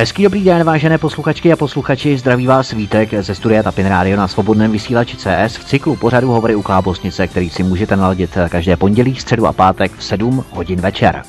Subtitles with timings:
[0.00, 4.28] Hezký dobrý den, vážené posluchačky a posluchači, zdraví vás Vítek ze studia Tapin Radio na
[4.28, 9.16] svobodném vysílači CS v cyklu pořadu Hovory u Klábosnice, který si můžete naladit každé pondělí,
[9.16, 11.22] středu a pátek v 7 hodin večer.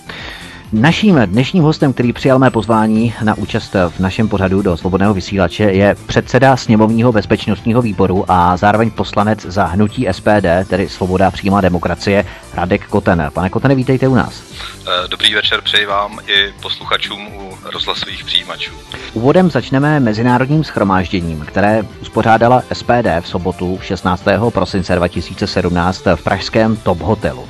[0.73, 5.63] Naším dnešním hostem, který přijal mé pozvání na účast v našem pořadu do svobodného vysílače,
[5.63, 11.61] je předseda sněmovního bezpečnostního výboru a zároveň poslanec za hnutí SPD, tedy Svoboda a přímá
[11.61, 13.29] demokracie, Radek Koten.
[13.33, 14.43] Pane Kotene, vítejte u nás.
[14.87, 18.71] Eh, dobrý večer přeji vám i posluchačům u rozhlasových přijímačů.
[19.13, 24.23] Úvodem začneme mezinárodním schromážděním, které uspořádala SPD v sobotu 16.
[24.49, 27.47] prosince 2017 v pražském Top Hotelu.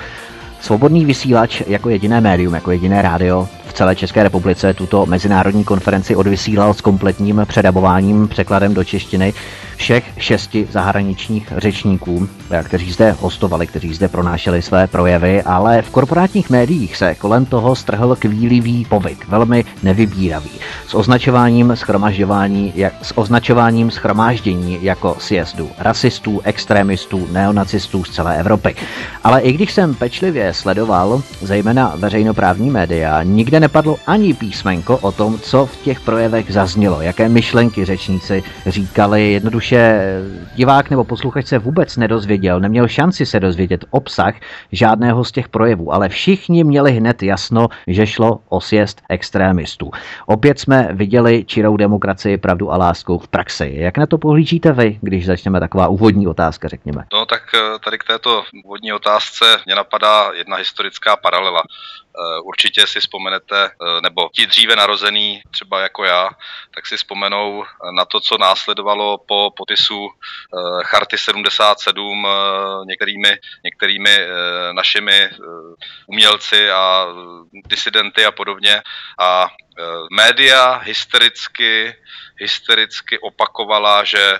[0.61, 6.15] Svobodný vysílač jako jediné médium, jako jediné rádio v celé České republice tuto mezinárodní konferenci
[6.15, 9.33] odvysílal s kompletním předabováním, překladem do češtiny
[9.81, 12.29] všech šesti zahraničních řečníků,
[12.63, 17.75] kteří zde hostovali, kteří zde pronášeli své projevy, ale v korporátních médiích se kolem toho
[17.75, 20.49] strhl kvílivý povyk, velmi nevybíravý,
[20.87, 28.75] s označováním schromažďování, jak, s označováním schromáždění jako sjezdu rasistů, extremistů, neonacistů z celé Evropy.
[29.23, 35.39] Ale i když jsem pečlivě sledoval, zejména veřejnoprávní média, nikde nepadlo ani písmenko o tom,
[35.39, 39.31] co v těch projevech zaznělo, jaké myšlenky řečníci říkali.
[39.31, 39.70] Jednoduše
[40.55, 44.35] divák nebo posluchač se vůbec nedozvěděl, neměl šanci se dozvědět obsah
[44.71, 49.91] žádného z těch projevů, ale všichni měli hned jasno, že šlo o sjezd extrémistů.
[50.25, 53.73] Opět jsme viděli čirou demokracii, pravdu a lásku v praxi.
[53.75, 57.05] Jak na to pohlížíte vy, když začneme taková úvodní otázka, řekněme?
[57.13, 61.63] No tak eh, tady k této úvodní otázce mě napadá jedna historická paralela.
[62.19, 66.29] Eh, určitě si vzpomenete, eh, nebo ti dříve narozený, třeba jako já,
[66.75, 67.63] tak si vzpomenou
[67.95, 72.27] na to, co následovalo po popisu eh, Charty 77
[72.85, 74.17] některými, některými
[74.71, 75.29] našimi
[76.07, 77.07] umělci a
[77.65, 78.81] disidenty a podobně.
[79.19, 79.47] A
[80.11, 81.95] média hystericky,
[82.37, 84.39] hystericky opakovala, že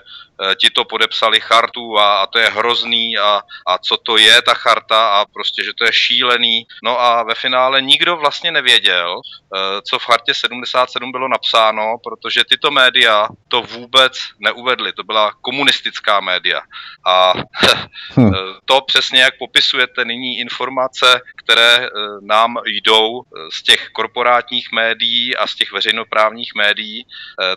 [0.56, 4.54] ti to podepsali chartu a, a to je hrozný a, a co to je ta
[4.54, 6.66] charta a prostě, že to je šílený.
[6.84, 12.44] No a ve finále nikdo vlastně nevěděl, eh, co v chartě 77 bylo napsáno, protože
[12.44, 14.92] tyto média to vůbec neuvedly.
[14.92, 16.60] To byla komunistická média.
[17.06, 17.32] A
[18.16, 18.32] hm.
[18.64, 21.88] to přesně, jak popisujete nyní informace, které eh,
[22.20, 23.22] nám jdou
[23.52, 27.06] z těch korporátních médií a z těch veřejnoprávních médií,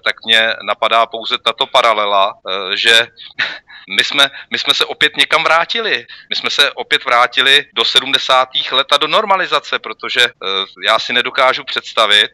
[0.05, 2.33] tak mě napadá pouze tato paralela,
[2.75, 3.07] že
[3.97, 6.05] my jsme, my jsme se opět někam vrátili.
[6.29, 8.49] My jsme se opět vrátili do 70.
[8.71, 10.27] let a do normalizace, protože
[10.85, 12.31] já si nedokážu představit,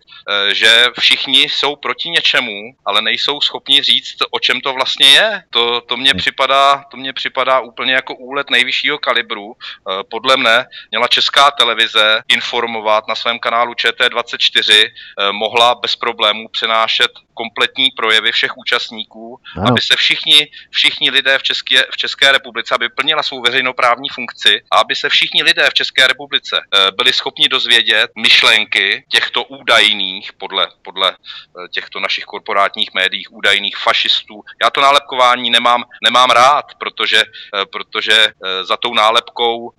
[0.52, 5.44] že všichni jsou proti něčemu, ale nejsou schopni říct, o čem to vlastně je.
[5.50, 9.56] To, to mně připadá, to mně připadá úplně jako úlet nejvyššího kalibru.
[10.10, 14.90] Podle mne měla česká televize informovat na svém kanálu ČT24,
[15.32, 19.68] mohla bez problémů přenášet kompletní projevy všech účastníků, ano.
[19.68, 24.62] aby se všichni, všichni lidé v České, v České republice, aby plnila svou veřejnoprávní funkci
[24.72, 30.34] a aby se všichni lidé v České republice eh, byli schopni dozvědět myšlenky těchto údajných,
[30.34, 34.44] podle, podle eh, těchto našich korporátních médií, údajných fašistů.
[34.64, 38.28] Já to nálepkování nemám, nemám rád, protože, eh, protože
[38.64, 39.74] za tou nálepkou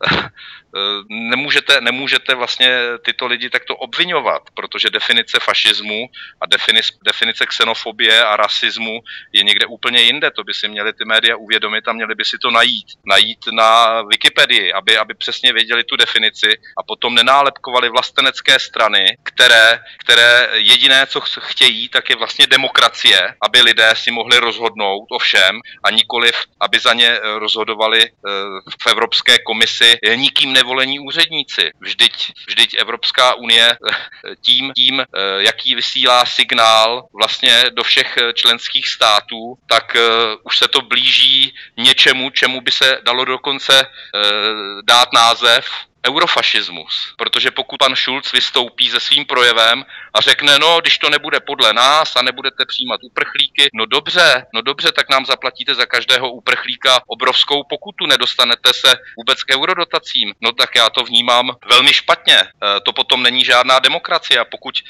[1.08, 6.08] nemůžete, nemůžete vlastně tyto lidi takto obvinovat, protože definice fašismu
[6.40, 9.00] a definice, definice xenofobie a rasismu
[9.32, 10.30] je někde úplně jinde.
[10.30, 12.86] To by si měli ty média uvědomit a měli by si to najít.
[13.06, 19.80] Najít na Wikipedii, aby, aby přesně věděli tu definici a potom nenálepkovali vlastenecké strany, které,
[19.98, 25.60] které jediné, co chtějí, tak je vlastně demokracie, aby lidé si mohli rozhodnout o všem
[25.82, 28.10] a nikoliv, aby za ně rozhodovali eh,
[28.82, 31.70] v Evropské komisi nikým nevolení úředníci.
[31.80, 33.92] Vždyť, vždyť Evropská unie eh,
[34.40, 35.06] tím, tím, eh,
[35.38, 37.31] jaký vysílá signál vlastně
[37.70, 39.96] do všech členských států, tak
[40.42, 43.86] už se to blíží něčemu, čemu by se dalo dokonce
[44.84, 45.66] dát název
[46.06, 47.14] eurofašismus.
[47.16, 51.72] Protože pokud pan Schulz vystoupí se svým projevem a řekne, no, když to nebude podle
[51.72, 57.00] nás a nebudete přijímat uprchlíky, no dobře, no dobře, tak nám zaplatíte za každého uprchlíka
[57.06, 60.34] obrovskou pokutu, nedostanete se vůbec k eurodotacím.
[60.40, 62.36] No tak já to vnímám velmi špatně.
[62.36, 62.48] E,
[62.84, 64.40] to potom není žádná demokracie.
[64.40, 64.82] A pokud e,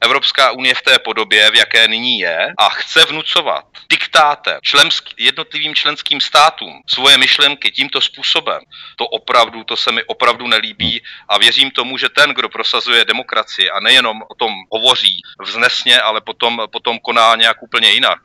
[0.00, 5.74] Evropská unie v té podobě, v jaké nyní je, a chce vnucovat diktátem členský, jednotlivým
[5.74, 8.60] členským státům svoje myšlenky tímto způsobem,
[8.96, 13.70] to opravdu, to se mi opravdu nelíbí a věřím tomu, že ten, kdo prosazuje demokracii
[13.70, 18.18] a nejenom o tom hovoří vznesně, ale potom, potom koná nějak úplně jinak,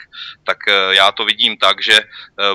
[0.43, 0.57] tak
[0.89, 2.01] já to vidím tak, že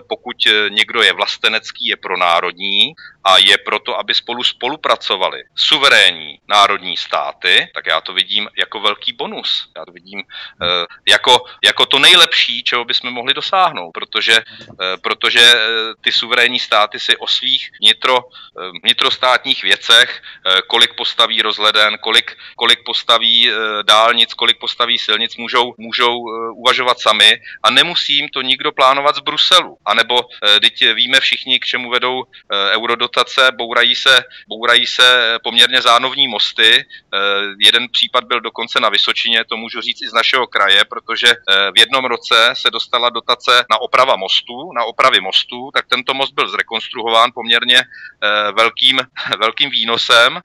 [0.08, 0.36] pokud
[0.68, 2.94] někdo je vlastenecký, je pronárodní
[3.24, 9.12] a je proto, aby spolu spolupracovali suverénní národní státy, tak já to vidím jako velký
[9.12, 9.68] bonus.
[9.76, 10.22] Já to vidím
[11.08, 14.42] jako, jako to nejlepší, čeho bychom mohli dosáhnout, protože,
[15.02, 15.54] protože
[16.00, 18.24] ty suverénní státy si o svých vnitro,
[18.82, 20.22] vnitrostátních věcech,
[20.66, 23.50] kolik postaví rozhleden, kolik, kolik postaví
[23.82, 29.16] dálnic, kolik postaví silnic, můžou, můžou uh, uvažovat sami a nemusí jim to nikdo plánovat
[29.16, 29.76] z Bruselu.
[29.86, 32.24] A nebo uh, teď víme všichni, k čemu vedou uh,
[32.70, 36.84] eurodotace, bourají se, bourají se poměrně zánovní mosty.
[37.58, 41.34] Jeden případ byl dokonce na Vysočině, to můžu říct i z našeho kraje, protože
[41.74, 46.32] v jednom roce se dostala dotace na oprava mostů, na opravy mostů, tak tento most
[46.32, 47.82] byl zrekonstruován poměrně
[48.56, 49.00] velkým,
[49.38, 50.40] velkým výnosem.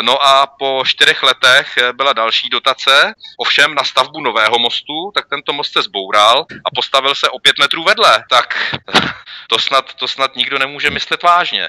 [0.00, 2.69] No a po čtyřech letech byla další dotace,
[3.38, 7.58] ovšem na stavbu nového mostu, tak tento most se zboural a postavil se o pět
[7.58, 8.24] metrů vedle.
[8.30, 8.76] Tak
[9.48, 11.68] to snad, to snad nikdo nemůže myslet vážně.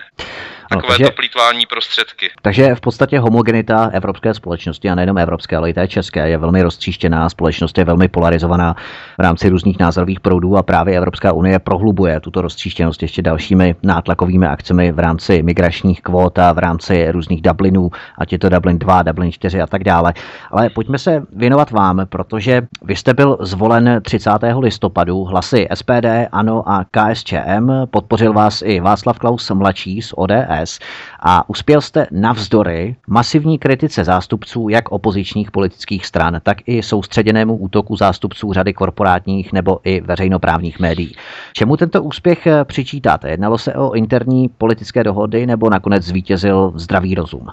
[0.72, 2.30] Takové no, takže, to plítvání prostředky.
[2.42, 6.62] Takže v podstatě homogenita evropské společnosti, a nejenom evropské, ale i té české, je velmi
[6.62, 8.76] roztříštěná, společnost je velmi polarizovaná
[9.18, 14.48] v rámci různých názorových proudů a právě Evropská unie prohlubuje tuto roztříštěnost ještě dalšími nátlakovými
[14.48, 19.04] akcemi v rámci migračních kvót a v rámci různých Dublinů, ať je to Dublin 2,
[19.04, 20.14] Dublin 4 a tak dále.
[20.52, 24.30] Ale pojďme se věnovat vám, protože vy jste byl zvolen 30.
[24.60, 30.80] listopadu hlasy SPD, ANO a KSČM, podpořil vás i Václav Klaus mladší z ODS ODS
[31.19, 37.96] a uspěl jste navzdory masivní kritice zástupců jak opozičních politických stran, tak i soustředěnému útoku
[37.96, 41.16] zástupců řady korporátních nebo i veřejnoprávních médií.
[41.54, 43.30] Čemu tento úspěch eh, přičítáte?
[43.30, 47.48] Jednalo se o interní politické dohody nebo nakonec zvítězil zdravý rozum?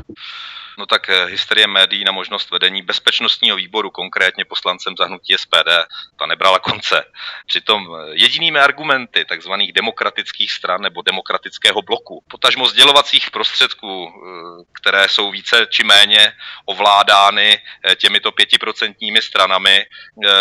[0.79, 5.71] No tak eh, hysterie médií na možnost vedení bezpečnostního výboru, konkrétně poslancem zahnutí SPD,
[6.19, 7.05] ta nebrala konce.
[7.47, 9.51] Přitom eh, jedinými argumenty tzv.
[9.75, 16.33] demokratických stran nebo demokratického bloku, potažmo sdělovacích prostředků, eh, které jsou více či méně
[16.65, 17.59] ovládány
[17.97, 19.87] těmito pětiprocentními stranami,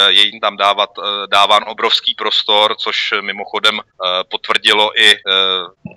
[0.08, 0.90] je jim tam dávat,
[1.32, 3.82] dáván obrovský prostor, což mimochodem
[4.30, 5.20] potvrdilo i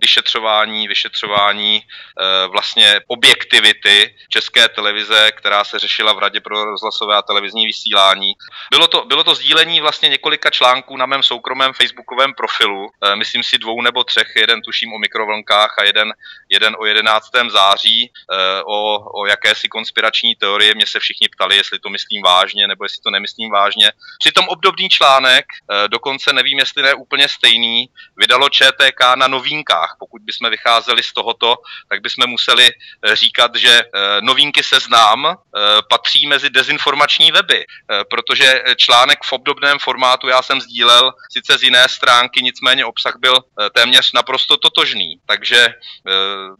[0.00, 1.82] vyšetřování, vyšetřování
[2.50, 8.34] vlastně objektivity české televize, která se řešila v Radě pro rozhlasové a televizní vysílání.
[8.70, 13.42] Bylo to, bylo to sdílení vlastně několika článků na mém soukromém facebookovém profilu, e, myslím
[13.42, 16.12] si dvou nebo třech, jeden tuším o mikrovlnkách a jeden,
[16.48, 17.30] jeden o 11.
[17.50, 18.10] září, e,
[18.62, 20.74] o, o jakési konspirační teorie.
[20.74, 23.92] Mě se všichni ptali, jestli to myslím vážně nebo jestli to nemyslím vážně.
[24.18, 29.96] Přitom obdobný článek, e, dokonce nevím, jestli ne úplně stejný, vydalo ČTK na novinkách.
[29.98, 31.56] Pokud bychom vycházeli z tohoto,
[31.88, 32.70] tak bychom museli
[33.14, 33.82] říkat, že
[34.20, 35.34] novinky seznám eh,
[35.90, 41.62] patří mezi dezinformační weby, eh, protože článek v obdobném formátu já jsem sdílel sice z
[41.62, 45.20] jiné stránky, nicméně obsah byl eh, téměř naprosto totožný.
[45.26, 45.74] Takže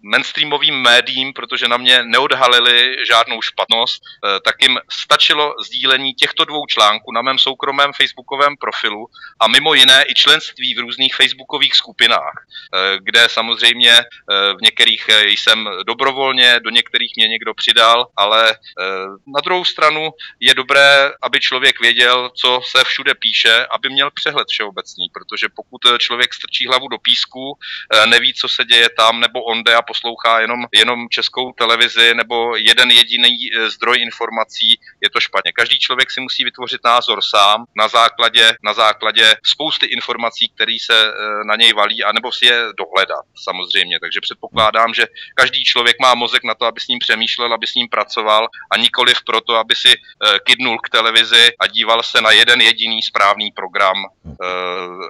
[0.02, 4.02] mainstreamovým médiím, protože na mě neodhalili žádnou špatnost,
[4.44, 9.06] tak jim stačilo sdílení těchto dvou článků na mém soukromém facebookovém profilu
[9.40, 12.46] a mimo jiné i členství v různých facebookových skupinách,
[12.98, 18.54] kde samozřejmě v některých jsem dobrovolně, do některých mě někdo přidal, ale eh,
[19.26, 20.10] na druhou stranu
[20.40, 25.80] je dobré, aby člověk věděl, co se všude píše, aby měl přehled všeobecný, protože pokud
[25.86, 27.58] eh, člověk strčí hlavu do písku,
[27.94, 32.56] eh, neví, co se děje tam, nebo onde a poslouchá jenom, jenom českou televizi nebo
[32.56, 33.36] jeden jediný
[33.66, 35.52] zdroj informací, je to špatně.
[35.52, 41.12] Každý člověk si musí vytvořit názor sám na základě, na základě spousty informací, které se
[41.46, 44.00] na něj valí, anebo si je dohledat samozřejmě.
[44.00, 47.66] Takže předpokládám, že každý člověk má mozek na to, aby s ním přemýšlel přemýšlel, aby
[47.66, 52.20] s ním pracoval a nikoliv proto, aby si uh, kydnul k televizi a díval se
[52.20, 54.36] na jeden jediný správný program, uh,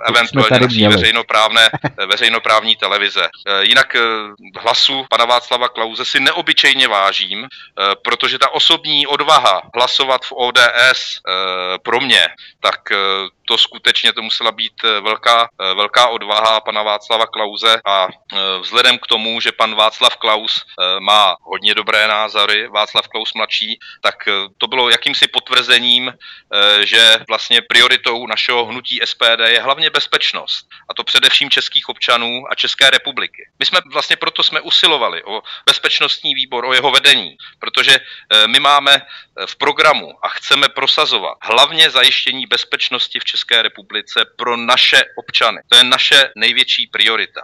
[0.08, 1.70] eventuálně na veřejnoprávné,
[2.06, 3.20] veřejnoprávní televize.
[3.20, 7.49] Uh, jinak uh, hlasu pana Václava Klauze si neobyčejně vážím, uh,
[8.02, 12.28] protože ta osobní odvaha hlasovat v ODS uh, pro mě,
[12.60, 17.80] tak uh, to skutečně to musela být eh, velká, eh, velká odvaha pana Václava Klauze
[17.85, 20.64] a eh, vzhledem k tomu, že pan Václav Klaus
[21.00, 24.14] má hodně dobré názory, Václav Klaus mladší, tak
[24.59, 26.12] to bylo jakýmsi potvrzením,
[26.85, 30.69] že vlastně prioritou našeho hnutí SPD je hlavně bezpečnost.
[30.88, 33.49] A to především českých občanů a České republiky.
[33.59, 37.99] My jsme vlastně proto jsme usilovali o bezpečnostní výbor, o jeho vedení, protože
[38.47, 39.02] my máme
[39.47, 45.61] v programu a chceme prosazovat hlavně zajištění bezpečnosti v České České republice pro naše občany.
[45.68, 47.40] To je naše největší priorita.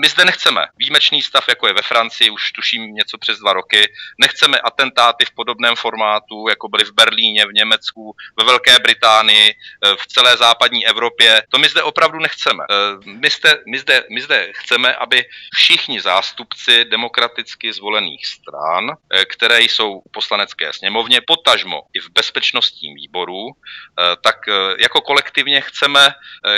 [0.00, 3.92] My zde nechceme výjimečný stav, jako je ve Francii, už tuším něco přes dva roky.
[4.20, 9.54] Nechceme atentáty v podobném formátu, jako byly v Berlíně, v Německu, ve Velké Británii,
[9.96, 11.42] v celé západní Evropě.
[11.48, 12.64] To my zde opravdu nechceme.
[13.04, 15.24] My zde, my zde, my zde chceme, aby
[15.54, 18.90] všichni zástupci demokraticky zvolených stran,
[19.24, 23.48] které jsou v poslanecké sněmovně, potažmo i v bezpečnostním výboru,
[24.20, 24.36] tak
[24.78, 26.08] jako kolektivně chceme,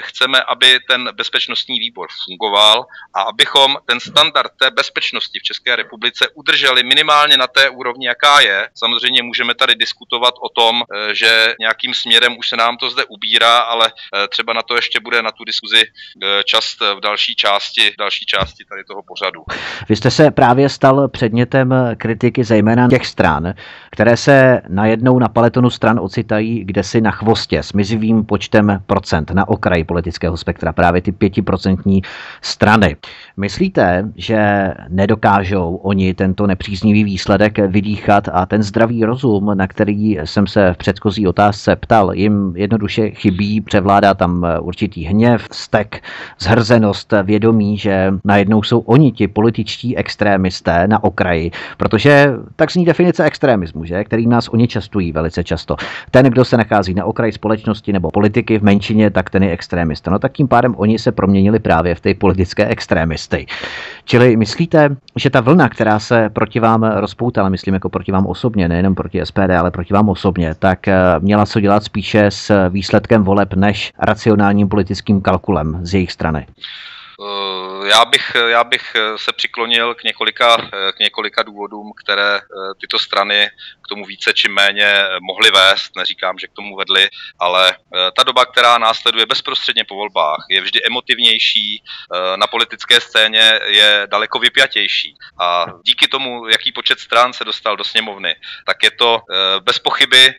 [0.00, 6.28] chceme, aby ten bezpečnostní výbor fungoval a abychom ten standard té bezpečnosti v České republice
[6.34, 8.68] udrželi minimálně na té úrovni, jaká je.
[8.74, 13.04] Samozřejmě můžeme tady diskutovat o tom, eh, že nějakým směrem už se nám to zde
[13.04, 17.34] ubírá, ale eh, třeba na to ještě bude na tu diskuzi eh, čas v další
[17.34, 19.44] části, v další části tady toho pořadu.
[19.88, 23.54] Vy jste se právě stal předmětem kritiky zejména těch stran,
[23.94, 29.30] které se najednou na paletonu stran ocitají kde si na chvostě s mizivým počtem procent
[29.30, 32.02] na okraji politického spektra, právě ty pětiprocentní
[32.42, 32.96] strany.
[33.36, 40.46] Myslíte, že nedokážou oni tento nepříznivý výsledek vydýchat a ten zdravý rozum, na který jsem
[40.46, 46.02] se v předchozí otázce ptal, jim jednoduše chybí, převládá tam určitý hněv, stek,
[46.38, 53.24] zhrzenost, vědomí, že najednou jsou oni ti političtí extrémisté na okraji, protože tak zní definice
[53.24, 54.04] extrémismu, že?
[54.04, 55.76] který nás oni častují velice často.
[56.10, 60.10] Ten, kdo se nachází na okraji společnosti nebo politiky v menšině, tak ten je extrémista.
[60.10, 63.23] No tak tím pádem oni se proměnili právě v ty politické extrémisty.
[64.04, 68.68] Čili myslíte, že ta vlna, která se proti vám rozpoutala, myslím jako proti vám osobně,
[68.68, 73.22] nejenom proti SPD, ale proti vám osobně, tak eh, měla co dělat spíše s výsledkem
[73.22, 76.46] voleb než racionálním politickým kalkulem z jejich strany?
[77.84, 80.56] Eh, já bych, já bych se přiklonil k několika,
[80.96, 82.40] k několika důvodům, které eh,
[82.80, 83.50] tyto strany
[83.84, 85.96] k tomu více či méně mohly vést.
[85.96, 90.60] Neříkám, že k tomu vedly, ale eh, ta doba, která následuje bezprostředně po volbách, je
[90.60, 91.82] vždy emotivnější,
[92.36, 95.14] na politické scéně je daleko vypjatější.
[95.40, 98.34] A díky tomu, jaký počet stran se dostal do sněmovny,
[98.66, 99.20] tak je to
[99.60, 100.34] bez pochyby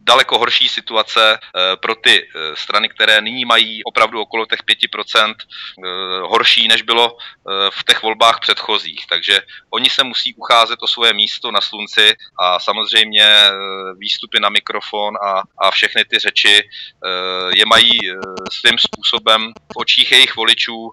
[0.00, 1.38] daleko horší situace
[1.80, 5.34] pro ty strany, které nyní mají opravdu okolo těch 5%
[5.78, 6.20] Eh,
[6.60, 9.06] horší, než bylo eh, v těch volbách předchozích.
[9.08, 9.40] Takže
[9.70, 13.50] oni se musí ucházet o svoje místo na slunci a samozřejmě eh,
[13.98, 16.68] výstupy na mikrofon a, a všechny ty řeči
[17.54, 17.98] je mají
[18.52, 20.90] svým způsobem v očích jejich voličů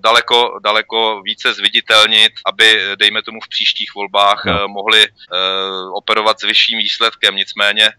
[0.00, 4.68] daleko, daleko více zviditelnit, aby, dejme tomu, v příštích volbách no.
[4.68, 5.06] mohli
[5.94, 7.36] operovat s vyšším výsledkem.
[7.36, 7.92] Nicméně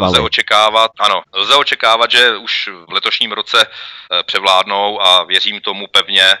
[0.00, 3.66] lze očekávat, ano, lze očekávat, že už v letošním roce
[4.26, 6.38] převládnou a věřím tomu pevně, eh,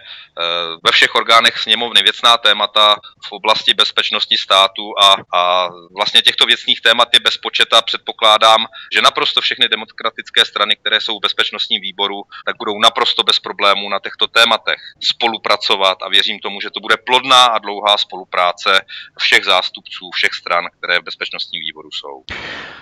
[0.84, 2.96] ve všech orgánech sněmovny věcná témata
[3.28, 7.82] v oblasti bezpečnosti státu a, a vlastně těchto věcných témat je bezpočeta.
[7.82, 13.38] Předpokládám, že naprosto všechny demokratické strany, které jsou v bezpečnostním výboru, tak budou naprosto bez
[13.38, 18.80] problémů na těchto tématech spolupracovat a věřím tomu, že to bude plodná a dlouhá spolupráce
[19.18, 22.24] všech zástupců, všech stran, které v bezpečnostním výboru jsou.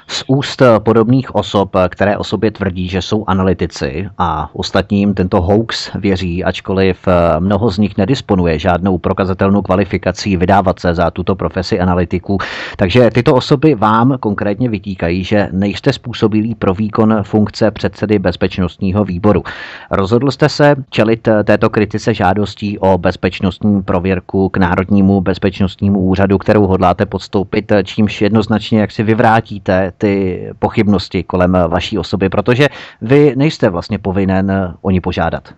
[0.09, 5.91] Z úst podobných osob, které o sobě tvrdí, že jsou analytici a ostatním tento hoax
[5.95, 11.81] věří, ačkoliv eh, mnoho z nich nedisponuje žádnou prokazatelnou kvalifikací vydávat se za tuto profesi
[11.81, 12.39] analytiků.
[12.77, 19.43] Takže tyto osoby vám konkrétně vytýkají, že nejste způsobilí pro výkon funkce předsedy bezpečnostního výboru.
[19.91, 26.67] Rozhodl jste se čelit této kritice žádostí o bezpečnostní prověrku k Národnímu bezpečnostnímu úřadu, kterou
[26.67, 32.69] hodláte podstoupit, čímž jednoznačně jak si vyvrátíte ty pochybnosti kolem vaší osoby, protože
[33.03, 35.55] vy nejste vlastně povinen o ní požádat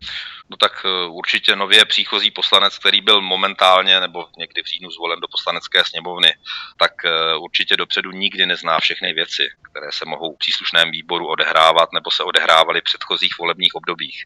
[0.51, 5.21] no tak eh, určitě nově příchozí poslanec, který byl momentálně nebo někdy v říjnu zvolen
[5.21, 6.35] do poslanecké sněmovny,
[6.79, 11.93] tak eh, určitě dopředu nikdy nezná všechny věci, které se mohou v příslušném výboru odehrávat
[11.93, 14.25] nebo se odehrávaly v předchozích volebních obdobích.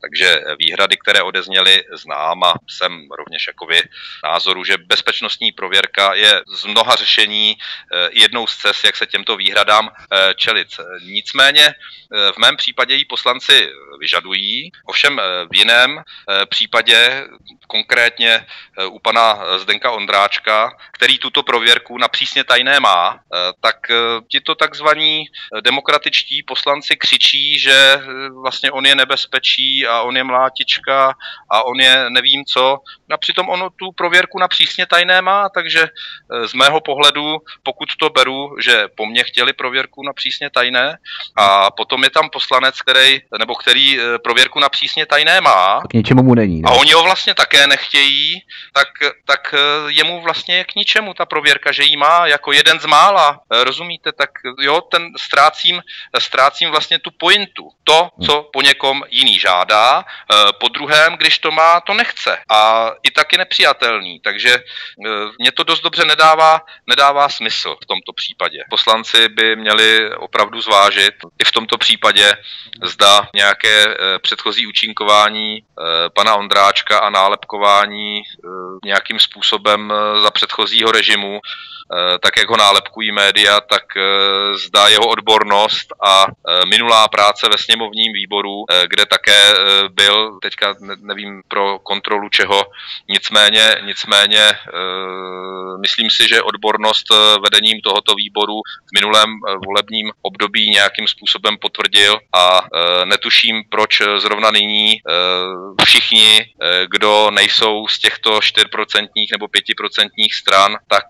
[0.00, 3.82] Takže výhrady, které odezněly, znám a jsem rovněž jako vy
[4.24, 9.36] názoru, že bezpečnostní prověrka je z mnoha řešení eh, jednou z cest, jak se těmto
[9.36, 9.90] výhradám
[10.36, 10.68] čelit.
[11.02, 11.74] Nicméně
[12.10, 17.26] v mém případě ji poslanci vyžadují, ovšem v jiném eh, případě,
[17.66, 18.46] konkrétně
[18.78, 23.76] eh, u pana Zdenka Ondráčka, který tuto prověrku na přísně tajné má, eh, tak
[24.30, 25.24] tito takzvaní
[25.60, 28.02] demokratičtí poslanci křičí, že
[28.42, 31.12] vlastně on je nebezpečí a on je mlátička
[31.50, 32.78] a on je nevím co.
[33.10, 35.88] A přitom on tu prověrku na přísně tajné má, takže
[36.46, 40.98] z mého pohledu, pokud to beru, že po mně chtěli prověrku na přísně tajné
[41.36, 45.80] a potom je tam poslanec, který, nebo který prověrku na přísně tajné má, má.
[45.90, 46.62] K ničemu mu není.
[46.62, 46.68] Ne?
[46.68, 48.88] A oni ho vlastně také nechtějí, tak,
[49.24, 49.54] tak
[49.88, 54.12] jemu vlastně k ničemu ta prověrka, že jí má jako jeden z mála, rozumíte?
[54.12, 55.82] Tak jo, ten ztrácím,
[56.18, 57.70] ztrácím vlastně tu pointu.
[57.84, 60.04] To, co po někom jiný žádá,
[60.60, 62.38] po druhém, když to má, to nechce.
[62.50, 64.20] A i tak je nepřijatelný.
[64.20, 64.58] Takže
[65.38, 68.58] mě to dost dobře nedává, nedává smysl v tomto případě.
[68.70, 72.34] Poslanci by měli opravdu zvážit i v tomto případě,
[72.82, 75.62] zda nějaké eh, předchozí účinkování eh,
[76.14, 78.48] pana Ondráčka a nálepkování eh,
[78.84, 81.40] nějakým způsobem za předchozího režimu.
[81.40, 81.75] Eh,
[82.22, 84.02] tak jak ho nálepkují média, tak eh,
[84.58, 89.54] zdá jeho odbornost a eh, minulá práce ve sněmovním výboru, kde také
[89.90, 92.62] byl, teďka nevím pro kontrolu čeho,
[93.08, 94.52] nicméně, nicméně
[95.80, 97.06] myslím si, že odbornost
[97.44, 98.54] vedením tohoto výboru
[98.88, 99.28] v minulém
[99.66, 102.60] volebním období nějakým způsobem potvrdil a
[103.04, 105.00] netuším, proč zrovna nyní
[105.84, 106.54] všichni,
[106.90, 111.04] kdo nejsou z těchto 4% nebo 5% stran, tak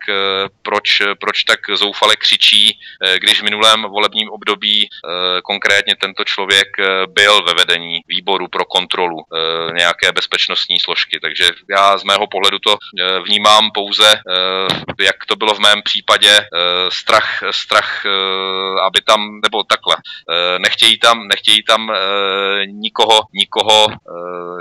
[0.66, 6.68] proč, proč tak zoufale křičí, eh, když v minulém volebním období eh, konkrétně tento člověk
[6.78, 9.18] eh, byl ve vedení výboru pro kontrolu
[9.72, 11.18] nějaké bezpečnostní složky.
[11.20, 12.78] Takže já z mého pohledu to
[13.24, 14.20] vnímám pouze,
[15.00, 16.48] jak to bylo v mém případě,
[16.88, 18.06] strach, strach
[18.86, 19.96] aby tam, nebo takhle,
[20.58, 21.92] nechtějí tam, nechtějí tam
[22.66, 23.86] nikoho, nikoho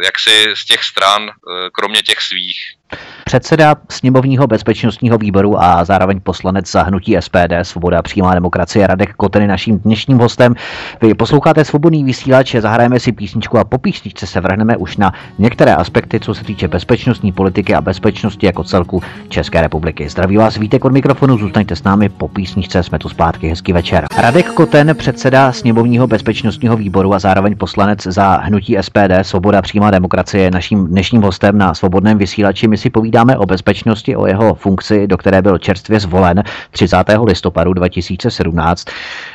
[0.03, 1.31] jaksi z těch stran,
[1.71, 2.75] kromě těch svých.
[3.25, 9.47] Předseda sněmovního bezpečnostního výboru a zároveň poslanec za hnutí SPD Svoboda přímá demokracie Radek Koten
[9.47, 10.55] naším dnešním hostem.
[11.01, 15.75] Vy posloucháte svobodný vysílač, zahrajeme si písničku a po písničce se vrhneme už na některé
[15.75, 20.09] aspekty, co se týče bezpečnostní politiky a bezpečnosti jako celku České republiky.
[20.09, 24.05] Zdraví vás Vítek od mikrofonu, zůstaňte s námi po písničce, jsme tu zpátky, hezký večer.
[24.17, 30.51] Radek Koten, předseda sněmovního bezpečnostního výboru a zároveň poslanec za hnutí SPD Svoboda přímá demokracie,
[30.51, 32.74] naším dnešním hostem na svobodném vysílači.
[32.75, 36.97] My si povídáme o bezpečnosti, o jeho funkci, do které byl čerstvě zvolen 30.
[37.23, 38.87] listopadu 2017.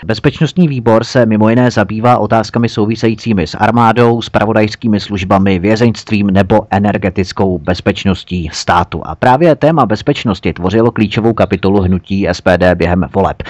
[0.04, 7.58] Bezpečnostní výbor se mimo jiné zabývá otázkami souvisejícími s armádou, spravodajskými službami, vězeňstvím nebo energetickou
[7.58, 9.06] bezpečností státu.
[9.06, 13.42] A právě téma bezpečnosti tvořilo klíčovou kapitolu hnutí SPD během voleb.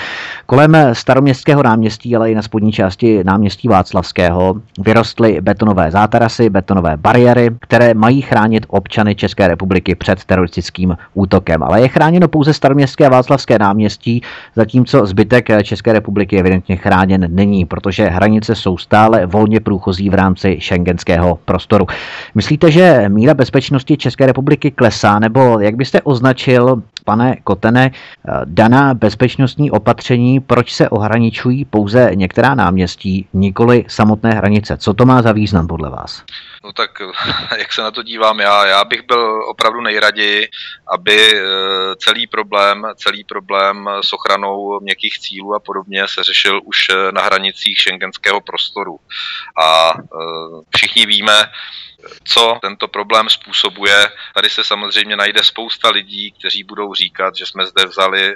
[0.47, 7.51] Kolem staroměstského náměstí, ale i na spodní části náměstí Václavského vyrostly betonové zátarasy, betonové bariéry,
[7.61, 11.63] které mají chránit občany České republiky před teroristickým útokem.
[11.63, 14.23] Ale je chráněno pouze staroměstské a Václavské náměstí,
[14.57, 20.57] zatímco zbytek České republiky evidentně chráněn není, protože hranice jsou stále volně průchozí v rámci
[20.61, 21.87] šengenského prostoru.
[22.35, 27.91] Myslíte, že míra bezpečnosti České republiky klesá, nebo jak byste označil pane Kotene,
[28.45, 34.77] daná bezpečnostní opatření, proč se ohraničují pouze některá náměstí, nikoli samotné hranice?
[34.77, 36.23] Co to má za význam podle vás?
[36.65, 36.91] No tak
[37.59, 40.49] jak se na to dívám já, já bych byl opravdu nejraději,
[40.93, 41.43] aby eh,
[41.97, 47.23] celý problém, celý problém s ochranou měkkých cílů a podobně se řešil už eh, na
[47.23, 48.99] hranicích šengenského prostoru.
[49.63, 50.01] A eh,
[50.77, 51.51] všichni víme,
[52.25, 54.11] co tento problém způsobuje.
[54.35, 58.35] Tady se samozřejmě najde spousta lidí, kteří budou říkat, že jsme zde vzali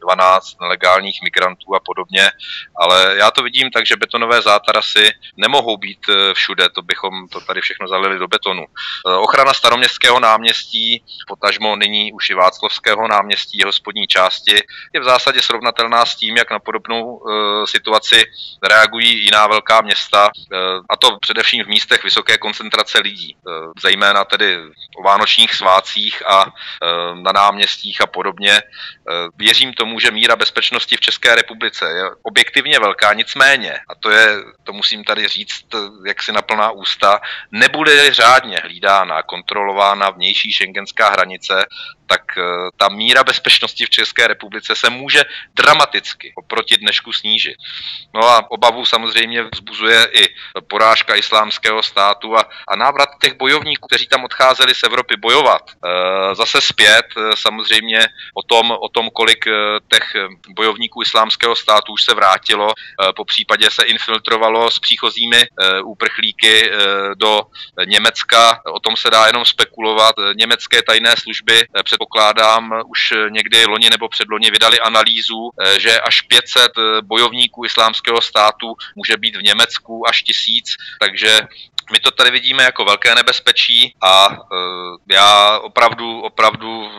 [0.00, 2.30] 12 eh, nelegálních migrantů a podobně,
[2.76, 7.40] ale já to vidím tak, že betonové zátarasy nemohou být eh, všude, to bychom to
[7.40, 8.64] tady všechno zalili do betonu.
[8.64, 14.54] Eh, ochrana staroměstského náměstí, potažmo nyní už i Václavského náměstí, jeho spodní části,
[14.92, 17.22] je v zásadě srovnatelná s tím, jak na podobnou
[17.64, 18.24] situaci
[18.62, 20.30] reagují jiná velká města,
[20.90, 23.50] a to především v místech vysoké koncentrace lidí, eh,
[23.82, 24.58] zejména tedy
[24.98, 26.86] o vánočních svácích a eh,
[27.22, 28.54] na náměstích a podobně.
[28.58, 28.62] Eh,
[29.36, 34.26] věřím tomu, že míra bezpečnosti v České republice je objektivně velká, nicméně, a to je,
[34.64, 35.66] to musím tady říct,
[36.06, 41.66] jak si naplná ústa, nebude řádně hlídána, kontrolována vnější šengenská hranice,
[42.06, 42.22] tak
[42.76, 47.56] ta míra bezpečnosti v České republice se může dramaticky oproti dnešku snížit.
[48.14, 50.28] No a obavu samozřejmě vzbuzuje i
[50.68, 55.62] porážka islámského státu a, a návrat těch bojovníků, kteří tam odcházeli z Evropy bojovat.
[55.70, 59.52] Eh, zase zpět eh, samozřejmě o tom, o tom kolik eh,
[59.92, 60.16] těch
[60.48, 62.72] bojovníků islámského státu už se vrátilo,
[63.16, 65.46] po případě se infiltrovalo s příchozími
[65.84, 66.70] úprchlíky
[67.16, 67.42] do
[67.84, 68.60] Německa.
[68.72, 70.14] O tom se dá jenom spekulovat.
[70.36, 71.66] Německé tajné služby,
[71.96, 79.16] předpokládám, už někdy loni nebo předloni vydali analýzu, že až 500 bojovníků islámského státu může
[79.16, 81.40] být v Německu až tisíc, takže
[81.92, 84.28] my to tady vidíme jako velké nebezpečí a
[85.12, 86.90] já opravdu, opravdu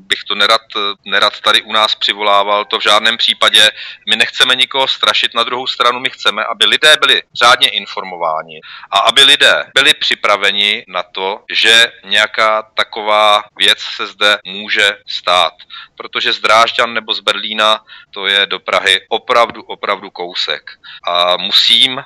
[0.00, 0.60] bych to nerad,
[1.04, 3.70] nerad tady u nás přivolával, to v žádném případě.
[4.08, 8.98] My nechceme nikoho strašit, na druhou stranu my chceme, aby lidé byli řádně informováni a
[8.98, 15.52] aby lidé byli připraveni na to, že nějaká taková věc se zde může stát.
[15.96, 17.80] Protože z Drážďan nebo z Berlína
[18.10, 20.70] to je do Prahy opravdu, opravdu kousek.
[21.08, 22.04] A musím e,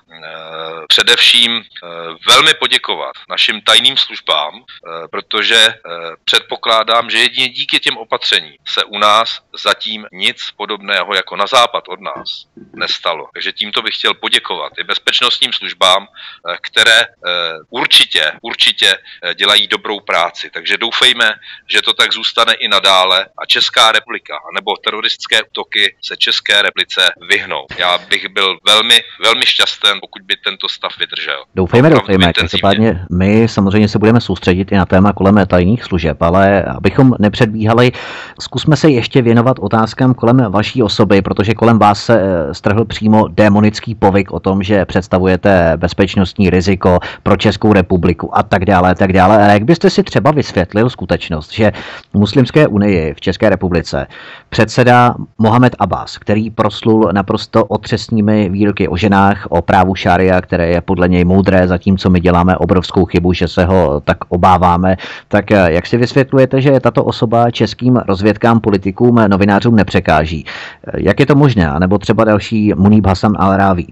[0.89, 1.65] především e,
[2.31, 4.63] velmi poděkovat našim tajným službám, e,
[5.09, 5.75] protože e,
[6.25, 11.85] předpokládám, že jedině díky těm opatřením se u nás zatím nic podobného jako na západ
[11.89, 13.29] od nás nestalo.
[13.35, 16.07] Takže tímto bych chtěl poděkovat i bezpečnostním službám,
[16.61, 16.99] které
[17.71, 18.99] určitě, určitě
[19.35, 20.51] dělají dobrou práci.
[20.51, 21.35] Takže doufejme,
[21.73, 27.13] že to tak zůstane i nadále a Česká republika nebo teroristické útoky se České replice
[27.29, 27.67] vyhnou.
[27.79, 31.45] Já bych byl velmi, velmi šťastný, pokud by tento stav vydržel.
[31.55, 32.33] Doufejme, Opravdu doufejme.
[32.33, 37.93] Každopádně my samozřejmě se budeme soustředit i na téma kolem tajných služeb, ale abychom nepředbíhali,
[38.41, 43.29] zkusme se ještě věnovat otázkám kolem vaší osoby, protože kolem vás se eh, strhl přímo
[43.29, 49.13] démonický povyk o tom, že představujete bezpečnostní riziko pro Českou republiku a tak dále, tak
[49.13, 49.47] dále.
[49.47, 51.73] A jak byste si třeba vysvětlil skutečnost, že
[52.15, 54.07] Muslimské unii v České republice
[54.49, 60.81] předseda Mohamed Abbas, který proslul naprosto otřesnými výroky o ženách, o právu šária, které je
[60.81, 64.97] podle něj moudré, zatímco my děláme obrovskou chybu, že se ho tak obáváme.
[65.29, 70.47] Tak eh, jak si vysvětlujete, že tato osoba českým rozvědkám, politikům, novinářům nepřekáží?
[70.87, 71.71] Eh, jak je to možné?
[71.71, 73.87] A nebo třeba další Munib Hasan al-Ravi.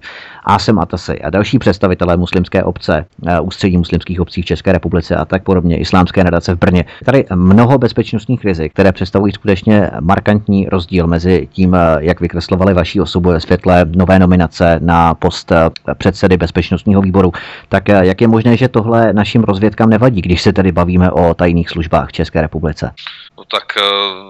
[0.49, 5.25] Asem Atasej a další představitelé muslimské obce, eh, ústředí muslimských obcí v České republice a
[5.25, 6.85] tak podobně, islámské nadace v Brně.
[7.05, 13.01] Tady mnoho bezpečnostních rizik, které představují skutečně markantní rozdíl mezi tím, eh, jak vykreslovali vaší
[13.01, 17.33] osobu ve světle nové nominace na post eh, předsedy bezpečnostního výboru.
[17.69, 21.71] Tak jak je možné, že tohle našim rozvědkám nevadí, když se tedy bavíme o tajných
[21.71, 22.91] službách v České republice?
[23.39, 23.65] No tak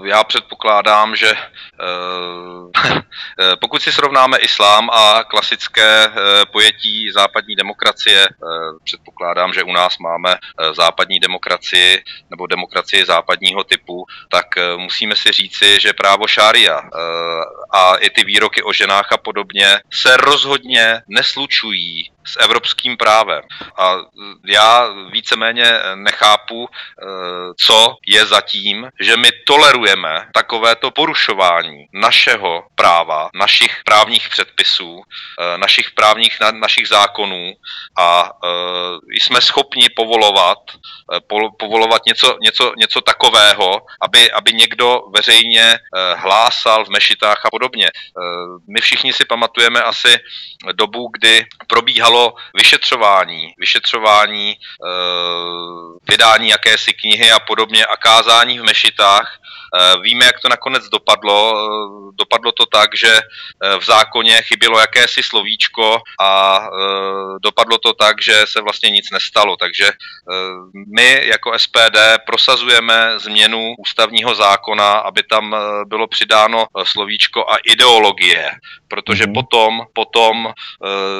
[0.04, 1.32] já předpokládám, že
[3.60, 8.28] pokud si srovnáme islám a klasické Eh, pojetí západní demokracie.
[8.28, 8.36] Eh,
[8.84, 15.32] předpokládám, že u nás máme eh, západní demokracii nebo demokracii západního typu, tak musíme si
[15.32, 16.82] říci, že právo šária
[17.70, 23.42] a i ty výroky o ženách a podobně se rozhodně neslučují s evropským právem.
[23.78, 23.96] A
[24.46, 27.06] já víceméně nechápu, eh,
[27.64, 35.90] co je zatím, že my tolerujeme takovéto porušování našeho práva, našich právních předpisů, eh, našich
[35.90, 37.52] právních, našich zákonů
[37.98, 38.48] a eh,
[39.20, 40.58] jsme schopni povolovat,
[41.58, 45.78] povolovat něco, něco, něco takového, aby, aby někdo veřejně
[46.16, 47.90] hlásal v mešitách a podobně.
[48.68, 50.18] My všichni si pamatujeme asi
[50.72, 54.56] dobu, kdy probíhalo vyšetřování, vyšetřování,
[56.10, 59.38] vydání jakési knihy a podobně a kázání v mešitách.
[59.74, 61.38] E, víme, jak to nakonec dopadlo.
[61.52, 63.20] E, dopadlo to tak, že
[63.78, 66.62] v zákoně chybělo jakési slovíčko a
[67.42, 69.56] dopadlo to tak, že se vlastně nic nestalo.
[69.56, 69.90] Takže
[70.96, 78.50] my jako SPD prosazujeme změnu ústavního zákona, aby tam bylo přidáno slovíčko a ideologie,
[78.88, 79.34] protože mm-hmm.
[79.34, 80.52] potom, potom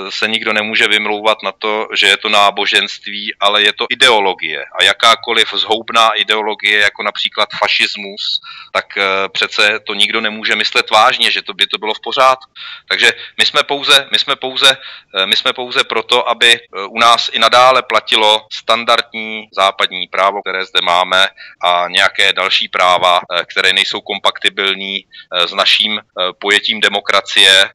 [0.08, 4.64] se nikdo nemůže vymlouvat na to, že je to náboženství, ale je to ideologie.
[4.80, 8.37] A jakákoliv zhoubná ideologie, jako například fašismus,
[8.72, 12.50] tak eh, přece to nikdo nemůže myslet vážně, že to by to bylo v pořádku.
[12.88, 14.76] Takže my jsme pouze, my jsme pouze,
[15.14, 20.40] eh, my jsme pouze proto, aby eh, u nás i nadále platilo standardní západní právo,
[20.42, 21.28] které zde máme
[21.64, 23.20] a nějaké další práva,
[23.52, 25.04] které nejsou kompatibilní
[25.46, 26.00] s naším
[26.40, 27.70] pojetím demokracie,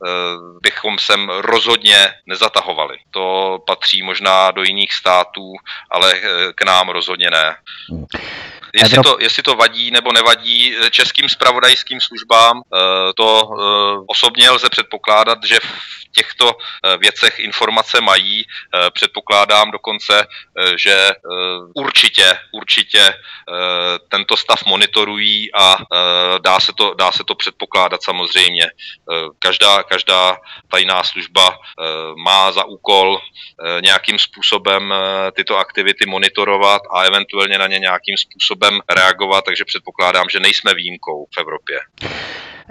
[0.62, 2.98] bychom sem rozhodně nezatahovali.
[3.12, 5.54] To patří možná do jiných států,
[5.92, 6.14] ale
[6.56, 7.56] k nám rozhodně ne.
[7.90, 8.06] Hmm.
[8.76, 12.78] Jestli to, jestli to vadí nebo nevadí eh, českým spravodajským službám, eh,
[13.16, 13.50] to
[14.08, 15.60] osobně lze předpokládat, že
[16.16, 16.58] těchto
[16.98, 18.46] věcech informace mají.
[18.94, 20.28] Předpokládám dokonce,
[20.78, 21.10] že
[21.76, 23.14] určitě, určitě
[24.10, 25.78] tento stav monitorují a
[26.42, 28.68] dá se to, dá se to předpokládat samozřejmě.
[29.40, 30.38] Každá, každá
[30.72, 31.58] tajná služba
[32.24, 33.22] má za úkol
[33.82, 34.94] nějakým způsobem
[35.36, 41.28] tyto aktivity monitorovat a eventuálně na ně nějakým způsobem reagovat, takže předpokládám, že nejsme výjimkou
[41.36, 41.80] v Evropě.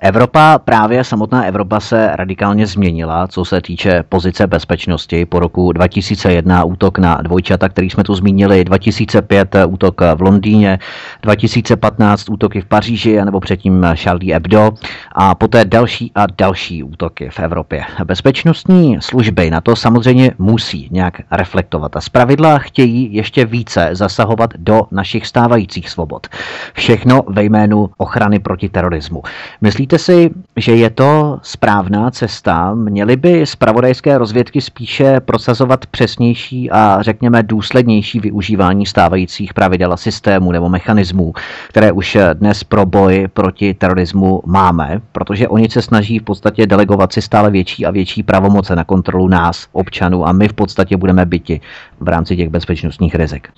[0.04, 5.26] Evropa, právě samotná Evropa se radikálně změnila, co se týče pozice bezpečnosti.
[5.26, 10.78] Po roku 2001 útok na dvojčata, který jsme tu zmínili, 2005 útok v Londýně,
[11.22, 14.70] 2015 útoky v Paříži, nebo předtím Charlie Hebdo
[15.12, 17.84] a poté další a další útoky v Evropě.
[18.04, 24.82] Bezpečnostní služby na to samozřejmě musí nějak reflektovat a zpravidla chtějí ještě více zasahovat do
[24.90, 26.26] našich stávajících svobod.
[26.72, 29.22] Všechno ve jménu ochrany proti terorismu.
[29.60, 32.74] Myslíte si, že je to správná cesta?
[32.74, 40.52] Měly by zpravodajské rozvědky spíše prosazovat přesnější a řekněme důslednější využívání stávajících pravidel a systémů
[40.52, 41.32] nebo mechanismů,
[41.68, 47.12] které už dnes pro boj proti terorismu máme, protože oni se snaží v podstatě delegovat
[47.12, 51.26] si stále větší a větší pravomoce na kontrolu nás, občanů, a my v podstatě budeme
[51.26, 51.60] byti
[52.00, 53.48] v rámci těch bezpečnostních rizik.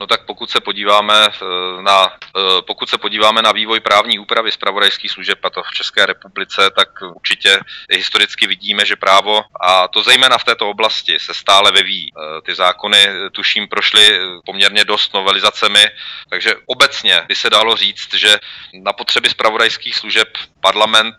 [0.00, 4.52] No tak pokud se podíváme eh, na, eh, pokud se podíváme na vývoj právní úpravy
[4.52, 10.02] zpravodajských služeb a to v České republice, tak určitě historicky vidíme, že právo, a to
[10.02, 12.10] zejména v této oblasti, se stále vyvíjí.
[12.12, 15.86] Eh, ty zákony, tuším, prošly poměrně dost novelizacemi,
[16.30, 18.38] takže obecně by se dalo říct, že
[18.82, 20.28] na potřeby zpravodajských služeb
[20.60, 21.14] parlament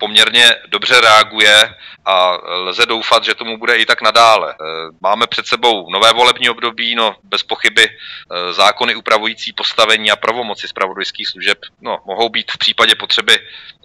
[0.00, 4.54] poměrně dobře reaguje a lze doufat, že tomu bude i tak nadále.
[5.00, 7.88] Máme před sebou nové volební období, no bez pochyby
[8.32, 13.38] Eh, zákony upravující postavení a pravomoci zpravodajských služeb no, mohou být v případě potřeby,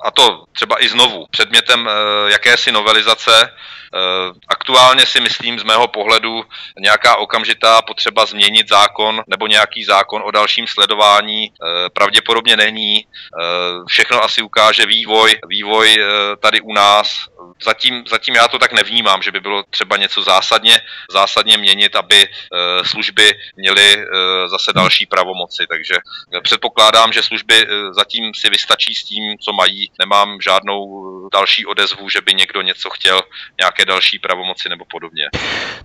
[0.03, 3.53] a to třeba i znovu, předmětem eh, jakési novelizace.
[4.47, 6.43] Aktuálně si myslím z mého pohledu
[6.79, 11.51] nějaká okamžitá potřeba změnit zákon nebo nějaký zákon o dalším sledování
[11.93, 13.07] pravděpodobně není.
[13.87, 16.04] Všechno asi ukáže vývoj, vývoj
[16.39, 17.27] tady u nás
[17.63, 20.79] zatím, zatím já to tak nevnímám, že by bylo třeba něco zásadně,
[21.11, 22.27] zásadně měnit, aby eh,
[22.83, 24.05] služby měly eh,
[24.49, 25.63] zase další pravomoci.
[25.69, 29.91] Takže eh, předpokládám, že služby zatím si vystačí s tím, co mají.
[29.99, 33.21] Nemám žádnou další odezvu, že by někdo něco chtěl,
[33.59, 35.29] nějaké další pravomoci nebo podobně.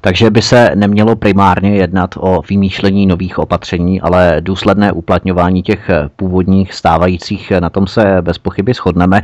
[0.01, 6.75] Takže by se nemělo primárně jednat o vymýšlení nových opatření, ale důsledné uplatňování těch původních
[6.75, 9.23] stávajících, na tom se bez pochyby shodneme.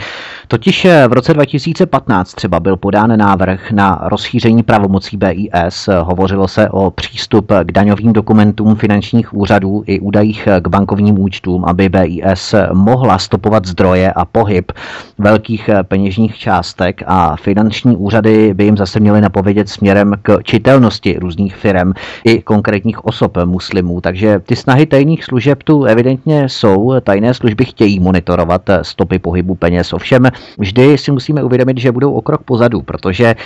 [0.49, 5.89] Totiž v roce 2015 třeba byl podán návrh na rozšíření pravomocí BIS.
[6.03, 11.89] Hovořilo se o přístup k daňovým dokumentům finančních úřadů i údajích k bankovním účtům, aby
[11.89, 14.73] BIS mohla stopovat zdroje a pohyb
[15.19, 21.57] velkých peněžních částek a finanční úřady by jim zase měly napovědět směrem k čitelnosti různých
[21.57, 21.93] firm
[22.25, 24.01] i konkrétních osob muslimů.
[24.01, 26.95] Takže ty snahy tajných služeb tu evidentně jsou.
[27.01, 29.93] Tajné služby chtějí monitorovat stopy pohybu peněz.
[29.93, 30.27] Ovšem
[30.59, 33.37] vždy si musíme uvědomit, že budou krok pozadu, protože eh,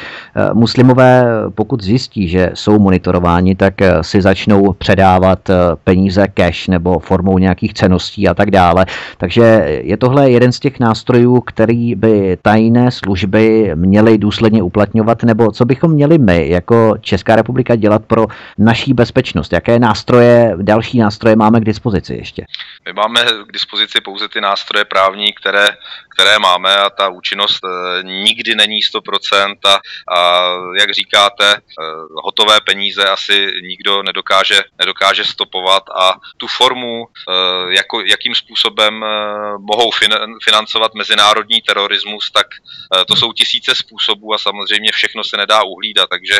[0.53, 6.99] muslimové, pokud zjistí, že jsou monitorováni, tak eh, si začnou předávat eh, peníze cash nebo
[6.99, 8.87] formou nějakých ceností a tak dále.
[9.19, 9.43] Takže
[9.83, 15.65] je tohle jeden z těch nástrojů, který by tajné služby měly důsledně uplatňovat, nebo co
[15.65, 18.27] bychom měli my jako Česká republika dělat pro
[18.59, 19.53] naší bezpečnost?
[19.53, 22.45] Jaké nástroje, další nástroje máme k dispozici ještě?
[22.87, 25.69] My máme k dispozici pouze ty nástroje právní, které,
[26.09, 27.61] které máme a ta účinnost
[28.03, 29.81] nikdy není není 100% a,
[30.17, 31.61] a jak říkáte, eh,
[32.25, 39.09] hotové peníze asi nikdo nedokáže, nedokáže stopovat a tu formu, eh, jako, jakým způsobem eh,
[39.59, 39.91] mohou
[40.45, 42.47] financovat mezinárodní terorismus, tak
[43.09, 46.39] to jsou tisíce způsobů a samozřejmě všechno se nedá uhlídat, takže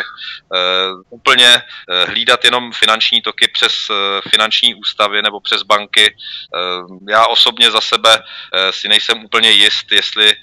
[1.09, 1.61] úplně
[2.07, 3.73] hlídat jenom finanční toky přes
[4.29, 6.15] finanční ústavy nebo přes banky,
[7.09, 8.23] já osobně za sebe
[8.71, 10.35] si nejsem úplně jist, jestli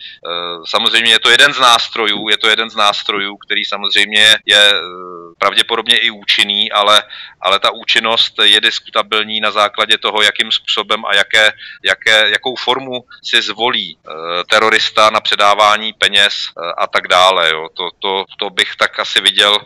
[0.64, 5.18] samozřejmě je to jeden z nástrojů, je to jeden z nástrojů, který samozřejmě je eh,
[5.38, 7.02] pravděpodobně i účinný, ale,
[7.40, 11.52] ale ta účinnost je diskutabilní na základě toho, jakým způsobem a jaké,
[11.84, 14.10] jaké, jakou formu si zvolí e,
[14.44, 16.32] terorista na předávání peněz
[16.78, 17.50] a tak dále.
[17.50, 17.68] Jo.
[17.74, 19.58] To, to, to bych tak asi viděl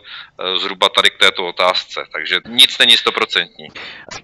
[0.61, 2.03] zhruba tady k této otázce.
[2.13, 3.67] Takže nic není stoprocentní.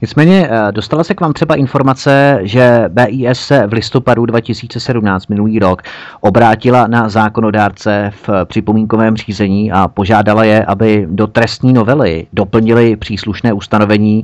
[0.02, 5.82] Nicméně dostala se k vám třeba informace, že BIS se v listopadu 2017 minulý rok
[6.21, 13.53] obrátila na zákonodárce v připomínkovém řízení a požádala je, aby do trestní novely doplnili příslušné
[13.53, 14.23] ustanovení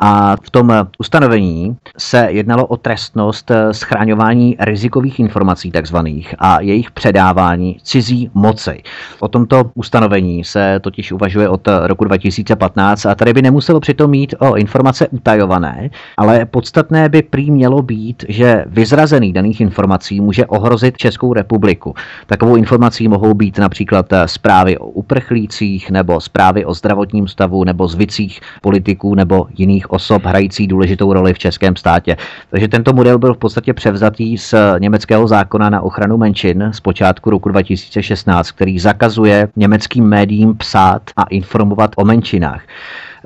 [0.00, 7.78] a v tom ustanovení se jednalo o trestnost schráňování rizikových informací takzvaných a jejich předávání
[7.82, 8.82] cizí moci.
[9.20, 14.34] O tomto ustanovení se totiž uvažuje od roku 2015 a tady by nemuselo přitom mít
[14.38, 20.96] o informace utajované, ale podstatné by prý mělo být, že vyzrazený daných informací může ohrozit
[20.96, 21.94] Českou republiku.
[22.26, 28.40] Takovou informací mohou být například zprávy o uprchlících nebo zprávy o zdravotním stavu nebo zvicích
[28.62, 32.16] politiků nebo jiných podezřelých osob hrající důležitou roli v českém státě.
[32.50, 37.30] Takže tento model byl v podstatě převzatý z německého zákona na ochranu menšin z počátku
[37.30, 42.62] roku 2016, který zakazuje německým médiím psát a informovat o menšinách.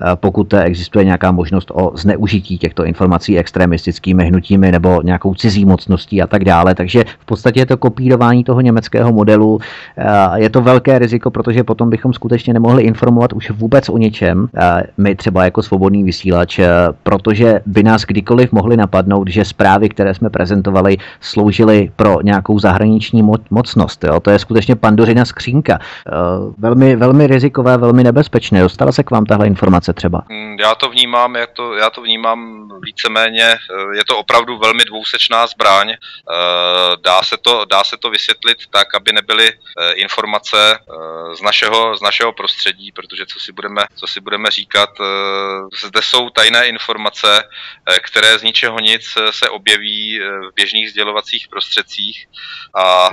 [0.02, 6.22] Eh, pokud existuje nějaká možnost o zneužití těchto informací extremistickými hnutími nebo nějakou cizí mocností
[6.22, 6.74] a tak dále.
[6.74, 9.58] Takže v podstatě je to kopírování toho německého modelu.
[9.96, 14.48] Eh, je to velké riziko, protože potom bychom skutečně nemohli informovat už vůbec o něčem,
[14.56, 16.60] eh, my třeba jako svobodný vysílač,
[17.02, 23.22] protože by nás kdykoliv mohli napadnout, že zprávy, které jsme prezentovali, sloužily pro nějakou zahraniční
[23.50, 24.04] mocnost.
[24.04, 24.20] Jo?
[24.20, 25.78] To je skutečně pandořina skřínka.
[26.58, 28.60] Velmi, velmi rizikové, velmi nebezpečné.
[28.60, 30.22] Dostala se k vám tahle informace komunikace třeba?
[30.28, 34.84] Mm, já to vnímám, jak to, já to vnímám víceméně, eh, je to opravdu velmi
[34.84, 35.90] dvousečná zbraň.
[35.90, 35.96] Eh,
[37.00, 40.78] dá se to, dá se to vysvětlit tak, aby nebyly eh, informace
[41.34, 44.90] z našeho, z našeho prostředí, protože co si budeme, co si budeme říkat,
[45.84, 47.48] zde jsou tajné informace,
[48.00, 52.26] které z ničeho nic se objeví v běžných sdělovacích prostředcích
[52.74, 53.10] a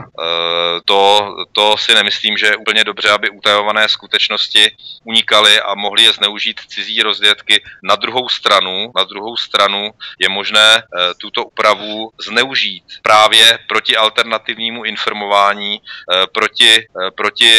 [0.85, 4.71] to, to si nemyslím, že je úplně dobře, aby utajované skutečnosti
[5.03, 7.63] unikaly a mohli je zneužít cizí rozvědky.
[7.83, 14.83] Na druhou stranu, na druhou stranu je možné eh, tuto úpravu zneužít právě proti alternativnímu
[14.83, 17.51] informování, eh, proti, eh, proti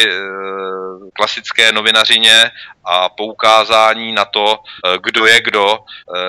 [1.13, 2.51] klasické novinařině
[2.87, 4.59] a poukázání na to,
[5.03, 5.79] kdo je kdo.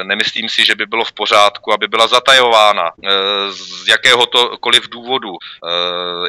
[0.03, 2.91] Nemyslím si, že by bylo v pořádku, aby byla zatajována
[3.49, 5.33] z jakéhokoliv důvodu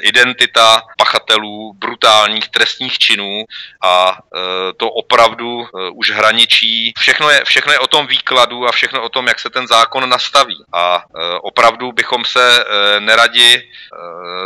[0.00, 3.44] identita pachatelů brutálních trestních činů
[3.82, 4.18] a
[4.76, 6.92] to opravdu už hraničí.
[6.98, 10.08] Všechno je, všechno je o tom výkladu a všechno o tom, jak se ten zákon
[10.08, 10.64] nastaví.
[10.72, 11.04] A
[11.42, 12.64] opravdu bychom se
[12.98, 13.70] neradi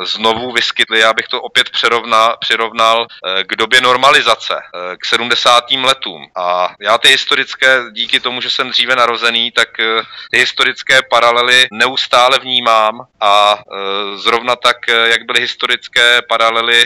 [0.03, 3.07] znovu vyskytli, abych to opět přirovnal, přirovnal
[3.47, 4.55] k době normalizace,
[4.99, 5.72] k 70.
[5.81, 6.27] letům.
[6.37, 11.67] A já ty historické, díky tomu, že jsem dříve narozený, tak e, ty historické paralely
[11.73, 16.85] neustále vnímám a e, zrovna tak, e, jak byly historické paralely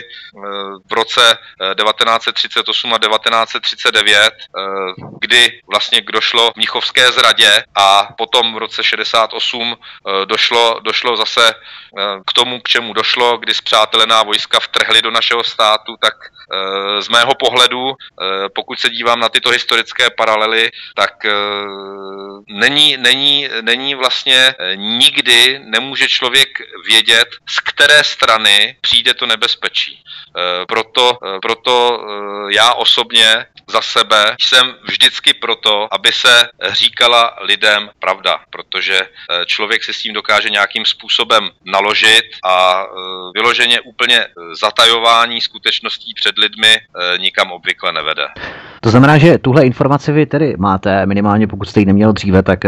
[0.89, 1.37] v roce
[1.75, 4.33] 1938 a 1939,
[5.19, 11.49] kdy vlastně došlo v Mnichovské zradě a potom v roce 68 eh, došlo, došlo zase
[11.49, 17.01] eh, k tomu, k čemu došlo, kdy zpřátelená vojska vtrhly do našeho státu, tak eh,
[17.01, 17.93] z mého pohledu,
[18.55, 21.13] pokud se dívám na tyto historické paralely, tak
[22.47, 26.49] není, není, není vlastně nikdy nemůže člověk
[26.89, 30.03] vědět, z které strany přijde to nebezpečí.
[30.67, 32.01] Proto, proto
[32.49, 39.83] já osobně za sebe jsem vždycky proto, aby se říkala lidem pravda, protože eh, člověk
[39.83, 42.89] se s tím dokáže nějakým způsobem naložit a eh,
[43.33, 46.77] vyloženě úplně eh, zatajování skutečností před lidmi
[47.17, 48.27] nikam obvykle nevede.
[48.81, 52.59] To znamená, že tuhle informaci vy tedy máte, minimálně pokud jste ji neměl dříve, tak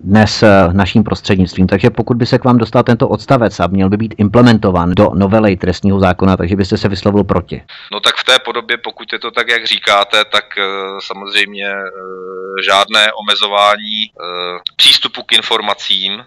[0.00, 1.66] dnes naším prostřednictvím.
[1.66, 5.10] Takže pokud by se k vám dostal tento odstavec a měl by být implementovan do
[5.14, 7.62] novely trestního zákona, takže byste se vyslovil proti.
[7.92, 10.44] No tak v té podobě, pokud je to tak, jak říkáte, tak
[11.00, 11.68] samozřejmě
[12.60, 16.24] žádné omezování eh, přístupu k informacím, eh,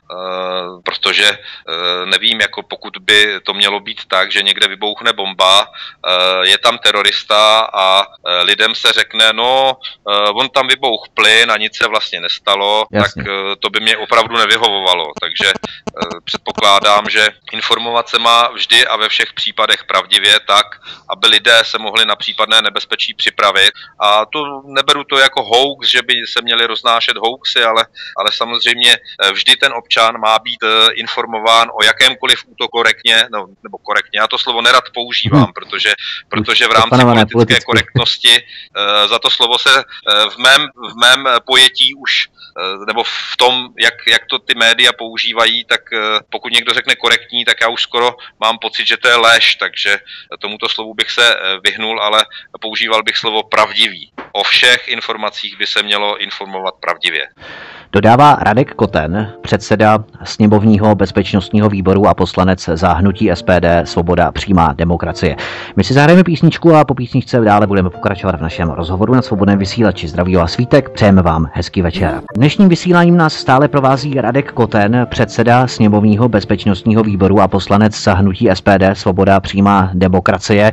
[0.84, 5.68] protože eh, nevím, jako pokud by to mělo být tak, že někde vybouchne bomba,
[6.44, 8.08] je tam terorista a
[8.42, 9.78] lidem se řekne, no,
[10.34, 13.24] on tam vybouch plyn a nic se vlastně nestalo, Jasně.
[13.24, 15.06] tak to by mě opravdu nevyhovovalo.
[15.22, 15.54] Takže
[16.24, 20.66] předpokládám, že informovat se má vždy a ve všech případech pravdivě tak,
[21.10, 23.72] aby lidé se mohli na případné nebezpečí připravit.
[24.00, 27.86] A to neberu to jako hoax, že by se měli roznášet hoaxy, ale,
[28.18, 33.48] ale samozřejmě eh, vždy ten občan má být eh, informován o jakémkoliv útoku korektně, no,
[33.64, 35.54] nebo korektně, já to slovo nerad používám, hmm.
[35.54, 35.94] protože,
[36.30, 41.20] protože v rámci politické korektnosti uh, za to slovo se uh, v, mém, v mém
[41.48, 45.82] pojetí už uh, nebo v tom, jak, jak to ty média používají, tak
[46.30, 50.00] pokud někdo řekne korektní, tak já už skoro mám pocit, že to je lež, takže
[50.40, 52.26] tomuto slovu bych se vyhnul, ale
[52.62, 54.12] používal bych slovo pravdivý.
[54.32, 57.28] O všech informacích by se mělo informovat pravdivě.
[57.96, 65.36] Dodává Radek Koten, předseda sněmovního bezpečnostního výboru a poslanec za hnutí SPD Svoboda přímá demokracie.
[65.76, 69.60] My si zahrajeme písničku a po písničce dále budeme pokračovat v našem rozhovoru na svobodném
[69.60, 70.08] vysílači.
[70.08, 72.22] Zdraví vás svítek, přejeme vám hezký večer.
[72.36, 78.50] Dnešním vysíláním nás stále provází Radek Koten, předseda sněmovního bezpečnostního výboru a poslanec za hnutí
[78.54, 80.72] SPD Svoboda přímá demokracie.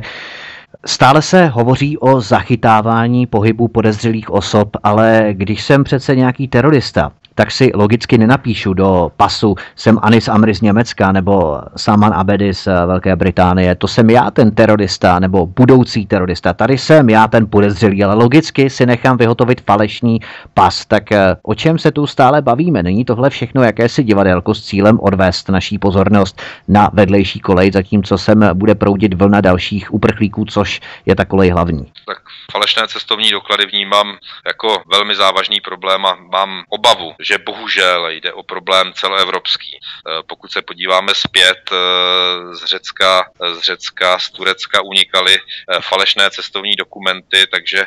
[0.85, 7.51] Stále se hovoří o zachytávání pohybu podezřelých osob, ale když jsem přece nějaký terorista, tak
[7.51, 13.15] si logicky nenapíšu do pasu jsem Anis Amri z Německa nebo Saman Abedi z Velké
[13.15, 13.75] Británie.
[13.75, 16.53] To jsem já ten terorista nebo budoucí terorista.
[16.53, 20.19] Tady jsem já ten podezřelý, ale logicky si nechám vyhotovit falešný
[20.53, 20.85] pas.
[20.85, 22.83] Tak eh, o čem se tu stále bavíme?
[22.83, 28.49] Není tohle všechno jakési divadelko s cílem odvést naší pozornost na vedlejší kolej, zatímco sem
[28.53, 31.91] bude proudit vlna dalších uprchlíků, což je ta kolej hlavní?
[32.05, 32.17] Tak
[32.51, 34.17] falešné cestovní doklady vnímám
[34.47, 39.79] jako velmi závažný problém a mám obavu, že bohužel jde o problém celoevropský.
[39.79, 46.29] Eh, pokud se podíváme zpět eh, z Řecka, z Řecka, z Turecka unikaly eh, falešné
[46.31, 47.85] cestovní dokumenty, takže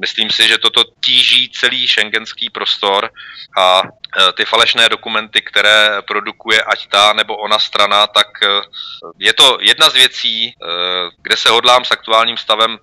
[0.00, 3.10] myslím si, že toto tíží celý šengenský prostor
[3.58, 3.82] a
[4.34, 8.26] ty falešné dokumenty, které produkuje ať ta nebo ona strana, tak
[9.18, 10.54] je to jedna z věcí,
[11.22, 12.78] kde se hodlám s aktuálním stavem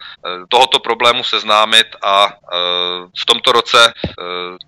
[0.49, 2.33] tohoto problému seznámit a
[3.19, 3.93] v tomto roce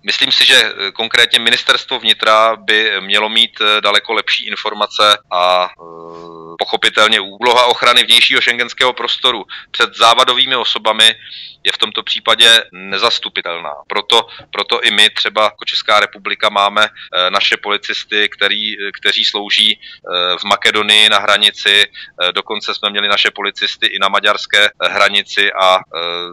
[0.06, 5.70] myslím si, že konkrétně ministerstvo vnitra by mělo mít daleko lepší informace a
[6.58, 11.14] pochopitelně úloha ochrany vnějšího šengenského prostoru před závadovými osobami
[11.66, 13.74] je v tomto případě nezastupitelná.
[13.86, 19.78] Proto, proto i my třeba jako Česká republika máme eh, naše policisty, který, kteří slouží
[19.78, 25.52] eh, v Makedonii na hranici, eh, dokonce jsme měli naše policisty i na maďarské hranici
[25.52, 25.78] a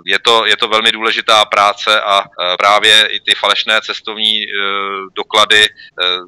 [0.06, 2.24] je to, je to velmi důležitá práce a
[2.58, 4.46] právě i ty falešné cestovní
[5.16, 5.70] doklady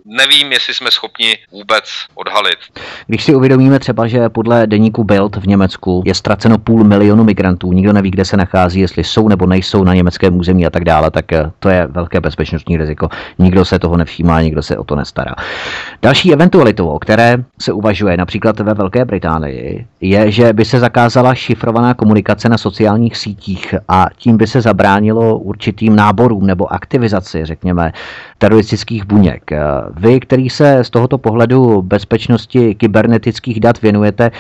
[0.06, 2.58] nevím, jestli jsme schopni vůbec odhalit.
[3.08, 7.74] Když si uvědomíme třeba, že podle deníku Bild v Německu je ztraceno půl milionu migrantů,
[7.74, 11.12] nikdo neví, kde se nachází, jestli jsou nebo nejsou na německém území a tak dále,
[11.12, 13.10] tak eh, to je velké bezpečnostní riziko.
[13.40, 15.36] Nikdo se toho nevšímá, nikdo se o to nestará.
[16.02, 21.36] Další eventualitou, o které se uvažuje například ve Velké Británii, je, že by se zakázala
[21.36, 27.94] šifrovaná komunikace na sociálních sítích a tím by se zabránilo určitým náborům nebo aktivizaci, řekněme,
[28.38, 29.52] teroristických buněk.
[29.52, 29.62] Eh,
[29.98, 34.32] vy, který se z tohoto pohledu bezpečnosti kybernetických dat věnujete,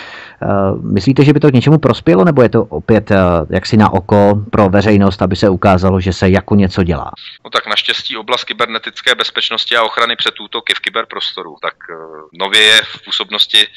[0.81, 3.11] myslíte, že by to k něčemu prospělo, nebo je to opět
[3.49, 7.11] jaksi na oko pro veřejnost, aby se ukázalo, že se jako něco dělá?
[7.43, 12.61] No tak naštěstí oblast kybernetické bezpečnosti a ochrany před útoky v kyberprostoru, tak uh, nově
[12.61, 13.67] je v působnosti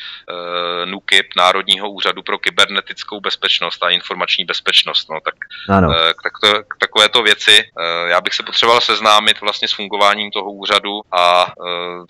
[0.84, 5.10] NUKIP, Národního úřadu pro kybernetickou bezpečnost a informační bezpečnost.
[5.10, 5.34] No, tak,
[5.68, 5.88] ano.
[5.88, 7.64] Uh, tak to, k takovéto věci
[8.06, 11.52] já bych se potřeboval seznámit vlastně s fungováním toho úřadu a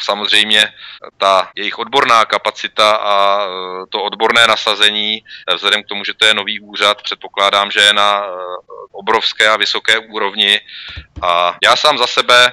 [0.01, 0.69] samozřejmě
[1.19, 3.47] ta jejich odborná kapacita a
[3.89, 5.23] to odborné nasazení,
[5.55, 8.27] vzhledem k tomu, že to je nový úřad, předpokládám, že je na
[8.99, 10.61] obrovské a vysoké úrovni.
[11.23, 12.53] A já sám za sebe eh,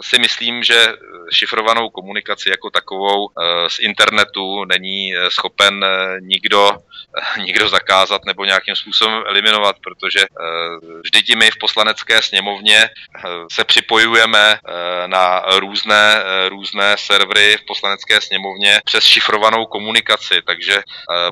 [0.00, 0.86] si myslím, že
[1.32, 5.84] šifrovanou komunikaci jako takovou eh, z internetu není eh, schopen
[6.20, 6.70] nikdo,
[7.38, 10.26] nikdo zakázat nebo nějakým způsobem eliminovat, protože
[11.04, 12.90] vždyť my v poslanecké sněmovně
[13.52, 14.58] se připojujeme
[15.06, 20.82] na různé, různé servery v poslanecké sněmovně přes šifrovanou komunikaci, takže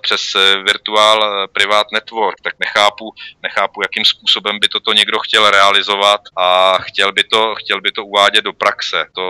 [0.00, 3.12] přes virtual private network, tak nechápu,
[3.42, 8.04] nechápu, jakým způsobem by toto někdo chtěl realizovat a chtěl by to, chtěl by to
[8.04, 9.06] uvádět do praxe.
[9.14, 9.26] To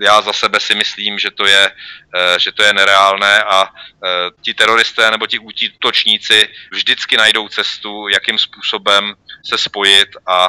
[0.00, 1.70] já za sebe si myslím, že to je,
[2.16, 4.08] eh, že to je nereálné a eh,
[4.42, 9.14] ti teroristé nebo ti útočníci vždycky najdou cestu, jakým způsobem
[9.48, 10.48] se spojit a,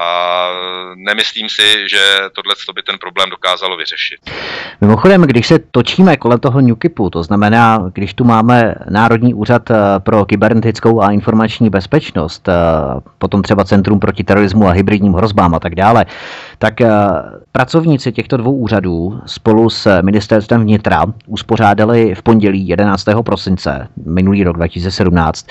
[0.00, 0.48] a
[0.96, 4.18] nemyslím si, že tohle by ten problém dokázalo vyřešit.
[4.80, 9.74] Mimochodem, když se točíme kolem toho NUKIPu, to znamená, když tu máme Národní úřad eh,
[9.98, 12.48] pro kybernetickou a informační bezpečnost,
[13.18, 16.06] potom třeba Centrum proti terorismu a hybridním hrozbám a tak dále,
[16.58, 16.88] tak eh,
[17.52, 23.04] pracovníci těchto dvou úřadů spolu s ministerstvem vnitra uspořádali v pondělí 11.
[23.24, 25.46] prosince minulý rok 2017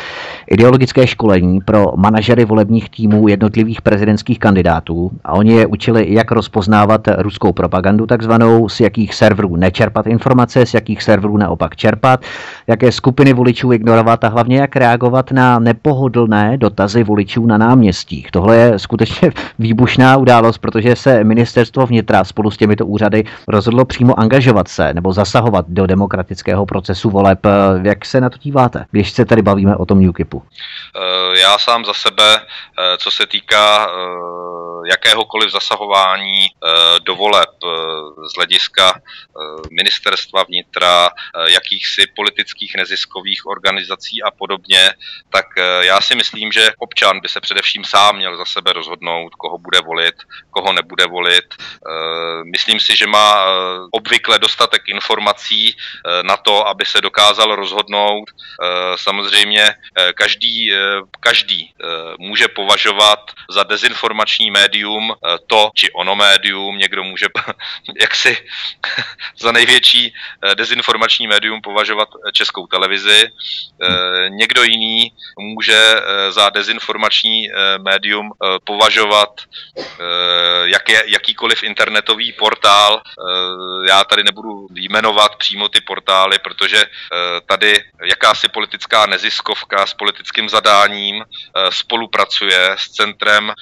[0.51, 7.01] ideologické školení pro manažery volebních týmů jednotlivých prezidentských kandidátů a oni je učili, jak rozpoznávat
[7.17, 12.21] ruskou propagandu takzvanou, z jakých serverů nečerpat informace, z jakých serverů naopak čerpat,
[12.67, 18.31] jaké skupiny voličů ignorovat a hlavně jak reagovat na nepohodlné dotazy voličů na náměstích.
[18.31, 24.19] Tohle je skutečně výbušná událost, protože se ministerstvo vnitra spolu s těmito úřady rozhodlo přímo
[24.19, 27.39] angažovat se nebo zasahovat do demokratického procesu voleb.
[27.83, 30.43] Jak se na to díváte, když se tady bavíme o tom UKIPu?
[30.95, 32.41] Eh, já sám za sebe, eh,
[32.97, 36.47] co se týká eh, jakéhokoliv zasahování
[37.03, 37.49] do voleb
[38.31, 39.01] z hlediska
[39.71, 41.09] ministerstva vnitra,
[41.47, 44.93] jakýchsi politických neziskových organizací a podobně,
[45.29, 45.45] tak
[45.81, 49.81] já si myslím, že občan by se především sám měl za sebe rozhodnout, koho bude
[49.81, 50.15] volit,
[50.49, 51.55] koho nebude volit.
[52.43, 53.45] Myslím si, že má
[53.91, 55.77] obvykle dostatek informací
[56.21, 58.29] na to, aby se dokázal rozhodnout.
[58.95, 59.75] Samozřejmě
[60.15, 60.71] každý,
[61.19, 61.73] každý
[62.19, 62.66] může považovat
[63.49, 65.15] za dezinformační médium
[65.47, 67.25] to či ono médium, někdo může
[68.01, 68.37] jaksi
[69.39, 70.13] za největší
[70.55, 73.31] dezinformační médium považovat českou televizi,
[74.29, 75.95] někdo jiný může
[76.29, 78.31] za dezinformační médium
[78.63, 79.29] považovat
[80.63, 83.01] jak je, jakýkoliv internetový portál.
[83.87, 86.85] Já tady nebudu jmenovat přímo ty portály, protože
[87.45, 91.23] tady jakási politická neziskovka s politickým zadáním
[91.69, 93.53] spolupracuje s centrem,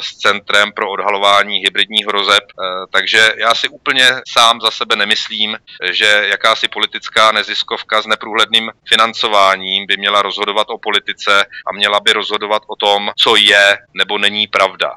[0.00, 2.44] s centrem pro odhalování hybridních hrozeb,
[2.92, 5.58] takže já si úplně sám za sebe nemyslím,
[5.90, 12.12] že jakási politická neziskovka s neprůhledným financováním by měla rozhodovat o politice a měla by
[12.12, 14.92] rozhodovat o tom, co je nebo není pravda.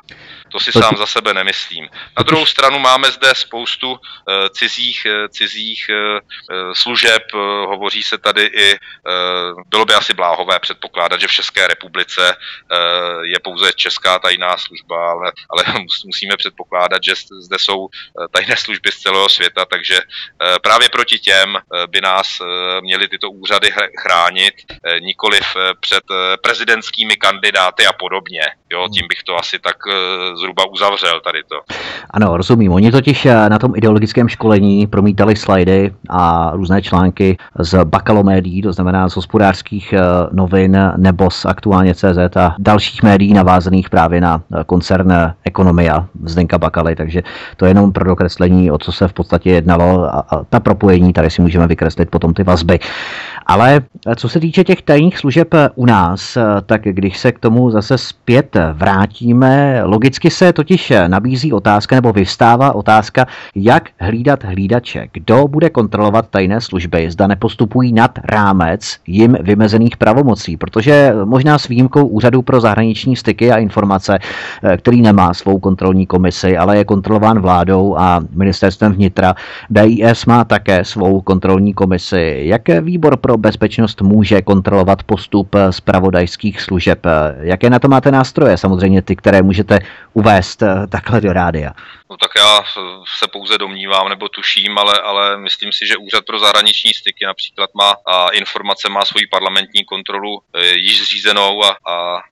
[0.51, 1.89] To si sám za sebe nemyslím.
[2.17, 3.97] Na druhou stranu máme zde spoustu uh,
[4.51, 5.89] cizích, cizích
[6.73, 7.23] služeb,
[7.65, 8.79] hovoří se tady i,
[9.67, 12.36] bylo by asi bláhové předpokládat, že v České republice
[13.24, 15.63] je pouze česká tajná služba, ale, ale
[16.05, 17.89] musíme předpokládat, že zde jsou
[18.32, 22.28] tajné služby z celého světa, takže uh, právě proti těm uh, by nás
[22.82, 24.53] měly tyto úřady chránit,
[24.99, 25.43] nikoliv
[25.80, 26.03] před
[26.41, 28.41] prezidentskými kandidáty a podobně.
[28.71, 29.78] Jo, tím bych to asi tak
[30.36, 31.61] zhruba uzavřel tady to.
[32.09, 32.71] Ano, rozumím.
[32.71, 38.74] Oni totiž eh, na tom ideologickém školení promítali slajdy a různé články z bakalomédií, to
[38.74, 39.99] znamená z hospodářských eh,
[40.32, 45.14] novin nebo z aktuálně CZ a dalších médií navázaných právě na eh, koncern
[45.45, 47.24] Ekonomia Zdenka Bakaly, takže
[47.57, 51.14] to je jenom pro dokreslení, o co se v podstatě jednalo a, a ta propojení,
[51.14, 52.80] tady si můžeme vykreslit potom ty vazby.
[53.45, 53.82] Ale
[54.16, 58.57] co se týče těch tajných služeb u nás, tak když se k tomu zase zpět
[58.74, 65.07] vrátíme, logicky se totiž nabízí otázka nebo vystává otázka, jak hlídat hlídače.
[65.11, 71.68] Kdo bude kontrolovat tajné služby, zda nepostupují nad rámec jim vymezených pravomocí, protože možná s
[71.68, 74.19] výjimkou Úřadu pro zahraniční styky a informace,
[74.77, 79.35] který nemá svou kontrolní komisi, ale je kontrolován vládou a ministerstvem vnitra,
[79.69, 82.41] BIS má také svou kontrolní komisi.
[82.45, 86.99] Jak výbor pro bezpečnost může kontrolovat postup zpravodajských služeb?
[87.39, 88.57] Jaké na to máte nástroje?
[88.57, 89.79] Samozřejmě ty, které můžete
[90.13, 91.71] uvést eh, takhle do rádia?
[92.09, 92.63] No tak já
[93.19, 97.69] se pouze domnívám nebo tuším, ale, ale myslím si, že Úřad pro zahraniční styky například
[97.73, 102.23] má a informace, má svoji parlamentní kontrolu e, již zřízenou a, a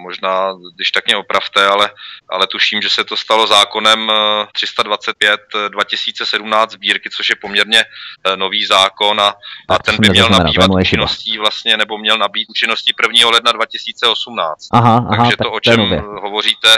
[0.00, 1.90] možná, když tak mě opravte, ale,
[2.28, 4.12] ale tuším, že se to stalo zákonem
[4.52, 9.34] 325 e, 2017 sbírky, což je poměrně e, nový zákon a,
[9.68, 13.30] a ten by měl nabývat účinností vlastně, nebo měl nabít účinností 1.
[13.30, 14.68] ledna 2018.
[14.72, 15.80] Aha, aha, Takže to, o čem
[16.22, 16.68] hovoříte,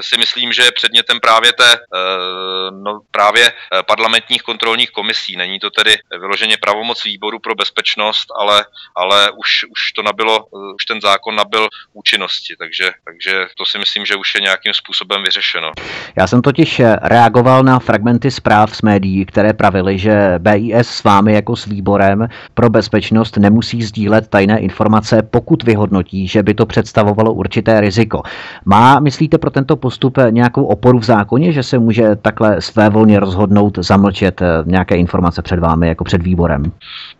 [0.00, 5.36] si myslím, že je předmětem právě té Eh, no, právě eh, parlamentních kontrolních komisí.
[5.36, 8.66] Není to tedy vyloženě pravomoc výboru pro bezpečnost, ale,
[8.96, 13.78] ale už, už to nabilo, eh, už ten zákon nabil účinnosti, takže, takže to si
[13.78, 15.70] myslím, že už je nějakým způsobem vyřešeno.
[16.16, 21.34] Já jsem totiž reagoval na fragmenty zpráv z médií, které pravily, že BIS s vámi
[21.34, 27.32] jako s výborem pro bezpečnost nemusí sdílet tajné informace, pokud vyhodnotí, že by to představovalo
[27.32, 28.22] určité riziko.
[28.64, 33.20] Má, myslíte, pro tento postup nějakou oporu v zákoně, že se může takhle své volně
[33.20, 36.72] rozhodnout zamlčet eh, nějaké informace před vámi jako před výborem?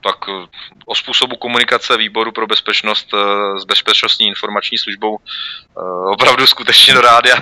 [0.04, 0.46] Tak eh,
[0.86, 5.18] o způsobu komunikace výboru pro bezpečnost eh, s bezpečnostní informační službou
[6.12, 7.36] opravdu skutečně do rádia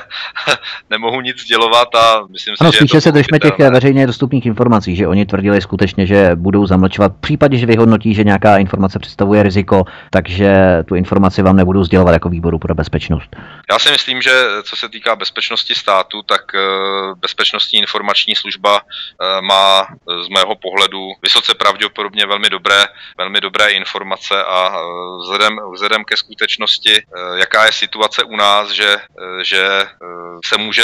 [0.90, 4.96] nemohu nic dělovat a myslím si, ano, že spíše se držme těch veřejně dostupných informací,
[4.96, 9.42] že oni tvrdili skutečně, že budou zamlčovat v případě, že vyhodnotí, že nějaká informace představuje
[9.42, 10.50] riziko, takže
[10.88, 13.36] tu informaci vám nebudou sdělovat jako výboru pro bezpečnost.
[13.70, 16.42] Já si myslím, že co se týká bezpečnosti státu, tak
[17.20, 19.86] bezpečnostní informační služba eh, má
[20.24, 22.84] z mého pohledu vysoce pravděpodobně velmi dobré,
[23.18, 24.82] velmi dobré informace a eh,
[25.22, 28.96] vzhledem, vzhledem ke skutečnosti, eh, jaká je situace u nás, že,
[29.42, 29.86] že
[30.44, 30.82] se může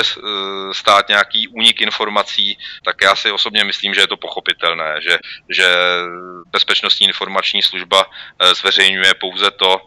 [0.73, 5.77] stát nějaký únik informací, tak já si osobně myslím, že je to pochopitelné, že, že
[6.51, 8.07] bezpečnostní informační služba
[8.61, 9.81] zveřejňuje pouze to,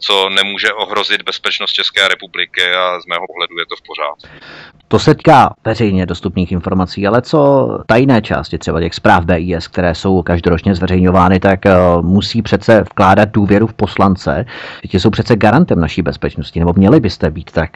[0.00, 4.46] co nemůže ohrozit bezpečnost České republiky a z mého pohledu je to v pořádku.
[4.88, 9.94] To se týká veřejně dostupných informací, ale co tajné části třeba těch zpráv BIS, které
[9.94, 11.60] jsou každoročně zveřejňovány vyšetřovány, tak
[12.02, 14.46] musí přece vkládat důvěru v poslance.
[14.88, 17.50] Ti jsou přece garantem naší bezpečnosti, nebo měli byste být.
[17.50, 17.70] Tak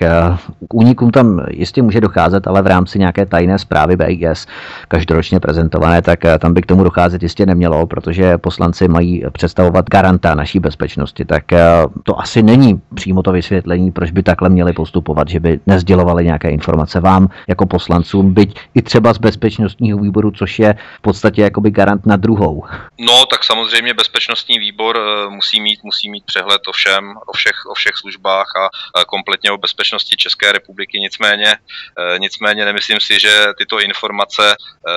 [0.69, 4.47] k únikům tam jistě může docházet, ale v rámci nějaké tajné zprávy BIS
[4.89, 10.35] každoročně prezentované, tak tam by k tomu docházet jistě nemělo, protože poslanci mají představovat garanta
[10.35, 11.25] naší bezpečnosti.
[11.25, 11.45] Tak
[12.03, 16.51] to asi není přímo to vysvětlení, proč by takhle měli postupovat, že by nezdělovali nějaké
[16.51, 21.71] informace vám jako poslancům, byť i třeba z bezpečnostního výboru, což je v podstatě jakoby
[21.71, 22.65] garant na druhou.
[23.01, 27.67] No, tak samozřejmě bezpečnostní výbor eh, musí mít, musí mít přehled o všem, o všech,
[27.67, 28.47] o všech službách
[28.95, 31.01] a kompletně o bezpečnosti České republiky.
[31.01, 34.95] Nicméně, eh, nicméně nemyslím si, že tyto informace, eh,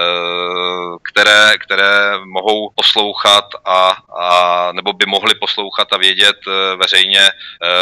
[1.03, 6.37] které, které mohou poslouchat a, a nebo by mohly poslouchat a vědět
[6.77, 7.29] veřejně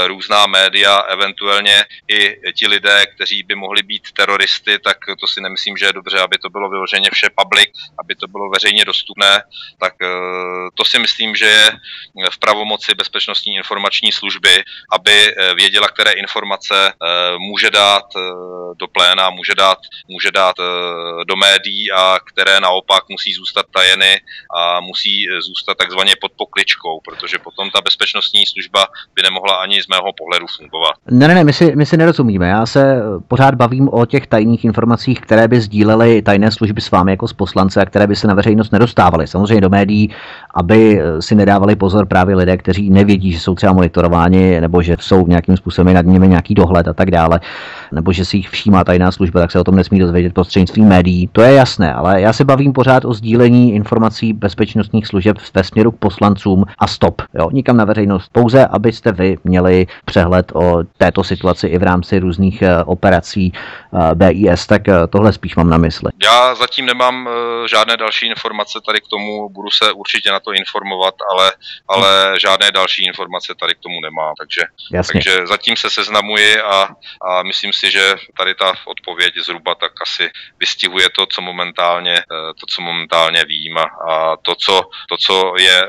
[0.08, 5.78] různá média, eventuálně i ti lidé, kteří by mohli být teroristy, tak to si nemyslím,
[5.78, 9.44] že je dobře, aby to bylo vyloženě vše public, aby to bylo veřejně dostupné,
[9.80, 10.08] tak eh,
[10.76, 11.46] to si myslím, že
[12.16, 18.04] je v pravomoci bezpečnostní informační služby, aby eh, věděla, které informace eh, může dát
[18.80, 19.78] do pléna, může dát,
[20.08, 20.56] může dát
[21.28, 24.22] do médií a které naopak musí zůstat tajeny
[24.58, 29.88] a musí zůstat takzvaně pod pokličkou, protože potom ta bezpečnostní služba by nemohla ani z
[29.88, 30.94] mého pohledu fungovat.
[31.12, 32.48] Ne, ne, ne, my si, my si nerozumíme.
[32.48, 37.12] Já se pořád bavím o těch tajných informacích, které by sdílely tajné služby s vámi
[37.12, 39.28] jako s poslance a které by se na veřejnost nedostávaly.
[39.28, 40.16] Samozřejmě do médií,
[40.54, 45.28] aby si nedávali pozor právě lidé, kteří nevědí, že jsou třeba monitorováni nebo že jsou
[45.28, 47.40] nějakým způsobem nad nimi nějaký dohled a tak dále,
[47.92, 51.30] nebo že si jich všímá tajná služba, tak se o tom nesmí dozvědět prostřednictvím médií.
[51.32, 55.92] To je jasné, ale já se bavím pořád o sdílení informací bezpečnostních služeb ve směru
[55.92, 57.22] k poslancům a stop.
[57.34, 57.50] Jo?
[57.52, 58.30] Nikam na veřejnost.
[58.32, 64.16] Pouze, abyste vy měli přehled o této situaci i v rámci různých eh, operací eh,
[64.16, 66.12] BIS, tak eh, tohle spíš mám na mysli.
[66.24, 67.30] Já zatím nemám
[67.70, 71.52] žádné další informace tady k tomu, budu se určitě na to informovat, ale,
[71.88, 74.62] ale žádné další informace tady k tomu nemám, takže,
[75.12, 76.90] takže zatím se seznamuji a,
[77.22, 82.16] a myslím si, že tady ta odpověď zhruba tak asi vystihuje to, co momentálně,
[82.60, 85.88] to, co momentálně vím a, a to, co, to, co je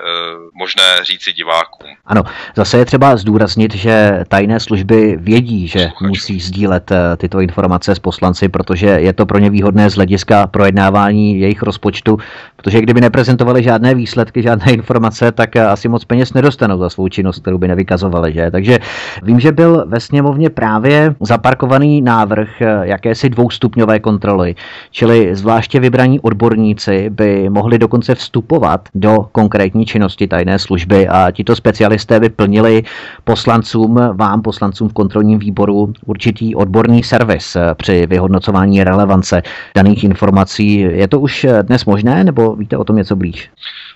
[0.54, 1.90] možné říci divákům.
[2.06, 2.22] Ano,
[2.56, 7.98] zase je třeba zdůraznit, že tajné služby vědí, že musí sdílet eh, tyto informace s
[7.98, 12.18] poslanci, protože je to pro ně výhodné z hlediska projednávání jejich rozpočtu,
[12.56, 17.40] protože kdyby neprezentovali žádné výsledky, žádné informace, tak asi moc peněz nedostanou za svou činnost,
[17.40, 18.32] kterou by nevykazovali.
[18.32, 18.50] Že?
[18.50, 18.78] Takže
[19.22, 22.48] vím, že byl ve sněmovně právě zaparkovaný návrh
[22.82, 24.54] jakési dvoustupňové kontroly,
[24.90, 31.56] čili zvláště vybraní odborníci by mohli dokonce vstupovat do konkrétní činnosti tajné služby a tito
[31.56, 32.82] specialisté by plnili
[33.24, 39.42] poslancům, vám poslancům v kontrolním výboru určitý odborný servis při vyhodnocování relevance
[39.76, 40.78] daných informací.
[40.78, 43.50] Je to už dnes možné, nebo víte o tom něco blíž?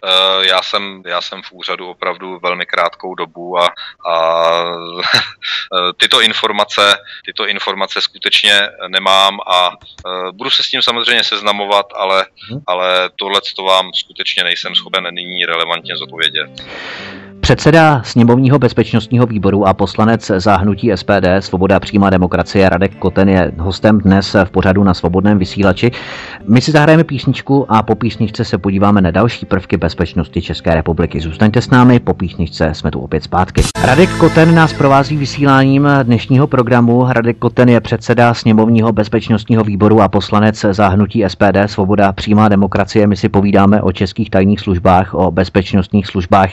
[0.04, 3.74] Eh, já jsem, já jsem v úřadu opravdu velmi krátkou dobu a,
[4.10, 4.64] a
[5.96, 9.70] tyto informace, tyto informace skutečně nemám a
[10.32, 12.60] budu se s tím samozřejmě seznamovat, ale, hmm.
[12.66, 16.50] ale tohle to vám skutečně nejsem schopen nyní relevantně zodpovědět.
[17.46, 23.52] Předseda sněmovního bezpečnostního výboru a poslanec za hnutí SPD Svoboda přímá demokracie Radek Koten je
[23.58, 25.90] hostem dnes v pořadu na svobodném vysílači.
[26.48, 31.20] My si zahrajeme písničku a po písničce se podíváme na další prvky bezpečnosti České republiky.
[31.20, 33.62] Zůstaňte s námi, po písničce jsme tu opět zpátky.
[33.84, 37.06] Radek Koten nás provází vysíláním dnešního programu.
[37.08, 43.06] Radek Koten je předseda sněmovního bezpečnostního výboru a poslanec za hnutí SPD Svoboda přímá demokracie.
[43.06, 46.50] My si povídáme o českých tajných službách, o bezpečnostních službách.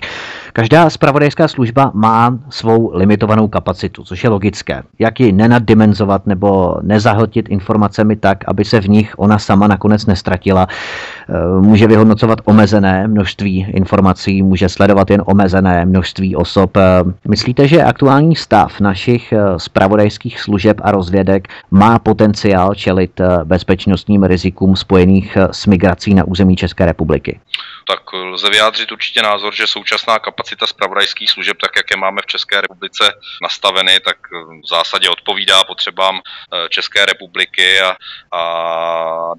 [0.54, 4.84] Každá spravodajská služba má svou limitovanou kapacitu, což je logické.
[5.00, 10.68] Jak ji nenaddimenzovat nebo nezahltit informacemi tak, aby se v nich ona sama nakonec nestratila.
[10.70, 16.78] Eh, může vyhodnocovat omezené množství informací, může sledovat jen omezené množství osob.
[16.78, 16.82] Eh,
[17.28, 24.76] myslíte, že aktuální stav našich spravodajských eh, služeb a rozvědek má potenciál čelit bezpečnostním rizikům
[24.76, 27.40] spojených s migrací na území České republiky?
[27.88, 32.26] tak lze vyjádřit určitě názor, že současná kapacita spravodajských služeb, tak jak je máme v
[32.26, 34.18] České republice nastaveny, tak
[34.64, 37.96] v zásadě odpovídá potřebám eh, České republiky a,
[38.32, 38.44] a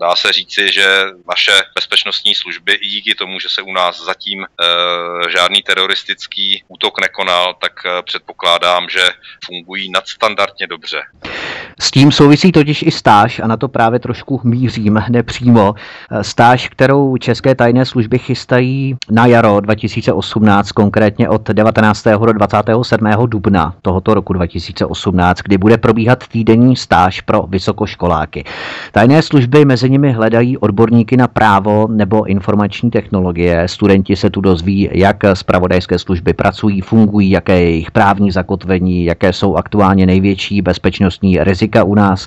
[0.00, 4.42] dá se říci, že naše bezpečnostní služby i díky tomu, že se u nás zatím
[4.42, 4.46] e,
[5.30, 7.72] žádný teroristický útok nekonal, tak
[8.04, 9.02] předpokládám, že
[9.44, 11.02] fungují nadstandardně dobře.
[11.80, 15.74] S tím souvisí totiž i stáž a na to právě trošku mířím nepřímo.
[16.22, 20.93] Stáž, kterou české tajné služby chystají na jaro 2018, konkrétně
[21.28, 22.04] od 19.
[22.26, 23.06] do 27.
[23.26, 28.44] dubna tohoto roku 2018, kdy bude probíhat týdenní stáž pro vysokoškoláky.
[28.92, 33.68] Tajné služby mezi nimi hledají odborníky na právo nebo informační technologie.
[33.68, 39.32] Studenti se tu dozví, jak zpravodajské služby pracují, fungují, jaké je jejich právní zakotvení, jaké
[39.32, 42.26] jsou aktuálně největší bezpečnostní rizika u nás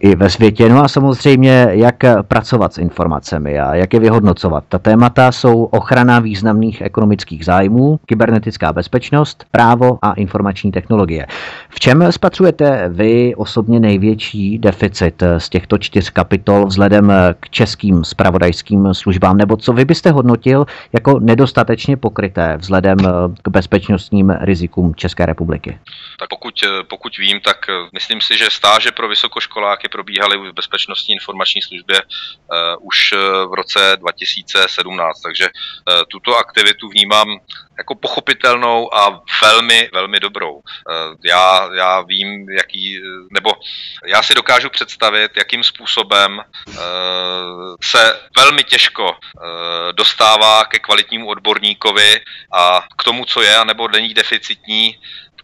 [0.00, 0.68] i ve světě.
[0.68, 4.64] No a samozřejmě, jak pracovat s informacemi a jak je vyhodnocovat.
[4.68, 11.26] Ta témata jsou ochrana významných ekonomických zájmů, kybernetická bezpečnost, právo a informační technologie.
[11.68, 18.94] V čem spatřujete vy osobně největší deficit z těchto čtyř kapitol vzhledem k českým spravodajským
[18.94, 22.98] službám, nebo co vy byste hodnotil jako nedostatečně pokryté vzhledem
[23.42, 25.78] k bezpečnostním rizikům České republiky?
[26.18, 26.54] Tak pokud,
[26.88, 27.56] pokud vím, tak
[27.92, 33.12] myslím si, že stáže pro vysokoškoláky probíhaly v bezpečnostní informační službě uh, už
[33.50, 35.48] v roce 2017, takže
[36.08, 37.28] tuto aktivitu vnímám
[37.78, 40.60] jako pochopitelnou a velmi, velmi dobrou.
[40.90, 43.00] Eh, já, já vím, jaký,
[43.30, 43.52] nebo
[44.06, 46.74] já si dokážu představit, jakým způsobem eh,
[47.84, 52.20] se velmi těžko eh, dostává ke kvalitnímu odborníkovi
[52.52, 54.98] a k tomu, co je, nebo není deficitní,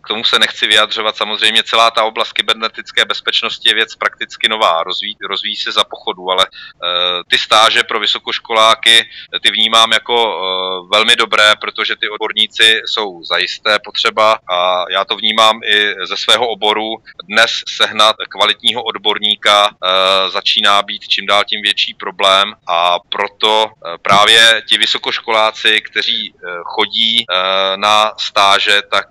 [0.04, 1.16] k tomu se nechci vyjadřovat.
[1.16, 6.30] Samozřejmě celá ta oblast kybernetické bezpečnosti je věc prakticky nová, rozvíjí, rozvíjí se za pochodu,
[6.30, 9.08] ale uh, ty stáže pro vysokoškoláky
[9.42, 15.16] ty vnímám jako uh, velmi dobré, protože ty odborníci jsou zajisté potřeba a já to
[15.16, 16.96] vnímám i ze svého oboru.
[17.28, 23.70] Dnes sehnat kvalitního odborníka uh, začíná být čím dál tím větší problém a proto
[24.02, 26.34] právě ti vysokoškoláci, kteří
[26.64, 27.24] chodí
[27.76, 29.08] na stáže, tak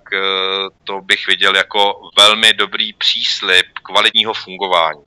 [0.84, 1.78] to bych viděl jako
[2.18, 5.00] velmi dobrý příslip kvalitního fungování.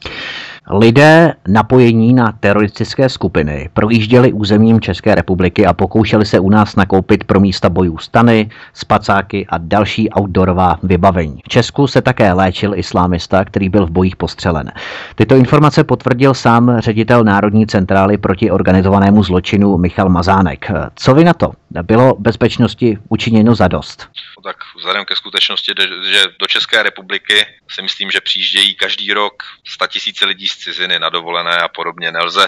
[0.72, 7.24] Lidé napojení na teroristické skupiny projížděli územím České republiky a pokoušeli se u nás nakoupit
[7.24, 11.42] pro místa bojů stany, spacáky a další outdoorová vybavení.
[11.46, 14.72] V Česku se také léčil islámista, který byl v bojích postřelen.
[15.16, 20.72] Tyto informace potvrdil sám ředitel Národní centrály proti organizovanému zločinu Michal Mazánek.
[20.96, 21.52] Co vy na to?
[21.82, 24.08] Bylo bezpečnosti učiněno za dost?
[24.46, 25.74] Tak vzhledem ke skutečnosti,
[26.04, 29.44] že do České republiky si myslím, že přijíždějí každý rok
[29.88, 32.12] tisíce lidí z ciziny na dovolené a podobně.
[32.12, 32.48] Nelze,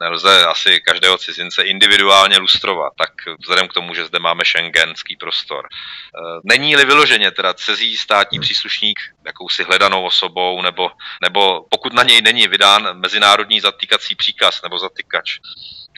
[0.00, 5.66] nelze asi každého cizince individuálně lustrovat, tak vzhledem k tomu, že zde máme šengenský prostor.
[5.66, 5.70] E,
[6.44, 10.90] není-li vyloženě teda cizí státní příslušník jakousi hledanou osobou, nebo,
[11.22, 15.38] nebo pokud na něj není vydán mezinárodní zatýkací příkaz nebo zatykač,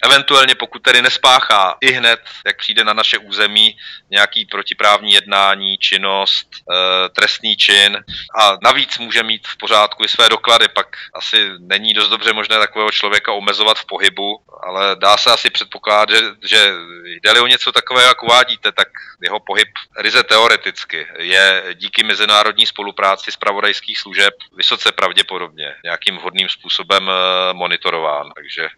[0.04, 3.76] Eventuálně pokud tedy nespáchá i hned, jak přijde na naše území,
[4.10, 8.04] nějaký protiprávní jednání, činnost, e, trestný čin
[8.40, 12.58] a navíc může mít v pořádku i své doklady, pak asi není dost dobře možné
[12.58, 16.72] takového člověka omezovat v pohybu, ale dá se asi předpokládat, že, že
[17.04, 18.88] jde-li o něco takového, jak uvádíte, tak
[19.22, 19.68] jeho pohyb
[19.98, 28.32] ryze teoreticky je díky mezinárodní spolupráci pravodajských služeb vysoce pravděpodobně nějakým vhodným způsobem eh, monitorován.
[28.34, 28.68] Takže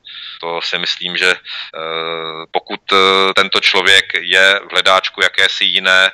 [0.40, 1.38] to si myslím, že eh,
[2.50, 2.96] pokud eh,
[3.34, 6.10] tento člověk je v hledáčku jakési jiné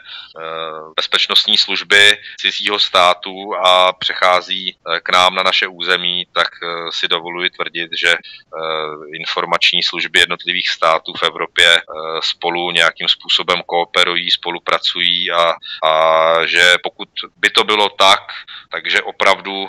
[0.96, 6.48] bezpečnostní služby cizího státu a přechází k nám na naše území, tak
[6.90, 8.14] si dovoluji tvrdit, že
[9.14, 11.82] informační služby jednotlivých států v Evropě
[12.20, 15.54] spolu nějakým způsobem kooperují, spolupracují a,
[15.88, 18.20] a že pokud by to bylo tak,
[18.70, 19.68] takže opravdu eh,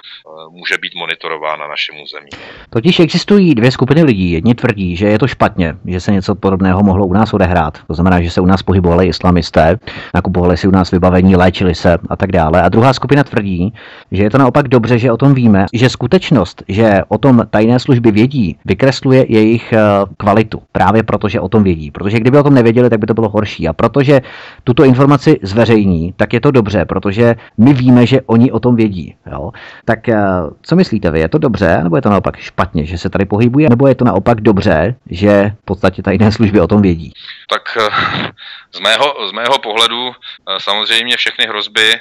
[0.49, 2.29] může být monitorována naše území.
[2.69, 4.31] Totiž existují dvě skupiny lidí.
[4.31, 7.77] Jedni tvrdí, že je to špatně, že se něco podobného mohlo u nás odehrát.
[7.87, 9.77] To znamená, že se u nás pohybovali islamisté,
[10.13, 12.61] nakupovali si u nás vybavení, léčili se a tak dále.
[12.61, 13.73] A druhá skupina tvrdí,
[14.11, 17.79] že je to naopak dobře, že o tom víme, že skutečnost, že o tom tajné
[17.79, 19.79] služby vědí, vykresluje jejich eh,
[20.17, 20.61] kvalitu.
[20.71, 21.91] Právě proto, že o tom vědí.
[21.91, 23.67] Protože kdyby o tom nevěděli, tak by to bylo horší.
[23.67, 24.21] A protože
[24.63, 29.15] tuto informaci zveřejní, tak je to dobře, protože my víme, že oni o tom vědí.
[29.31, 29.51] Jo?
[29.85, 30.17] Tak eh,
[30.61, 31.19] co myslíte vy?
[31.19, 34.05] Je to dobře, nebo je to naopak špatně, že se tady pohybuje, nebo je to
[34.05, 37.13] naopak dobře, že v podstatě tajné služby o tom vědí?
[37.49, 38.31] Tak eh,
[38.77, 41.99] z mého, z mého pohledu eh, samozřejmě všechny hrozby,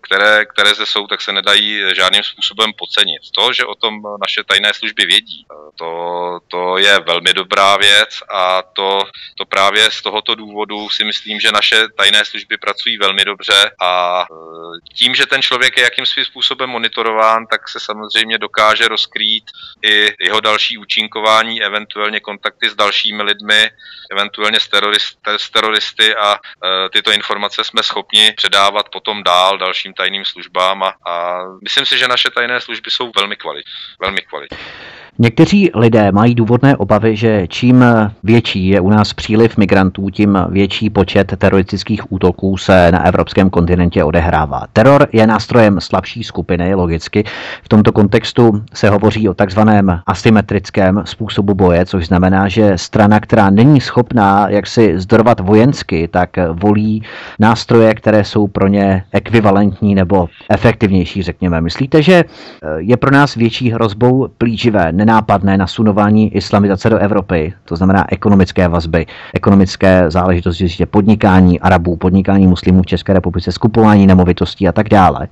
[0.00, 3.22] které, které zde jsou, tak se nedají žádným způsobem podcenit.
[3.34, 5.46] To, že o tom naše tajné služby vědí,
[5.78, 9.00] to, to je velmi dobrá věc a to,
[9.38, 14.24] to právě z tohoto důvodu si myslím, že naše tajné služby pracují velmi dobře a
[14.94, 19.44] tím, že ten člověk je jakým svým způsobem monitorován, tak se samozřejmě dokáže rozkrýt
[19.82, 23.70] i jeho další účinkování, eventuálně kontakty s dalšími lidmi,
[24.10, 25.83] eventuálně s, terorist, s teroristy
[26.22, 26.38] a
[26.92, 32.08] tyto informace jsme schopni předávat potom dál dalším tajným službám a, a myslím si, že
[32.08, 33.72] naše tajné služby jsou velmi kvalitní.
[34.00, 34.58] Velmi kvalitní.
[35.18, 37.84] Někteří lidé mají důvodné obavy, že čím
[38.22, 44.04] větší je u nás příliv migrantů, tím větší počet teroristických útoků se na evropském kontinentě
[44.04, 44.62] odehrává.
[44.72, 47.24] Teror je nástrojem slabší skupiny, logicky.
[47.62, 53.50] V tomto kontextu se hovoří o takzvaném asymetrickém způsobu boje, což znamená, že strana, která
[53.50, 57.02] není schopná jak si zdorovat vojensky, tak volí
[57.38, 61.60] nástroje, které jsou pro ně ekvivalentní nebo efektivnější, řekněme.
[61.60, 62.24] Myslíte, že
[62.76, 69.06] je pro nás větší hrozbou plíživé nenápadné nasunování islamizace do Evropy, to znamená ekonomické vazby,
[69.34, 75.28] ekonomické záležitosti, podnikání Arabů, podnikání muslimů v České republice, skupování nemovitostí a tak dále.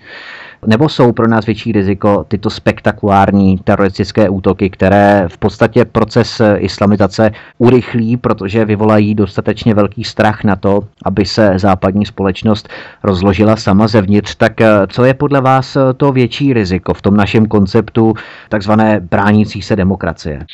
[0.67, 7.31] Nebo jsou pro nás větší riziko tyto spektakulární teroristické útoky, které v podstatě proces islamizace
[7.59, 12.69] urychlí, protože vyvolají dostatečně velký strach na to, aby se západní společnost
[13.03, 14.35] rozložila sama zevnitř.
[14.35, 18.15] Tak eh, co je podle vás to větší riziko v tom našem konceptu
[18.49, 20.47] takzvané bránící se demokracie?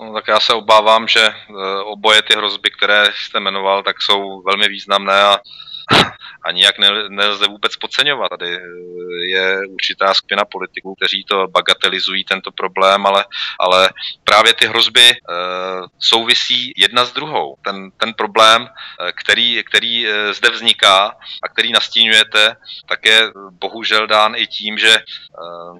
[0.00, 1.32] No, tak já se obávám, že eh,
[1.84, 5.38] oboje ty hrozby, které jste jmenoval, tak jsou velmi významné a
[6.44, 6.74] a nijak
[7.08, 8.28] nelze vůbec podceňovat.
[8.28, 8.60] Tady eh,
[9.30, 13.24] je určitá skupina politiků, kteří to bagatelizují tento problém, ale,
[13.58, 13.90] ale
[14.24, 15.16] právě ty hrozby e,
[15.98, 17.56] souvisí jedna s druhou.
[17.64, 22.56] Ten, ten problém, eh, který, který zde vzniká a který nastínujete,
[22.88, 25.02] tak je bohužel dán i tím, že e,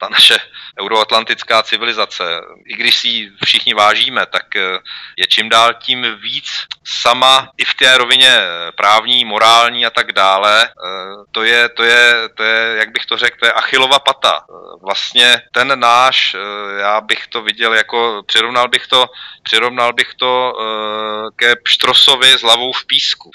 [0.00, 0.36] ta naše
[0.80, 2.24] euroatlantická civilizace,
[2.66, 4.54] i když si ji všichni vážíme, tak
[5.16, 6.50] je čím dál tím víc
[6.84, 8.38] sama i v té rovině
[8.76, 13.16] právní, morální a tak dále, eh, to je, to je, to je, jak bych to
[13.16, 14.40] řekl, to je achilova pata.
[14.42, 19.06] Eh, vlastně ten náš, eh, já bych to viděl jako, přirovnal bych to,
[19.44, 20.52] přirovnal bych to
[21.36, 23.30] ke pštrosovi s hlavou v písku.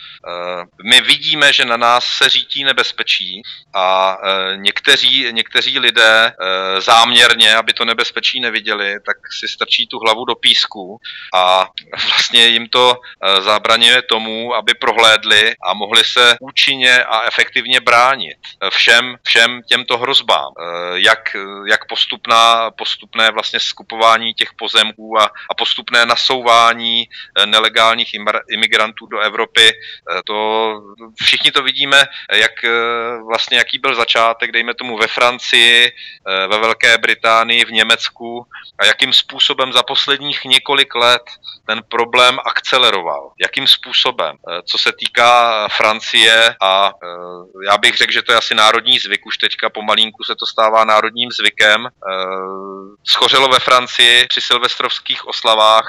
[0.83, 3.41] My vidíme, že na nás se řítí nebezpečí
[3.73, 4.17] a
[4.55, 6.33] někteří, někteří lidé
[6.79, 10.97] záměrně, aby to nebezpečí neviděli, tak si strčí tu hlavu do písku
[11.33, 11.69] a
[12.09, 12.97] vlastně jim to
[13.39, 18.37] zabraňuje tomu, aby prohlédli a mohli se účinně a efektivně bránit
[18.69, 20.53] všem, všem těmto hrozbám.
[20.59, 21.35] Eh, jak,
[21.69, 28.11] jak postupná, postupné vlastně skupování těch pozemků a, a postupné nasouvání eh, nelegálních
[28.49, 30.35] imigrantů do Evropy, eh, to
[31.23, 32.51] všichni to vidíme, jak
[33.27, 35.91] vlastně jaký byl začátek, dejme tomu ve Francii,
[36.25, 38.45] ve Velké Británii, v Německu
[38.79, 41.21] a jakým způsobem za posledních několik let
[41.67, 43.31] ten problém akceleroval.
[43.41, 44.37] Jakým způsobem?
[44.65, 49.25] Co se týká Francie a Eh, já bych řekl, že to je asi národní zvyk,
[49.25, 51.87] už teďka pomalinku se to stává národním zvykem.
[51.87, 52.15] Eh,
[53.07, 55.88] schořelo ve Francii při silvestrovských oslavách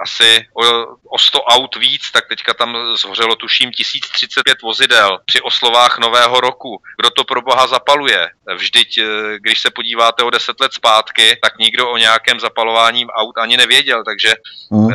[0.00, 0.62] asi o,
[1.08, 6.82] o 100 aut víc, tak teďka tam zhořelo tuším 1035 vozidel při oslovách Nového roku.
[6.98, 8.28] Kdo to pro boha zapaluje?
[8.54, 9.04] Vždyť, eh,
[9.38, 14.04] když se podíváte o 10 let zpátky, tak nikdo o nějakém zapalování aut ani nevěděl,
[14.04, 14.34] takže
[14.70, 14.88] mm.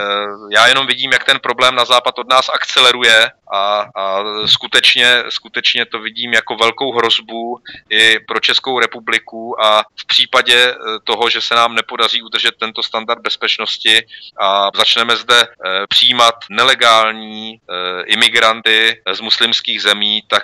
[0.51, 5.85] já jenom vidím, jak ten problém na západ od nás akceleruje a, a skutečně, skutečně
[5.85, 11.41] to vidím jako velkou hrozbu i pro Českou republiku a v případě eh, toho, že
[11.41, 14.05] se nám nepodaří udržet tento standard bezpečnosti
[14.39, 20.43] a začneme zde eh, přijímat nelegální eh, imigranty z muslimských zemí, tak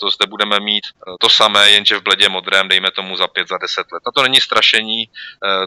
[0.00, 0.84] to zde budeme mít
[1.20, 4.02] to samé, jenže v bledě modrém, dejme tomu za pět, za deset let.
[4.06, 5.08] A to není strašení,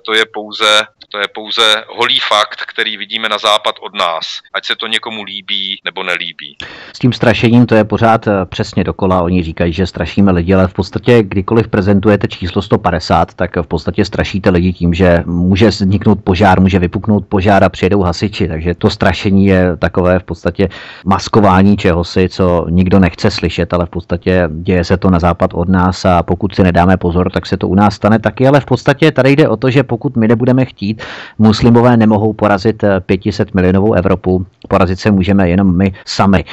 [0.06, 4.40] to je pouze, to je pouze holý fakt, který vidíme na západ od nás.
[4.54, 6.58] Ať se to někomu líbí nebo nelíbí líbí.
[6.94, 9.22] S tím strašením to je pořád eh, přesně dokola.
[9.22, 14.06] Oni říkají, že strašíme lidi, ale v podstatě kdykoliv prezentujete číslo 150, tak v podstatě
[14.06, 18.48] strašíte lidi tím, že může vzniknout požár, může vypuknout požár a přijedou hasiči.
[18.48, 20.70] Takže to strašení je takové v podstatě
[21.06, 25.70] maskování čehosi, co nikdo nechce slyšet, ale v podstatě děje se to na západ od
[25.70, 28.48] nás a pokud si nedáme pozor, tak se to u nás stane taky.
[28.48, 31.02] Ale v podstatě tady jde o to, že pokud my nebudeme chtít,
[31.40, 36.46] muslimové nemohou porazit 500 eh, milionovou Evropu, porazit se můžeme jenom my sami.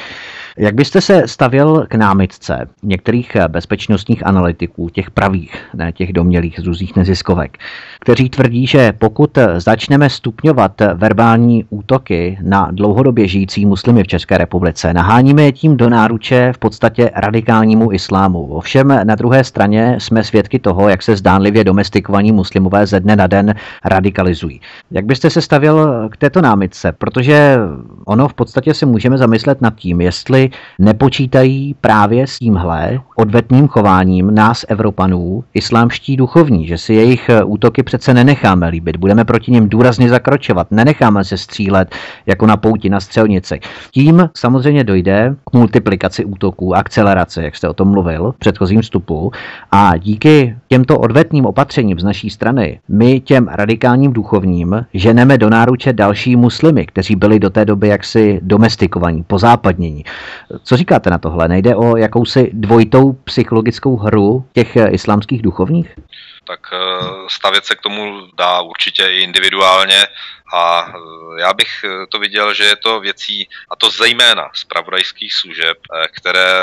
[0.57, 6.65] Jak byste se stavěl k námitce některých bezpečnostních analytiků, těch pravých, ne těch domělých z
[6.65, 7.57] různých neziskovek,
[7.99, 14.93] kteří tvrdí, že pokud začneme stupňovat verbální útoky na dlouhodobě žijící muslimy v České republice,
[14.93, 18.45] naháníme je tím do náruče v podstatě radikálnímu islámu.
[18.45, 23.27] Ovšem na druhé straně jsme svědky toho, jak se zdánlivě domestikovaní muslimové ze dne na
[23.27, 24.61] den radikalizují.
[24.91, 26.91] Jak byste se stavěl k této námitce?
[26.91, 27.57] Protože
[28.05, 34.35] ono v podstatě se můžeme zamyslet nad tím, jestli nepočítají právě s tímhle odvetným chováním
[34.35, 40.09] nás, Evropanů, islámští duchovní, že si jejich útoky přece nenecháme líbit, budeme proti nim důrazně
[40.09, 43.59] zakročovat, nenecháme se střílet jako na pouti na střelnici.
[43.91, 49.31] Tím samozřejmě dojde k multiplikaci útoků, akceleraci, jak jste o tom mluvil v předchozím vstupu.
[49.71, 55.93] A díky těmto odvetným opatřením z naší strany my těm radikálním duchovním ženeme do náruče
[55.93, 60.03] další muslimy, kteří byli do té doby jaksi domestikovaní, pozápadnění.
[60.63, 61.47] Co říkáte na tohle?
[61.47, 65.95] Nejde o jakousi dvojitou psychologickou hru těch islámských duchovních?
[66.49, 66.79] Tak eh,
[67.27, 70.07] stavět se k tomu dá určitě i individuálně
[70.53, 74.63] a eh, já bych eh, to viděl, že je to věcí, a to zejména z
[74.63, 75.77] pravodajských služeb,
[76.11, 76.53] které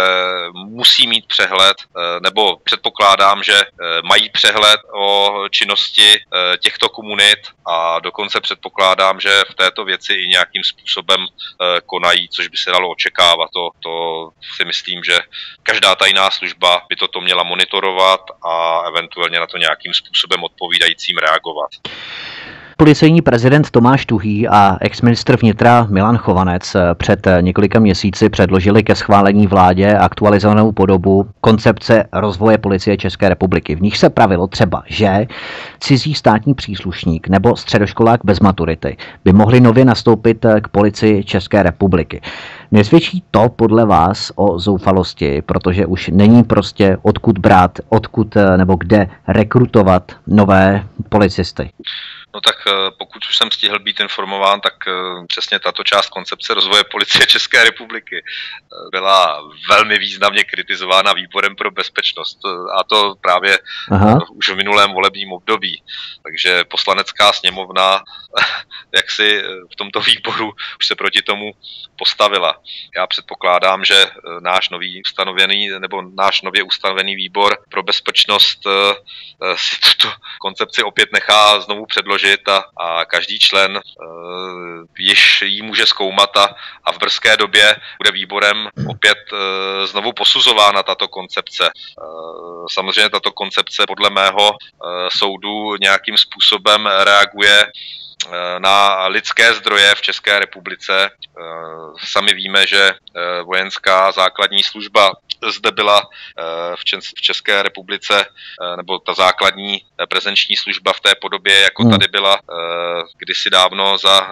[0.53, 1.77] musí mít přehled,
[2.23, 3.63] nebo předpokládám, že
[4.05, 6.21] mají přehled o činnosti
[6.59, 11.27] těchto komunit a dokonce předpokládám, že v této věci i nějakým způsobem
[11.87, 13.51] konají, což by se dalo očekávat.
[13.53, 13.93] To, to
[14.57, 15.21] si myslím, že
[15.63, 21.19] každá tajná služba by toto měla monitorovat a eventuálně na to nějak nějakým způsobem odpovídajícím
[21.19, 21.71] reagovat.
[22.79, 29.47] Policejní prezident Tomáš Tuhý a exministr vnitra Milan Chovanec před několika měsíci předložili ke schválení
[29.47, 33.77] vládě aktualizovanou podobu koncepce rozvoje policie České republiky.
[33.77, 35.27] V nich se pravilo třeba, že
[35.81, 42.21] cizí státní příslušník nebo středoškolák bez maturity by mohli nově nastoupit k policii České republiky.
[42.73, 49.09] Nesvědčí to podle vás o zoufalosti, protože už není prostě odkud brát, odkud nebo kde
[49.29, 51.71] rekrutovat nové policisty?
[52.37, 54.93] No tak eh, pokud už jsem stihl být informován, tak eh,
[55.27, 61.71] přesně tato část koncepce rozvoje policie České republiky eh, byla velmi významně kritizována výborem pro
[61.71, 62.39] bezpečnost
[62.79, 63.59] a to právě
[63.91, 64.19] Aha.
[64.29, 65.83] už v minulém volebním období.
[66.23, 68.05] Takže poslanecká sněmovna
[68.97, 71.53] jak si v tomto výboru už se proti tomu
[71.99, 72.61] postavila.
[72.97, 74.05] Já předpokládám, že
[74.41, 78.61] náš nový ustanovený nebo náš nově ustanovený výbor pro bezpečnost
[79.55, 85.63] si tuto koncepci opět nechá znovu předložit předložit a, a každý člen uh, již ji
[85.63, 86.55] může zkoumat a,
[86.85, 89.39] a v brzké době bude výborem opět uh,
[89.87, 91.71] znovu posuzována tato koncepce.
[92.03, 97.67] Uh, samozřejmě tato koncepce podle mého uh, soudu nějakým způsobem reaguje
[98.59, 101.11] na lidské zdroje v České republice.
[102.05, 102.95] Sami víme, že
[103.43, 105.13] vojenská základní služba
[105.49, 106.09] zde byla
[106.77, 106.85] v
[107.23, 108.27] České republice,
[108.77, 111.91] nebo ta základní prezenční služba v té podobě, jako hmm.
[111.91, 112.39] tady byla
[113.17, 114.31] kdysi dávno za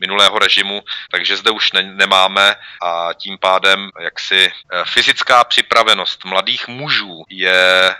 [0.00, 4.52] minulého režimu, takže zde už ne- nemáme a tím pádem jaksi
[4.84, 7.94] fyzická připravenost mladých mužů je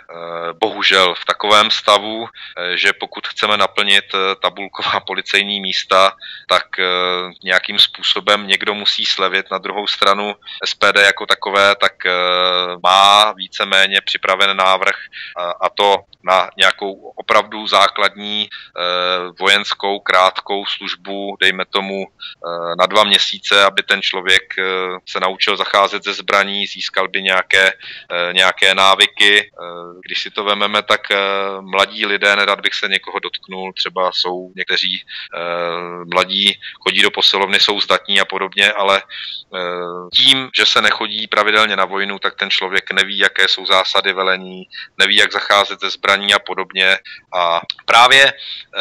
[0.59, 2.27] bohužel v takovém stavu,
[2.75, 4.05] že pokud chceme naplnit
[4.41, 6.15] tabulková policejní místa,
[6.47, 6.65] tak
[7.43, 9.45] nějakým způsobem někdo musí slevit.
[9.51, 11.93] Na druhou stranu SPD jako takové, tak
[12.83, 14.95] má víceméně připraven návrh
[15.61, 18.49] a to na nějakou opravdu základní
[19.39, 22.05] vojenskou krátkou službu, dejme tomu
[22.79, 24.43] na dva měsíce, aby ten člověk
[25.09, 27.73] se naučil zacházet ze zbraní, získal by nějaké,
[28.31, 29.51] nějaké návyky.
[30.05, 31.01] Když si to vememe, tak
[31.61, 35.03] mladí lidé, nerad bych se někoho dotknul, třeba jsou někteří
[36.13, 39.03] mladí, chodí do posilovny, jsou zdatní a podobně, ale
[40.13, 44.63] tím, že se nechodí pravidelně na vojnu, tak ten člověk neví, jaké jsou zásady velení,
[44.97, 46.99] neví, jak zacházet ze zbraní a podobně.
[47.33, 48.33] A právě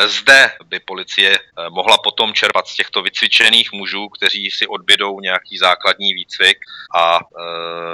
[0.07, 6.15] zde by policie mohla potom čerpat z těchto vycvičených mužů, kteří si odbydou nějaký základní
[6.15, 6.59] výcvik
[6.97, 7.21] a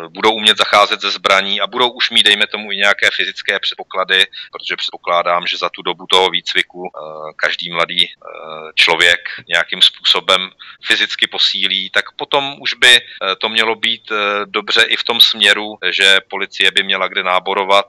[0.09, 4.27] budou umět zacházet ze zbraní a budou už mít, dejme tomu, i nějaké fyzické předpoklady,
[4.53, 6.91] protože předpokládám, že za tu dobu toho výcviku
[7.37, 8.13] každý mladý
[8.75, 10.51] člověk nějakým způsobem
[10.87, 13.01] fyzicky posílí, tak potom už by
[13.39, 14.13] to mělo být
[14.47, 17.87] dobře i v tom směru, že policie by měla kde náborovat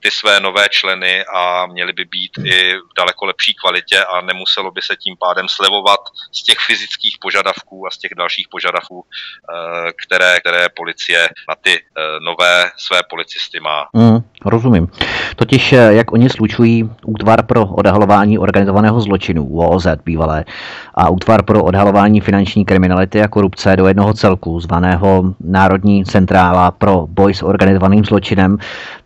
[0.00, 4.70] ty své nové členy a měly by být i v daleko lepší kvalitě a nemuselo
[4.70, 6.00] by se tím pádem slevovat
[6.32, 9.04] z těch fyzických požadavků a z těch dalších požadavků,
[10.04, 11.80] které, které policie na ty
[12.20, 13.88] nové své policisty má.
[13.92, 14.88] Mm, rozumím.
[15.36, 19.60] Totiž, jak oni slučují útvar pro odhalování organizovaného zločinu,
[20.04, 20.44] Bývalé,
[20.94, 27.06] a útvar pro odhalování finanční kriminality a korupce do jednoho celku, zvaného Národní centrála pro
[27.10, 28.58] boj s organizovaným zločinem,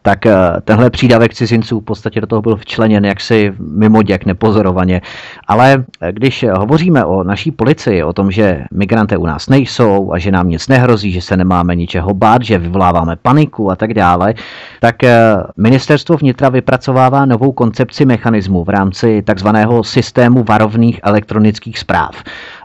[0.02, 5.00] tak eh, tenhle přídavek cizinců v podstatě do toho byl včleněn jaksi mimo děk, nepozorovaně.
[5.46, 10.18] Ale eh, když hovoříme o naší policii, o tom, že migranty u nás nejsou a
[10.18, 14.34] že nám nic nehrozí, že se nemáme ničeho bát, že vyvoláváme paniku a tak dále,
[14.80, 22.22] tak eh, ministerstvo vnitra vypracovává novou koncepci mechanismu v rámci takzvaného systému varovných elektronických zpráv.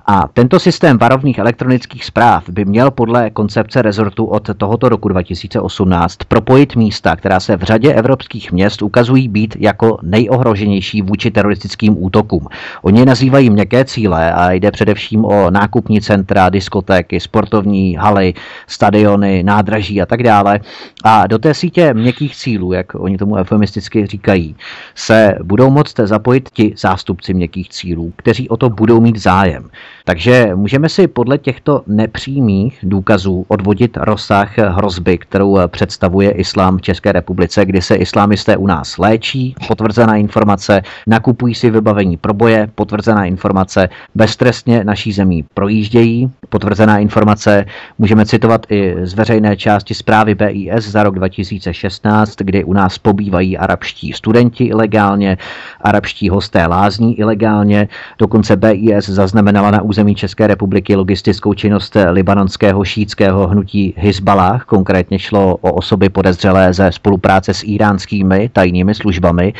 [0.08, 6.16] A tento systém varovných elektronických zpráv by měl podle koncepce rezortu od tohoto roku 2018
[6.28, 12.47] propojit místa, která se v řadě evropských měst ukazují být jako nejohroženější vůči teroristickým útokům.
[12.82, 18.34] Oni nazývají měkké cíle a jde především o nákupní centra, diskotéky, sportovní haly,
[18.68, 20.60] stadiony, nádraží a tak dále.
[21.03, 24.56] A do té sítě měkkých cílů, jak oni tomu eufemisticky říkají,
[24.95, 29.70] se budou moct zapojit ti zástupci měkkých cílů, kteří o to budou mít zájem.
[30.08, 37.12] Takže můžeme si podle těchto nepřímých důkazů odvodit rozsah hrozby, kterou představuje islám v České
[37.12, 43.26] republice, kdy se islámisté u nás léčí, potvrzená informace, nakupují si vybavení pro boje, potvrzená
[43.26, 47.66] informace, beztrestně naší zemí projíždějí, potvrzená informace,
[47.99, 53.58] můžeme citovat i z veřejné části zprávy BIS za rok 2016, kdy u nás pobývají
[53.58, 55.38] arabští studenti ilegálně,
[55.82, 57.88] arabští hosté lázní ilegálně,
[58.20, 64.65] dokonce BIS zaznamenala na území České republiky logistickou činnost libanonského šítského hnutí Hezbalah.
[64.65, 69.53] Konkrétně šlo o osoby podezřelé ze spolupráce s iránskými tajnými službami.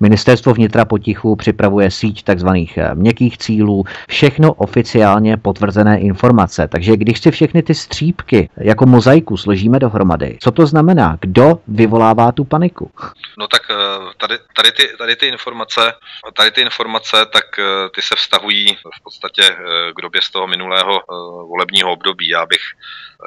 [0.00, 2.48] Ministerstvo vnitra potichu připravuje síť tzv.
[2.94, 6.68] měkkých cílů, všechno oficiálně potvrzené informace.
[6.68, 11.18] Takže když si všechny ty střípky jako mozaiku složíme dohromady, co to znamená?
[11.20, 12.90] Kdo vyvolává tu paniku?
[13.38, 13.74] No tak eh,
[14.16, 15.80] tady, tady, ty, tady ty informace,
[16.36, 18.66] tady ty informace, tak eh, ty se vztahují
[18.98, 21.04] v podstatě Eh, k době z toho minulého eh,
[21.46, 22.28] volebního období.
[22.28, 22.62] Já bych,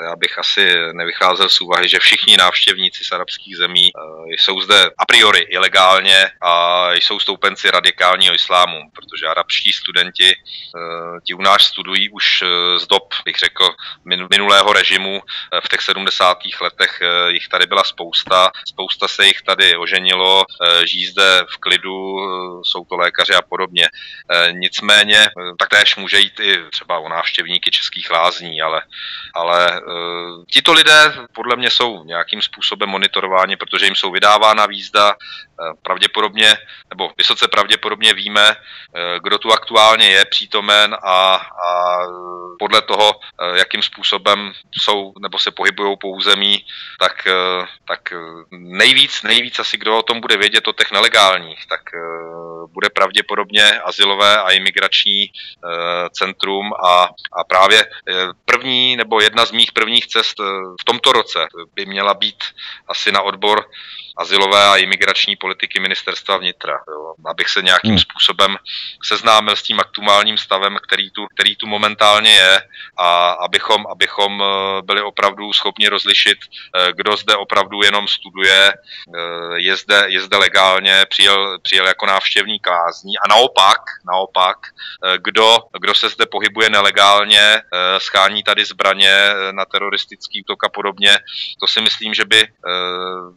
[0.04, 4.90] já bych asi nevycházel z úvahy, že všichni návštěvníci z arabských zemí eh, jsou zde
[4.98, 10.36] a priori ilegálně a jsou stoupenci radikálního islámu, protože arabští studenti
[11.24, 12.44] ti u nás studují už
[12.78, 13.70] z dob, bych řekl,
[14.06, 15.22] minulého režimu.
[15.64, 16.38] V těch 70.
[16.62, 20.46] letech jich tady byla spousta, spousta se jich tady oženilo,
[20.86, 22.18] žijí zde v klidu,
[22.64, 23.90] jsou to lékaři a podobně.
[24.52, 25.30] Nicméně
[25.60, 28.82] taktéž může jít i třeba o návštěvníky českých lázní, ale,
[29.34, 29.81] ale
[30.50, 35.16] tito lidé podle mě jsou nějakým způsobem monitorováni, protože jim jsou vydávána výzda,
[35.84, 36.58] pravděpodobně,
[36.90, 38.56] nebo vysoce pravděpodobně víme, uh,
[39.24, 41.98] kdo tu aktuálně je přítomen a, a
[42.60, 46.66] podle toho, uh, jakým způsobem jsou nebo se pohybují po území,
[47.00, 47.28] tak,
[47.88, 48.14] tak
[48.52, 51.82] nejvíc, nejvíc asi kdo o tom bude vědět o těch nelegálních, tak
[52.74, 55.32] bude pravděpodobně asilové a imigrační
[56.12, 58.14] centrum a, a právě eh,
[58.46, 60.44] první nebo jedna z mých prvních cest eh,
[60.82, 62.44] v tomto roce by měla být
[62.88, 63.66] asi na odbor
[64.18, 68.00] asilové a imigrační politiky ministerstva vnitra, jo, abych se nějakým hmm.
[68.00, 68.58] způsobem
[69.04, 72.62] seznámil s tím aktuálním stavem, který tu, který tu momentálně je
[72.98, 76.38] a abychom, abychom eh, byli opravdu schopni rozlišit,
[76.92, 78.74] kdo zde opravdu jenom studuje,
[79.56, 84.58] je zde, je zde legálně, přijel, přijel jako návštěvník lázní a naopak, naopak,
[85.18, 90.70] kdo, kdo se zde pohybuje nelegálně, eh, schání tady zbraně eh, na teroristický útok a
[90.70, 91.20] podobně.
[91.60, 92.50] To si myslím, že by eh,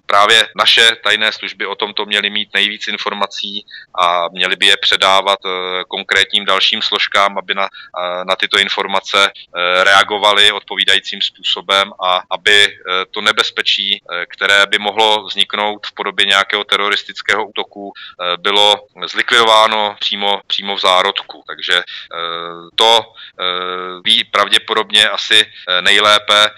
[0.07, 3.67] právě naše tajné služby o tomto měly mít nejvíc informací
[4.01, 5.39] a měly by je předávat
[5.89, 7.69] konkrétním dalším složkám, aby na,
[8.25, 9.33] na tyto informace
[9.83, 12.79] reagovali odpovídajícím způsobem a aby
[13.11, 17.93] to nebezpečí, které by mohlo vzniknout v podobě nějakého teroristického útoku,
[18.37, 21.43] bylo zlikvidováno přímo, přímo v zárodku.
[21.47, 21.83] Takže
[22.75, 23.45] to eh,
[24.05, 26.47] ví pravděpodobně asi eh, nejlépe.
[26.47, 26.51] Eh,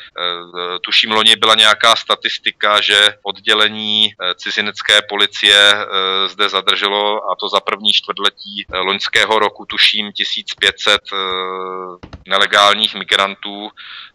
[0.81, 5.26] tuším, loni byla nějaká statistika, že oddělení cizinecké policie
[6.27, 11.01] zde zadrželo, a to za první čtvrtletí loňského roku, tuším 1500
[12.27, 13.71] nelegálních migrantů.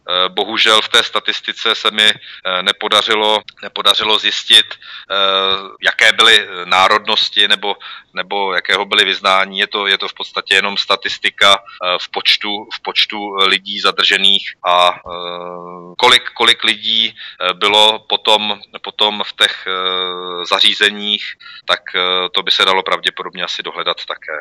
[0.10, 5.16] Eh, bohužel v té statistice se mi eh, nepodařilo, nepodařilo zjistit, eh,
[5.82, 7.76] jaké byly národnosti nebo,
[8.14, 9.60] nebo jakého byly vyznání.
[9.60, 11.58] Je to, je to v podstatě jenom statistika
[12.02, 14.96] v počtu, v počtu lidí zadržených a
[15.98, 17.16] kolik, kolik lidí
[17.54, 19.66] bylo potom, potom v těch
[20.50, 21.24] zařízeních,
[21.66, 21.80] tak
[22.32, 24.38] to by se dalo pravděpodobně asi dohledat také.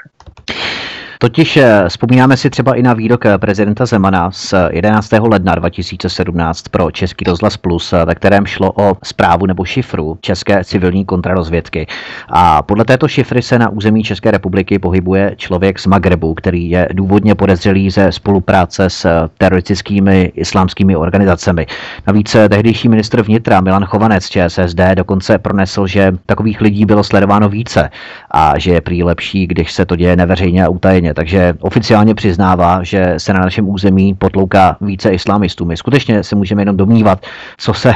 [1.19, 1.59] Totiž
[1.89, 5.13] vzpomínáme si třeba i na výrok prezidenta Zemana z 11.
[5.13, 11.05] ledna 2017 pro Český rozhlas Plus, ve kterém šlo o zprávu nebo šifru České civilní
[11.05, 11.87] kontrarozvědky.
[12.29, 16.89] A podle této šifry se na území České republiky pohybuje člověk z Magrebu, který je
[16.93, 21.67] důvodně podezřelý ze spolupráce s teroristickými islámskými organizacemi.
[22.07, 27.91] Navíc tehdejší ministr vnitra Milan Chovanec ČSSD dokonce pronesl, že takových lidí bylo sledováno více
[28.31, 31.15] a že je prý lepší, když se to děje neveřejně a utajeně.
[31.15, 35.65] Takže oficiálně přiznává, že se na našem území potlouká více islámistů.
[35.65, 37.27] My skutečně se můžeme jenom domnívat,
[37.59, 37.95] co se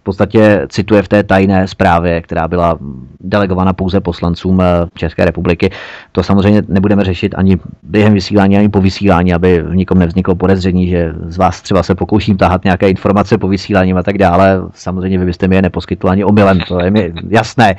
[0.00, 2.78] v podstatě cituje v té tajné zprávě, která byla
[3.20, 5.70] delegována pouze poslancům eh, České republiky.
[6.12, 10.88] To samozřejmě nebudeme řešit ani během vysílání, ani po vysílání, aby v nikom nevzniklo podezření,
[10.88, 14.60] že z vás třeba se pokouším tahat nějaké informace po vysílání a tak dále.
[14.74, 17.76] Samozřejmě vy byste mi je neposkytl ani omylem, to je mi jasné.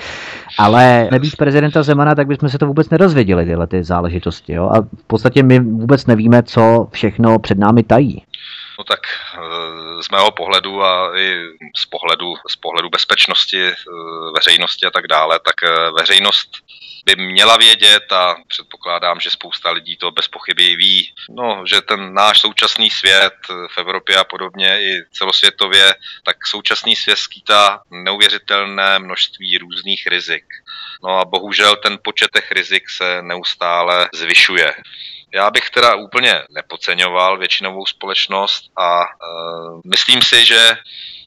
[0.57, 4.53] Ale nebýt prezidenta Zemana, tak bychom se to vůbec nerozvěděli, tyhle ty záležitosti.
[4.53, 4.69] Jo?
[4.73, 8.23] A v podstatě my vůbec nevíme, co všechno před námi tají.
[8.79, 8.99] No tak
[9.37, 9.60] eh,
[10.01, 11.35] z mého pohledu a i
[11.77, 13.73] z pohledu, z pohledu bezpečnosti eh,
[14.35, 16.49] veřejnosti a tak dále, tak eh, veřejnost
[17.05, 22.13] by měla vědět a předpokládám, že spousta lidí to bez pochyby ví, no, že ten
[22.13, 29.57] náš současný svět v Evropě a podobně i celosvětově, tak současný svět skýtá neuvěřitelné množství
[29.57, 30.45] různých rizik.
[31.03, 34.73] No a bohužel ten počet těch rizik se neustále zvyšuje.
[35.33, 40.77] Já bych teda úplně nepodceňoval většinovou společnost a uh, myslím si, že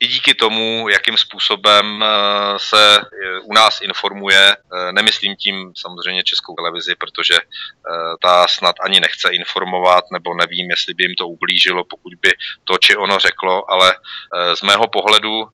[0.01, 2.09] i díky tomu, jakým způsobem eh,
[2.57, 4.57] se eh, u nás informuje,
[4.90, 7.38] nemyslím tím samozřejmě českou televizi, protože
[8.22, 12.32] ta snad ani nechce informovat, nebo nevím, jestli by jim to ublížilo, pokud by
[12.64, 13.97] to či ono řeklo, ale
[14.55, 15.49] z mého pohledu,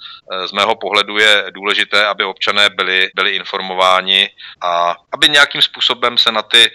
[0.47, 4.31] z mého pohledu je důležité, aby občané byli, byli informováni
[4.63, 6.71] a aby nějakým způsobem se na ty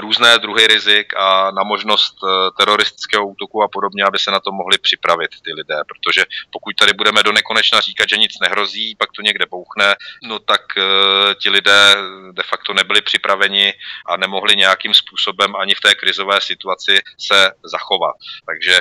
[0.00, 4.52] různé druhy rizik a na možnost eh, teroristického útoku a podobně, aby se na to
[4.52, 9.12] mohli připravit ty lidé, protože pokud tady budeme do nekonečna říkat, že nic nehrozí, pak
[9.12, 11.94] to někde bouchne, no tak uh, ti lidé
[12.32, 13.74] de facto nebyli připraveni
[14.06, 18.16] a nemohli nějakým způsobem ani v té krizové situaci se zachovat.
[18.46, 18.80] Takže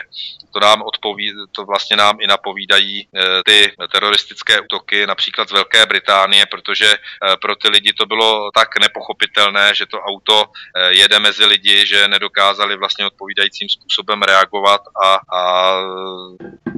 [0.53, 5.85] to nám odpoví, to vlastně nám i napovídají uh, ty teroristické útoky například z Velké
[5.85, 10.45] Británie, protože uh, pro ty lidi to bylo tak nepochopitelné, že to auto
[10.89, 15.73] jede mezi lidi, že nedokázali vlastně odpovídajícím způsobem reagovat a, a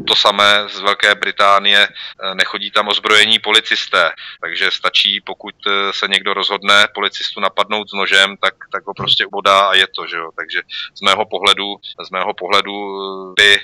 [0.07, 4.11] to samé z Velké Británie, eh, nechodí tam ozbrojení policisté,
[4.41, 9.25] takže stačí, pokud eh, se někdo rozhodne policistu napadnout s nožem, tak, tak ho prostě
[9.25, 10.29] ubodá a je to, že jo.
[10.35, 10.61] Takže
[10.95, 11.75] z mého pohledu,
[12.07, 13.59] z mého pohledu eh, by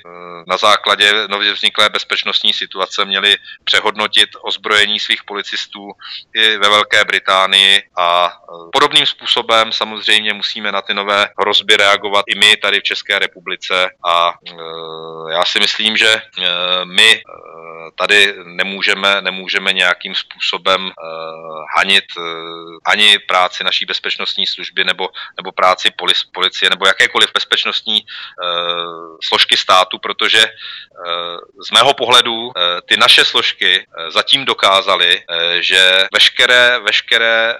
[0.47, 5.91] na základě nově vzniklé bezpečnostní situace měli přehodnotit ozbrojení svých policistů
[6.35, 8.33] i ve Velké Británii a
[8.71, 13.89] podobným způsobem samozřejmě musíme na ty nové hrozby reagovat i my tady v České republice
[14.05, 14.33] a
[15.31, 16.21] já si myslím, že
[16.83, 17.21] my
[17.95, 21.03] tady nemůžeme, nemůžeme nějakým způsobem eh,
[21.77, 22.05] hanit
[22.85, 25.89] ani práci naší bezpečnostní služby nebo, nebo práci
[26.33, 28.05] policie nebo jakékoliv bezpečnostní
[29.23, 30.45] složky státu, protože
[31.67, 32.51] z mého pohledu
[32.85, 35.23] ty naše složky zatím dokázaly,
[35.59, 37.55] že veškeré, veškeré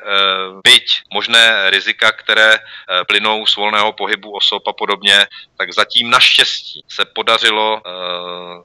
[0.64, 2.60] byť možné rizika, které
[3.08, 5.28] plynou z volného pohybu osob a podobně,
[5.58, 7.82] tak zatím naštěstí se podařilo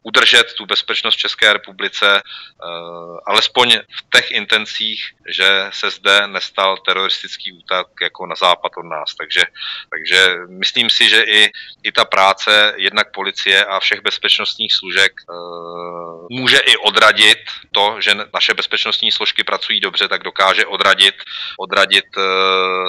[0.02, 6.77] udržet tu bezpečnost v České republice, uh, alespoň v těch intencích, že se zde nestal
[6.77, 9.15] teroristický útok jako na západ od nás.
[9.15, 9.43] Takže,
[9.91, 11.51] takže myslím si, že i,
[11.83, 17.39] i ta práce jednak policie a všech bezpečnostních služek uh, může i odradit
[17.73, 21.15] to, že naše bezpečnostní složky pracují dobře, tak dokáže odradit,
[21.59, 22.25] odradit uh,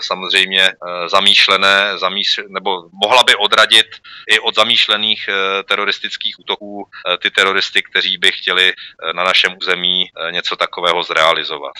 [0.04, 0.74] samozřejmě
[1.08, 3.88] zamýšlené, zamýš, nebo mohla by odradit
[4.30, 5.30] i od zamýšlených
[5.68, 6.90] teroristických útoků
[7.22, 11.74] ty teroristy, kteří by chtěli eh, na našem území eh, něco takového zrealizovat.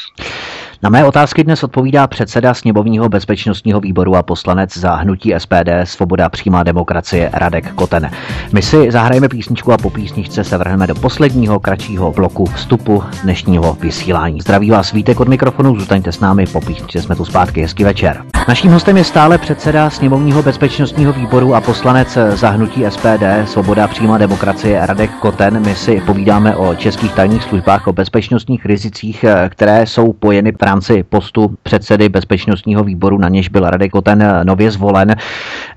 [0.84, 6.30] Na mé otázky dnes odpovídá předseda sněmovního bezpečnostního výboru a poslanec za hnutí SPD Svoboda
[6.30, 8.12] přímá demokracie Radek Koten.
[8.54, 13.74] My si zahrajeme písničku a po písničce se vrhneme do posledního kratšího bloku vstupu dnešního
[13.74, 14.42] vysílání.
[14.42, 18.24] Zdraví vás Vítek od mikrofonu, zůstaňte s námi, po písničce jsme tu zpátky, hezký večer.
[18.48, 24.18] Naším hostem je stále předseda sněmovního bezpečnostního výboru a poslanec za hnutí SPD Svoboda přímá
[24.18, 25.60] demokracie Radek Koten.
[25.66, 31.04] My si povídáme o českých tajných službách, o bezpečnostních rizicích, které jsou pojeny v rámci
[31.04, 35.16] postu předsedy bezpečnostního výboru, na něž byl Radek Koten nově zvolen.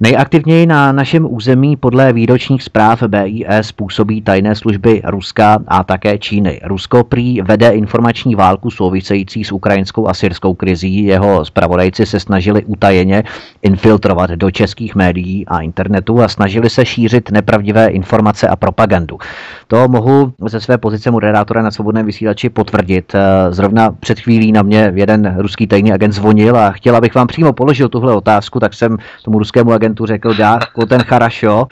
[0.01, 6.61] Nejaktivněji na našem území podle výročních zpráv BIS působí tajné služby Ruska a také Číny.
[6.65, 11.05] Rusko prý vede informační válku související s ukrajinskou a syrskou krizí.
[11.05, 13.23] Jeho zpravodajci se snažili utajeně
[13.63, 19.19] infiltrovat do českých médií a internetu a snažili se šířit nepravdivé informace a propagandu.
[19.67, 20.14] To mohu
[20.47, 23.13] ze své pozice moderátora na svobodném vysílači potvrdit.
[23.51, 27.53] Zrovna před chvílí na mě jeden ruský tajný agent zvonil a chtěl, abych vám přímo
[27.53, 30.59] položil tuhle otázku, tak jsem tomu ruskému agentu řekl, dá
[30.89, 31.67] ten charašo.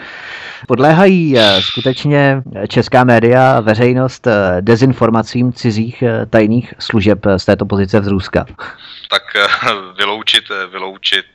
[0.69, 8.03] Podléhají eh, skutečně česká média, veřejnost eh, dezinformacím cizích eh, tajných služeb z této pozice
[8.03, 8.47] z Ruska?
[9.13, 9.37] Tak
[9.97, 11.27] vyloučit, vyloučit,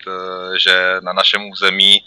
[0.57, 2.01] že na našem území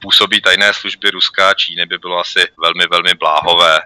[0.00, 3.80] působí tajné služby Ruska a Číny by bylo asi velmi, velmi bláhové.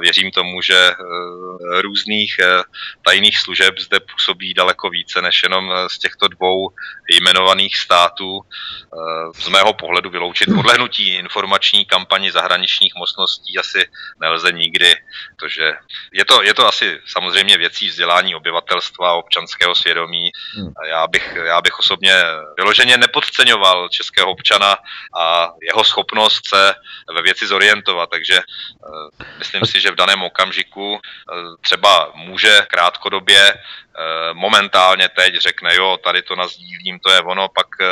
[0.00, 0.94] Věřím tomu, že
[1.80, 2.36] různých
[3.02, 6.70] tajných služeb zde působí daleko více než jenom z těchto dvou
[7.10, 8.40] jmenovaných států.
[9.34, 13.88] Z mého pohledu vyloučit podlehnutí informační kampani zahraničních mocností asi
[14.20, 14.94] nelze nikdy,
[15.36, 15.72] protože
[16.12, 19.14] je to, je to asi samozřejmě věcí vzdělání obyvatelstva a
[19.64, 20.30] občanského svědomí.
[20.54, 20.72] Hmm.
[20.88, 22.14] Já bych, já bych osobně
[22.56, 24.76] vyloženě nepodceňoval českého občana
[25.16, 26.74] a jeho schopnost se
[27.14, 30.98] ve věci zorientovat, takže uh, myslím si, že v daném okamžiku uh,
[31.60, 33.54] třeba může krátkodobě
[33.93, 33.93] Eh,
[34.32, 37.86] momentálně teď řekne, jo, tady to nazdílím, to je ono, pak eh,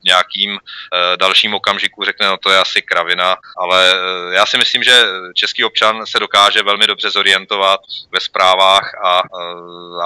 [0.00, 3.94] v nějakým eh, dalším okamžiku řekne, no to je asi kravina, ale
[4.32, 5.04] já si myslím, že
[5.34, 7.80] český občan se dokáže velmi dobře zorientovat
[8.12, 9.22] ve zprávách a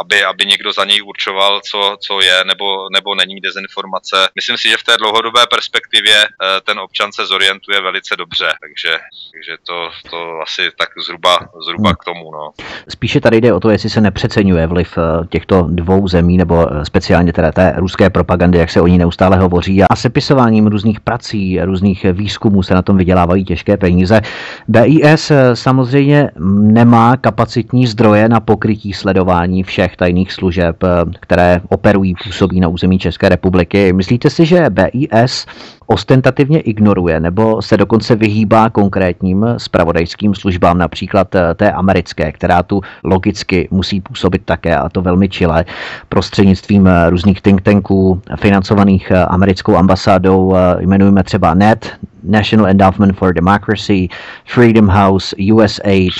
[0.00, 4.28] aby, aby někdo za něj určoval, co, co je nebo, nebo není dezinformace.
[4.34, 6.28] Myslím si, že v té dlouhodobé perspektivě
[6.64, 8.98] ten občan se zorientuje velice dobře, takže,
[9.32, 12.32] takže to, to asi tak zhruba, zhruba k tomu.
[12.32, 12.52] No.
[12.88, 14.98] Spíše tady jde o to, jestli se nepřeceňuje vliv
[15.28, 19.36] těchto dvou zemí, nebo eh, speciálně teda té ruské propagandy, jak se o ní neustále
[19.36, 19.82] hovoří.
[19.82, 24.20] A sepisováním různých prací, různých výzkumů se na tom vydělávají těžké peníze.
[24.68, 26.30] BIS eh, samozřejmě
[26.60, 30.88] nemá kapacitní zdroje na pokrytí sledování všech tajných služeb, eh,
[31.20, 33.92] které operují, působí na území České republiky.
[33.92, 35.46] Myslíte si, že BIS
[35.86, 42.80] ostentativně ignoruje nebo se dokonce vyhýbá konkrétním spravodajským službám, například eh, té americké, která tu
[43.04, 45.64] logicky musí působit také a to velmi čile
[46.08, 51.92] prostřednictvím eh, různých think tanků financovaných eh, americkou ambasádou, jmenujeme třeba NET,
[52.26, 54.08] National Endowment for Democracy,
[54.44, 56.12] Freedom House, USAID,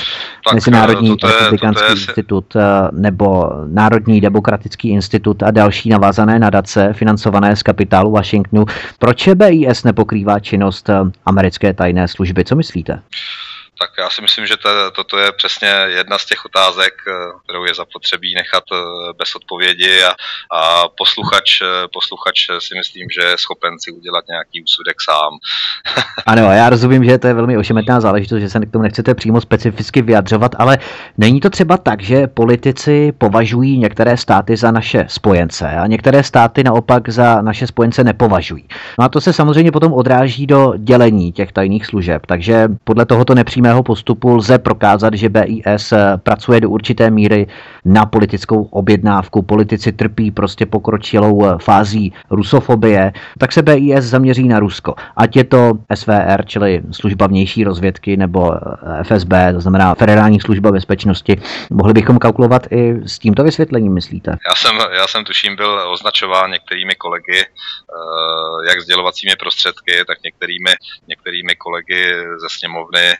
[0.44, 2.56] tak, Mezinárodní to je, republikánský to je, institut
[2.92, 8.64] nebo Národní demokratický institut a další navázané nadace financované z kapitálu Washingtonu.
[8.98, 10.90] Proč BIS nepokrývá činnost
[11.26, 12.44] americké tajné služby?
[12.44, 13.00] Co myslíte?
[13.78, 17.12] Tak já si myslím, že to, toto je přesně jedna z těch otázek, eh,
[17.44, 18.76] kterou je zapotřebí nechat eh,
[19.18, 20.14] bez odpovědi a,
[20.58, 25.32] a posluchač, eh, posluchač si myslím, že je schopen si udělat nějaký úsudek sám.
[26.26, 29.40] ano, já rozumím, že to je velmi ošemetná záležitost, že se k tomu nechcete přímo
[29.40, 30.78] specificky vyjadřovat, ale
[31.18, 36.64] není to třeba tak, že politici považují některé státy za naše spojence a některé státy
[36.64, 38.68] naopak za naše spojence nepovažují.
[38.98, 43.34] No a to se samozřejmě potom odráží do dělení těch tajných služeb, takže podle tohoto
[43.34, 47.46] nepřímé mého postupu lze prokázat, že BIS eh, pracuje do určité míry
[47.84, 49.42] na politickou objednávku.
[49.42, 54.94] Politici trpí prostě pokročilou eh, fází rusofobie, tak se BIS zaměří na Rusko.
[55.16, 60.72] Ať je to SVR, čili služba vnější rozvědky, nebo eh, FSB, to znamená Federální služba
[60.72, 61.40] bezpečnosti.
[61.70, 64.30] Mohli bychom kalkulovat i s tímto vysvětlením, myslíte?
[64.30, 67.46] Já jsem, já jsem tuším byl označován některými kolegy,
[68.68, 70.72] jak sdělovacími prostředky, tak některými,
[71.08, 72.02] některými kolegy
[72.42, 73.16] ze sněmovny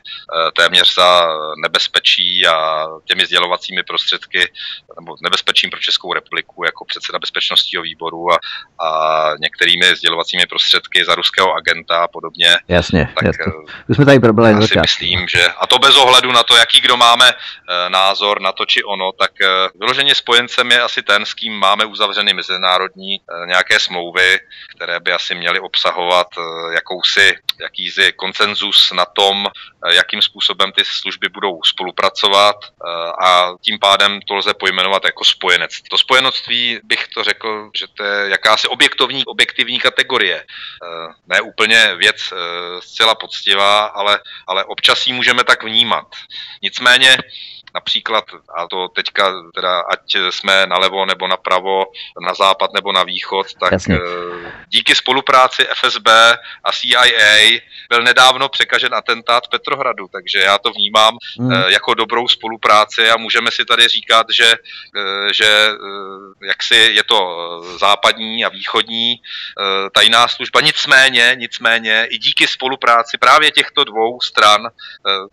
[0.55, 1.27] téměř za
[1.61, 4.51] nebezpečí a těmi sdělovacími prostředky
[4.99, 8.37] nebo nebezpečím pro Českou republiku jako předseda bezpečnostního výboru a,
[8.85, 12.57] a některými sdělovacími prostředky za ruského agenta a podobně.
[12.67, 13.45] Jasně, tak jasně.
[13.89, 14.61] Už jsme tady problém.
[14.61, 18.41] Já si myslím, že a to bez ohledu na to, jaký kdo máme e, názor
[18.41, 19.31] na to či ono, tak
[19.79, 24.39] vyloženě spojencem je asi ten, s kým máme uzavřeny mezinárodní nějaké smlouvy,
[24.75, 26.27] které by asi měly obsahovat
[26.73, 29.47] jakousi, jakýsi konsenzus na tom,
[29.91, 35.71] jakým způsobem ty služby budou spolupracovat eh, a tím pádem to lze pojmenovat jako spojenec.
[35.89, 40.37] To spojenectví bych to řekl, že to je jakási objektivní, objektivní kategorie.
[40.37, 42.35] Eh, ne úplně věc eh,
[42.81, 46.07] zcela poctivá, ale, ale občas ji můžeme tak vnímat.
[46.61, 47.17] Nicméně
[47.77, 48.25] Například,
[48.57, 51.85] a to teďka teda, ať jsme nalevo nebo napravo,
[52.25, 53.95] na západ nebo na východ, tak Jasně.
[53.95, 56.07] Eh, díky spolupráci FSB
[56.63, 61.51] a CIA byl nedávno překažen atentát Petrohradu, takže já to vnímám hmm.
[61.51, 64.53] jako dobrou spolupráci a můžeme si tady říkat, že,
[64.97, 65.69] eh, že
[66.47, 67.19] jaksi je to
[67.79, 69.21] západní a východní
[69.93, 70.61] tajná služba.
[70.61, 74.67] Nicméně, nicméně i díky spolupráci právě těchto dvou stran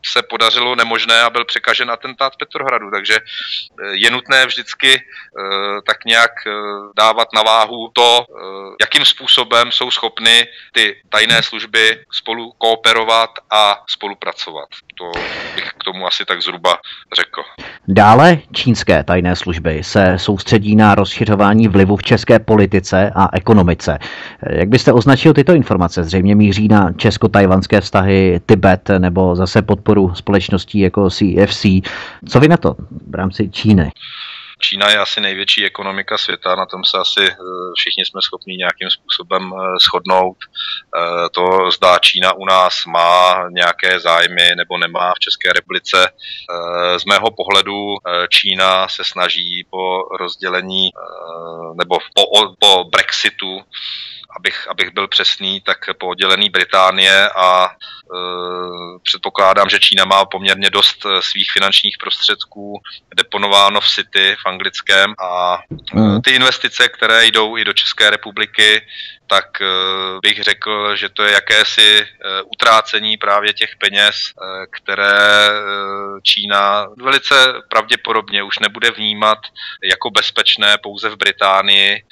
[0.06, 5.81] se podařilo nemožné a byl překažen atentát stát Petrohradu, takže eh, je nutné vždycky eh,
[5.86, 6.52] tak nějak eh,
[6.97, 8.27] dávat na váhu to,
[8.81, 14.69] jakým způsobem jsou schopny ty tajné služby spolu kooperovat a spolupracovat.
[14.98, 15.10] To
[15.54, 16.78] bych k tomu asi tak zhruba
[17.16, 17.42] řekl.
[17.88, 23.98] Dále čínské tajné služby se soustředí na rozšiřování vlivu v české politice a ekonomice.
[24.50, 26.04] Jak byste označil tyto informace?
[26.04, 31.66] Zřejmě míří na česko-tajvanské vztahy Tibet nebo zase podporu společností jako CFC.
[32.28, 32.76] Co vy na to
[33.10, 33.92] v rámci Číny?
[34.60, 37.36] Čína je asi největší ekonomika světa, na tom se asi
[37.76, 39.52] všichni jsme schopni nějakým způsobem
[39.82, 40.36] shodnout.
[41.32, 46.09] To zdá Čína u nás má nějaké zájmy nebo nemá v České republice.
[46.97, 47.97] Z mého pohledu
[48.28, 50.90] Čína se snaží po rozdělení
[51.74, 53.60] nebo po, po Brexitu
[54.36, 57.69] abych, abych byl přesný, tak po oddělení Británie a e,
[59.02, 62.81] předpokládám, že Čína má poměrně dost e, svých finančních prostředků
[63.16, 65.59] deponováno v City v anglickém a
[65.97, 68.82] e, ty investice, které jdou i do České republiky,
[69.26, 69.66] tak eh,
[70.22, 75.14] bych řekl, že to je jakési eh, utrácení právě těch peněz, eh, které
[76.22, 77.34] Čína velice
[77.68, 79.38] pravděpodobně už nebude vnímat
[79.84, 82.02] jako bezpečné pouze v Británii.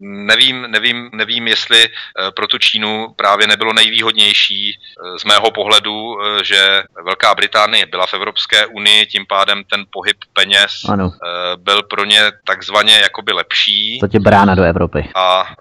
[0.00, 1.88] Nevím, nevím, nevím jestli
[2.36, 4.78] pro tu Čínu právě nebylo nejvýhodnější
[5.16, 10.72] z mého pohledu, že Velká Británie byla v Evropské unii, tím pádem ten pohyb peněz
[10.88, 11.12] ano.
[11.56, 13.98] byl pro ně takzvaně jakoby lepší.
[14.00, 15.08] To tě brána do Evropy.
[15.14, 15.54] A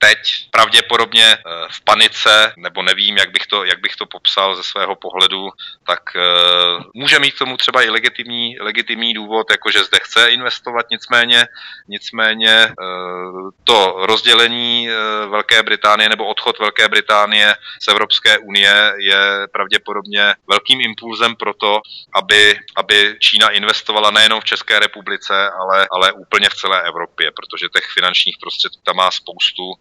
[0.00, 0.18] teď
[0.50, 1.40] pravděpodobně eh,
[1.70, 5.50] v panice, nebo nevím, jak bych to, jak bych to popsal ze svého pohledu,
[5.86, 10.30] tak uh, může mít k tomu třeba i legitimní, legitimní důvod, jako že zde chce
[10.30, 11.46] investovat, nicméně,
[11.88, 14.88] nicméně uh, to rozdělení
[15.28, 21.80] Velké Británie nebo odchod Velké Británie z Evropské unie je pravděpodobně velkým impulzem pro to,
[22.14, 27.66] aby, aby Čína investovala nejenom v České republice, ale, ale úplně v celé Evropě, protože
[27.74, 29.71] těch finančních prostředků tam má spoustu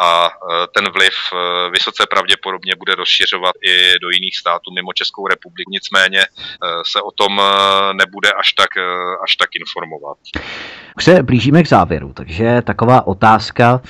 [0.00, 0.30] a e,
[0.74, 5.70] ten vliv e, vysoce pravděpodobně bude rozšiřovat i do jiných států mimo Českou republiku.
[5.70, 6.26] Nicméně e,
[6.86, 7.40] se o tom
[7.92, 8.70] nebude až tak,
[9.24, 10.18] až tak informovat.
[10.96, 13.80] Už se blížíme k závěru, takže taková otázka.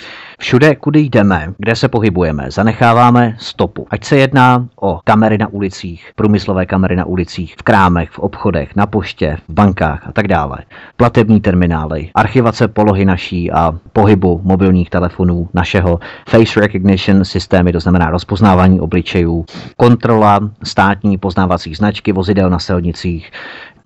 [0.41, 3.87] Všude, kudy jdeme, kde se pohybujeme, zanecháváme stopu.
[3.91, 8.77] Ať se jedná o kamery na ulicích, průmyslové kamery na ulicích, v krámech, v obchodech,
[8.77, 10.59] na poště, v bankách a tak dále.
[10.97, 15.99] Platební terminály, archivace polohy naší a pohybu mobilních telefonů našeho
[16.29, 19.45] face recognition systémy, to znamená rozpoznávání obličejů,
[19.77, 23.31] kontrola státní poznávací značky vozidel na silnicích,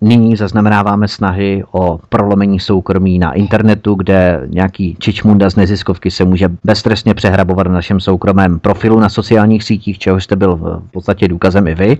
[0.01, 6.49] Nyní zaznamenáváme snahy o prolomení soukromí na internetu, kde nějaký čičmunda z neziskovky se může
[6.63, 11.67] beztrestně přehrabovat v našem soukromém profilu na sociálních sítích, čehož jste byl v podstatě důkazem
[11.67, 11.97] i vy.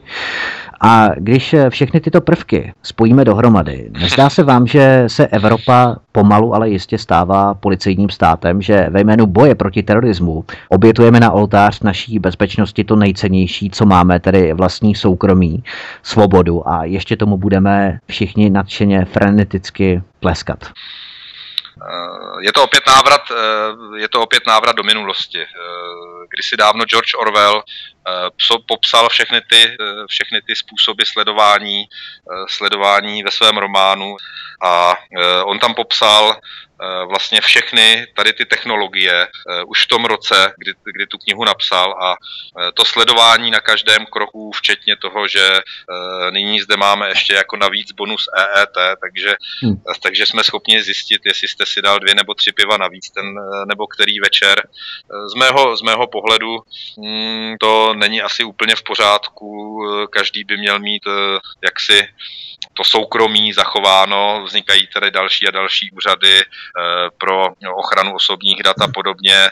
[0.82, 6.70] A když všechny tyto prvky spojíme dohromady, nezdá se vám, že se Evropa pomalu, ale
[6.70, 12.84] jistě stává policejním státem, že ve jménu boje proti terorismu obětujeme na oltář naší bezpečnosti
[12.84, 15.64] to nejcennější, co máme, tedy vlastní soukromí,
[16.04, 20.60] svobodu a ještě tomu budeme všichni nadšeně freneticky pleskat.
[22.40, 23.22] Je to opět návrat,
[23.96, 25.46] je to opět návrat do minulosti.
[26.30, 27.64] Kdysi dávno George Orwell
[28.68, 29.78] popsal všechny ty,
[30.08, 31.86] všechny ty způsoby sledování,
[32.50, 34.16] sledování ve svém románu
[34.62, 34.96] a
[35.46, 36.65] on tam popsal Eh,
[37.06, 41.96] vlastně všechny tady ty technologie eh, už v tom roce, kdy, kdy tu knihu napsal
[42.02, 45.60] a eh, to sledování na každém kroku, včetně toho, že
[46.30, 49.76] nyní zde máme ještě jako navíc bonus EET, takže, hmm.
[50.04, 53.26] takže jsme schopni zjistit, jestli jste si dal dvě nebo tři piva navíc ten
[53.68, 54.68] nebo který večer.
[55.28, 56.60] Z mého, z mého pohledu
[56.98, 59.80] hmm, to není asi úplně v pořádku,
[60.12, 61.04] každý by měl mít
[61.64, 62.08] jaksi
[62.78, 66.46] to soukromí zachováno, vznikají tady další a další úřady eh,
[67.18, 69.36] pro ochranu osobních dat a podobně.
[69.36, 69.52] Eh,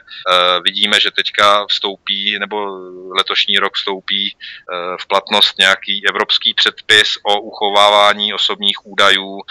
[0.63, 2.57] vidíme, že teďka vstoupí, nebo
[3.15, 9.41] letošní rok vstoupí eh, v platnost nějaký evropský předpis o uchovávání osobních údajů.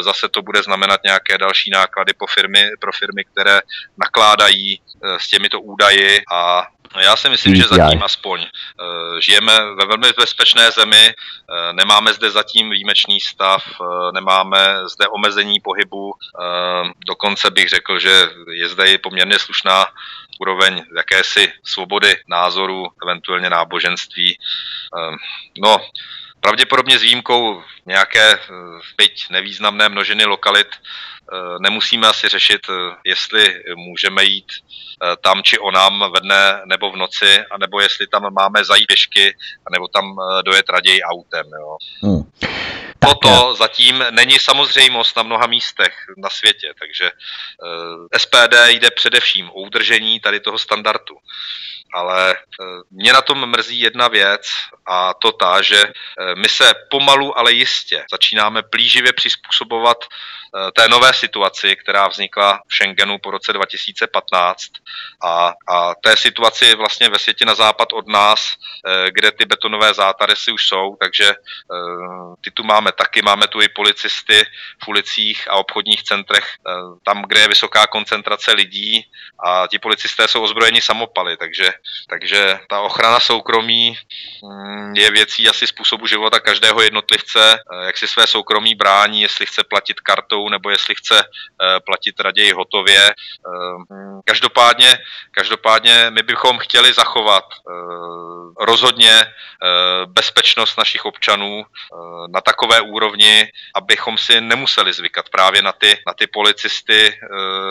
[0.00, 3.60] Zase to bude znamenat nějaké další náklady po firmy, pro firmy, které
[3.98, 4.80] nakládají
[5.18, 6.66] s těmito údaji a
[7.00, 12.30] já si myslím, že zatím aspoň eh, žijeme ve velmi bezpečné zemi, eh, nemáme zde
[12.30, 16.14] zatím výjimečný stav, eh, nemáme zde omezení pohybu,
[17.06, 19.86] dokonce bych řekl, že je zde i poměrně slušná
[20.40, 24.38] úroveň jakési svobody názoru, eventuálně náboženství.
[25.58, 25.80] No,
[26.40, 28.38] pravděpodobně s výjimkou nějaké
[28.96, 30.68] byť nevýznamné množiny lokalit,
[31.58, 36.96] nemusíme asi řešit, eh, jestli můžeme jít eh, tam či onam ve dne nebo v
[36.96, 39.36] noci, anebo jestli tam máme zajít pěšky,
[39.72, 41.46] nebo tam dojet raději autem.
[41.60, 41.76] Jo.
[42.02, 42.22] Hmm.
[42.98, 47.10] Toto zatím není samozřejmost na mnoha místech na světě, takže
[48.16, 51.16] SPD jde především o udržení tady toho standardu
[51.94, 52.36] ale
[52.90, 54.46] mě na tom mrzí jedna věc
[54.86, 55.84] a to ta, že
[56.34, 60.04] my se pomalu, ale jistě začínáme plíživě přizpůsobovat
[60.76, 64.62] té nové situaci, která vznikla v Schengenu po roce 2015
[65.24, 68.54] a, a té situaci vlastně ve světě na západ od nás,
[69.10, 71.34] kde ty betonové zátarasy už jsou, takže
[72.40, 74.46] ty tu máme taky, máme tu i policisty
[74.84, 76.54] v ulicích a obchodních centrech,
[77.04, 79.06] tam, kde je vysoká koncentrace lidí
[79.44, 81.72] a ti policisté jsou ozbrojeni samopaly, takže,
[82.08, 83.96] takže ta ochrana soukromí
[84.42, 89.46] mm, je věcí asi způsobu života každého jednotlivce, eh, jak si své soukromí brání, jestli
[89.46, 93.10] chce platit kartou nebo jestli chce eh, platit raději hotově.
[93.10, 93.14] Eh,
[94.24, 94.98] každopádně,
[95.30, 97.44] každopádně my bychom chtěli zachovat
[98.60, 99.26] rozhodně
[100.06, 101.64] bezpečnost našich občanů
[102.28, 107.20] na takové úrovni, abychom si nemuseli zvykat právě na ty, na ty policisty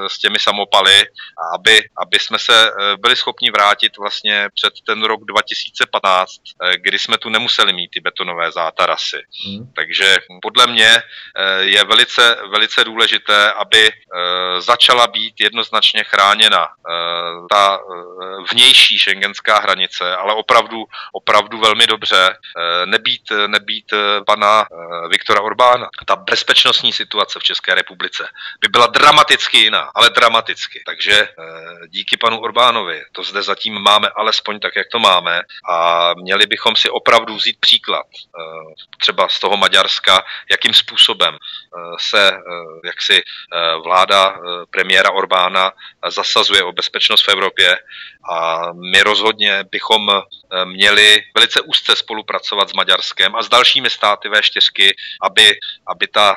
[0.08, 5.26] s těmi samopaly a aby, aby jsme se byli schopni vrátit vlastně před ten rok
[5.26, 6.42] 2015,
[6.76, 9.24] kdy jsme tu nemuseli mít ty betonové zátarasy.
[9.46, 9.72] Hmm.
[9.76, 16.92] Takže podle mě eh, je velice, velice důležité, aby eh, začala být jednoznačně chráněna eh,
[17.50, 17.80] ta
[18.52, 22.38] vnější šengenská hranice, ale opravdu, opravdu velmi dobře.
[22.86, 23.94] Nebýt, nebýt
[24.28, 24.66] pana
[25.10, 25.90] Viktora Orbána.
[26.06, 28.28] Ta bezpečnostní situace v České republice
[28.62, 30.84] by byla dramaticky jiná, ale dramaticky.
[30.86, 31.28] Takže
[31.88, 36.76] díky panu Orbánovi to zde zatím máme alespoň tak, jak to máme a měli bychom
[36.76, 38.42] si opravdu vzít příklad eh,
[39.00, 43.24] třeba z toho Maďarska, jakým způsobem eh, se eh, jaksi
[43.84, 44.40] vláda
[44.70, 45.72] premiéra Orbána
[46.08, 47.78] zasazuje o bezpečnost v Evropě
[48.32, 50.22] a my rozhodně bychom
[50.66, 54.92] měli velice úzce spolupracovat s Maďarskem a s dalšími státy V4,
[55.22, 55.58] aby,
[55.88, 56.36] aby ta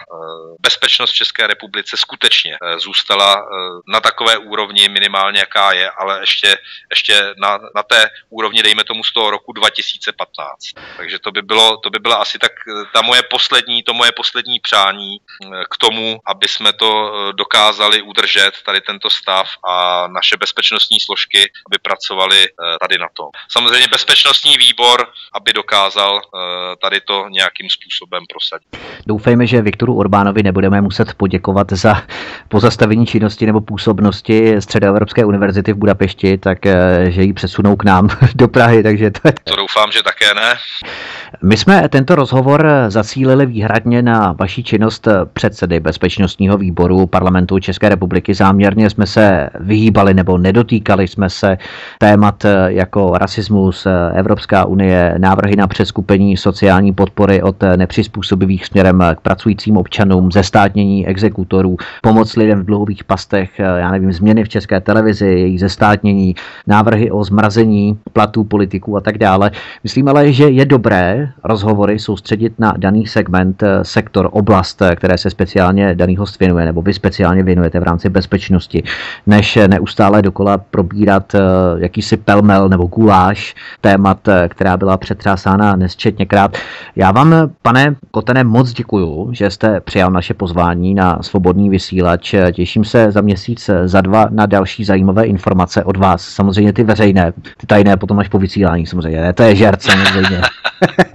[0.61, 3.47] bezpečnost v České republice skutečně zůstala
[3.89, 6.59] na takové úrovni minimálně, jaká je, ale ještě,
[6.91, 10.59] ještě na, na té úrovni, dejme tomu z toho roku 2015.
[10.97, 12.53] Takže to by, bylo, to by byla asi tak
[12.93, 18.03] ta moje poslední, to moje poslední přání eh, k tomu, aby jsme to eh, dokázali
[18.03, 23.29] udržet, tady tento stav a naše bezpečnostní složky, aby pracovali eh, tady na tom.
[23.51, 26.21] Samozřejmě bezpečnostní výbor, aby dokázal
[26.83, 28.69] tady to nějakým způsobem prosadit.
[29.07, 32.03] Doufejme, že Viktoru Orbánovi nebudeme muset poděkovat za
[32.49, 36.59] pozastavení činnosti nebo působnosti Středoevropské univerzity v Budapešti, tak
[37.09, 39.35] že ji přesunou k nám do Prahy, takže to je...
[39.45, 40.55] To doufám, že také ne.
[41.43, 48.35] My jsme tento rozhovor zacílili výhradně na vaší činnost předsedy Bezpečnostního výboru parlamentu České republiky.
[48.35, 51.59] Záměrně jsme se vyhýbali nebo nedotýkali jsme se
[51.99, 59.77] témat jako rasismus, Evropská unie, návrhy na přeskupení sociální podpory od nepřizpůsobivých směrem k pracujícím
[59.77, 65.59] občanům, zestátnění exekutorů, pomoc lidem v dluhových pastech, já nevím, změny v české televizi, její
[65.59, 66.35] zestátnění,
[66.67, 69.51] návrhy o zmrazení platů politiků a tak dále.
[69.83, 75.19] Myslím ale, že je dobré rozhovory soustředit na daný segment, eh, sektor, oblast, eh, které
[75.19, 78.83] se speciálně daný host věnuje, nebo vy speciálně věnujete v rámci bezpečnosti,
[79.27, 81.41] než neustále dokola probírat eh,
[81.79, 86.57] jakýsi pelmel nebo guláš témat, která byla přetřásána nesčetněkrát.
[86.97, 92.35] Já vám, pane Kotene, moc děkuju, že jste přijal naše pozvání na svobodný vysílač.
[92.53, 96.23] Těším se za měsíc, za dva na další zajímavé informace od vás.
[96.23, 99.21] Samozřejmě ty veřejné, ty tajné potom až po vysílání samozřejmě.
[99.21, 99.33] Ne?
[99.33, 100.41] To je žert samozřejmě.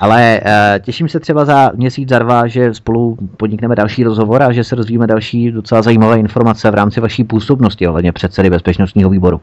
[0.00, 4.52] Ale uh, těším se třeba za měsíc, za dva, že spolu podnikneme další rozhovor a
[4.52, 9.40] že se rozvíjíme další docela zajímavé informace v rámci vaší působnosti ohledně předsedy bezpečnostního výboru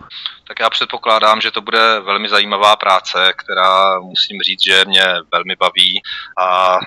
[0.52, 5.56] tak já předpokládám, že to bude velmi zajímavá práce, která musím říct, že mě velmi
[5.56, 6.02] baví
[6.38, 6.84] a e,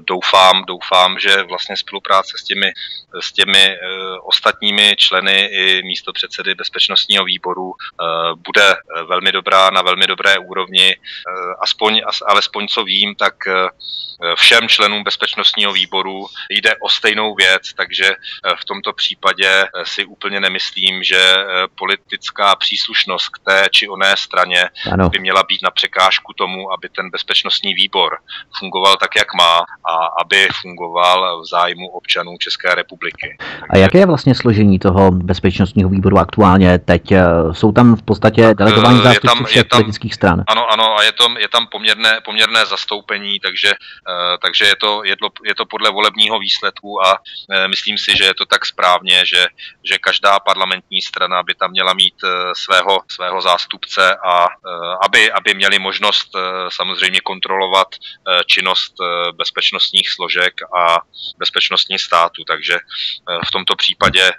[0.00, 2.72] doufám, doufám, že vlastně spolupráce s těmi,
[3.20, 3.78] s těmi e,
[4.22, 8.04] ostatními členy i místo předsedy bezpečnostního výboru e,
[8.34, 8.76] bude
[9.08, 10.90] velmi dobrá, na velmi dobré úrovni.
[10.90, 10.96] E,
[11.60, 13.52] aspoň, alespoň co vím, tak e,
[14.34, 18.14] všem členům bezpečnostního výboru jde o stejnou věc, takže e,
[18.60, 21.34] v tomto případě e, si úplně nemyslím, že
[21.74, 25.08] politická příslušnost k té či oné straně ano.
[25.08, 28.18] by měla být na překážku tomu, aby ten bezpečnostní výbor
[28.58, 33.36] fungoval tak, jak má a aby fungoval v zájmu občanů České republiky.
[33.70, 37.02] A jaké je vlastně složení toho bezpečnostního výboru aktuálně teď?
[37.52, 40.44] Jsou tam v podstatě delegovaní zástupci všech politických stran?
[40.46, 45.04] Ano, ano, a je tam, je tam poměrné, poměrné zastoupení, takže, eh, takže je, to,
[45.04, 47.18] je, to, je to podle volebního výsledku a
[47.50, 49.46] eh, myslím si, že je to tak správně, že,
[49.84, 54.46] že každá parlamentní strana by tam měla mít eh, svého, svého zástupce a
[55.02, 56.28] aby, aby měli možnost
[56.68, 57.88] samozřejmě kontrolovat
[58.46, 58.94] činnost
[59.32, 60.98] bezpečnostních složek a
[61.38, 62.44] bezpečnostní státu.
[62.46, 62.78] Takže
[63.46, 64.32] v tomto případě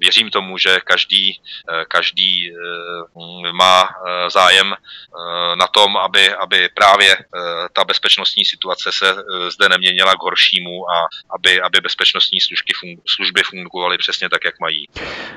[0.00, 1.40] věřím tomu, že každý,
[1.88, 2.52] každý
[3.52, 3.88] má
[4.28, 4.74] zájem
[5.54, 7.16] na tom, aby, aby právě
[7.72, 9.06] ta bezpečnostní situace se
[9.54, 10.96] zde neměnila k horšímu a
[11.36, 12.72] aby, aby bezpečnostní služby,
[13.06, 14.88] služby fungovaly přesně tak, jak mají.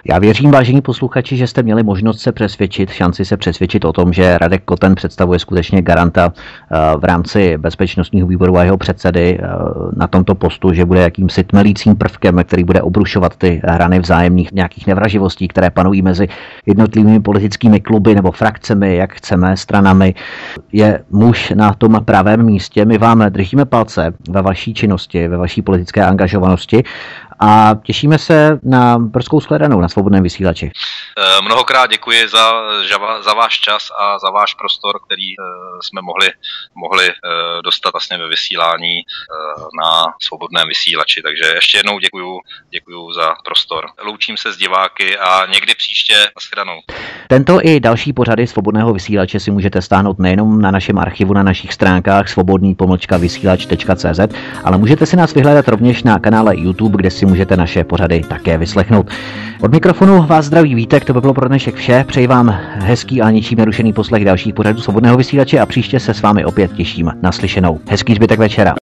[0.06, 4.14] Já věřím, vážení posluchači, že jste měli možnost se přesvědčit, šanci se přesvědčit o tom,
[4.14, 6.34] že Radek Koten představuje skutečně garanta
[6.98, 9.40] v rámci bezpečnostního výboru a jeho předsedy
[9.98, 14.88] na tomto postu, že bude jakýmsi tmelícím prvkem, který bude obrušovat ty hrany vzájemných nějakých
[14.88, 16.28] nevraživostí, které panují mezi
[16.66, 20.16] jednotlivými politickými kluby nebo frakcemi, jak chceme, stranami.
[20.72, 22.86] Je muž na tom pravém místě.
[22.86, 26.84] My vám držíme palce ve vaší činnosti, ve vaší politické angažovanosti
[27.40, 30.72] a těšíme se na brzkou shledanou na svobodném vysílači.
[31.18, 32.52] Eh, mnohokrát děkuji za,
[33.22, 35.44] za váš čas a za váš prostor, který eh,
[35.82, 36.28] jsme mohli,
[36.76, 39.02] mohli eh, dostat vlastně ve vysílání
[39.82, 41.22] na svobodném vysílači.
[41.22, 42.40] Takže ještě jednou děkuji,
[42.70, 43.86] děkuji za prostor.
[44.06, 46.80] Loučím se s diváky a někdy příště nashledanou.
[47.28, 51.74] Tento i další pořady svobodného vysílače si můžete stáhnout nejenom na našem archivu na našich
[51.74, 54.20] stránkách svobodný pomlčka vysílač.cz,
[54.64, 58.58] ale můžete si nás vyhledat rovněž na kanále YouTube, kde si můžete naše pořady také
[58.58, 59.10] vyslechnout.
[59.62, 62.06] Od mikrofonu vás zdraví Vítek, to by bylo pro dnešek vše.
[62.08, 62.50] Přeji vám
[62.80, 66.74] hezký a ničím nerušený poslech dalších pořadů svobodného vysílače a příště se s vámi opět
[66.74, 67.80] těším naslyšenou.
[67.90, 68.76] Hezký zbytek večera.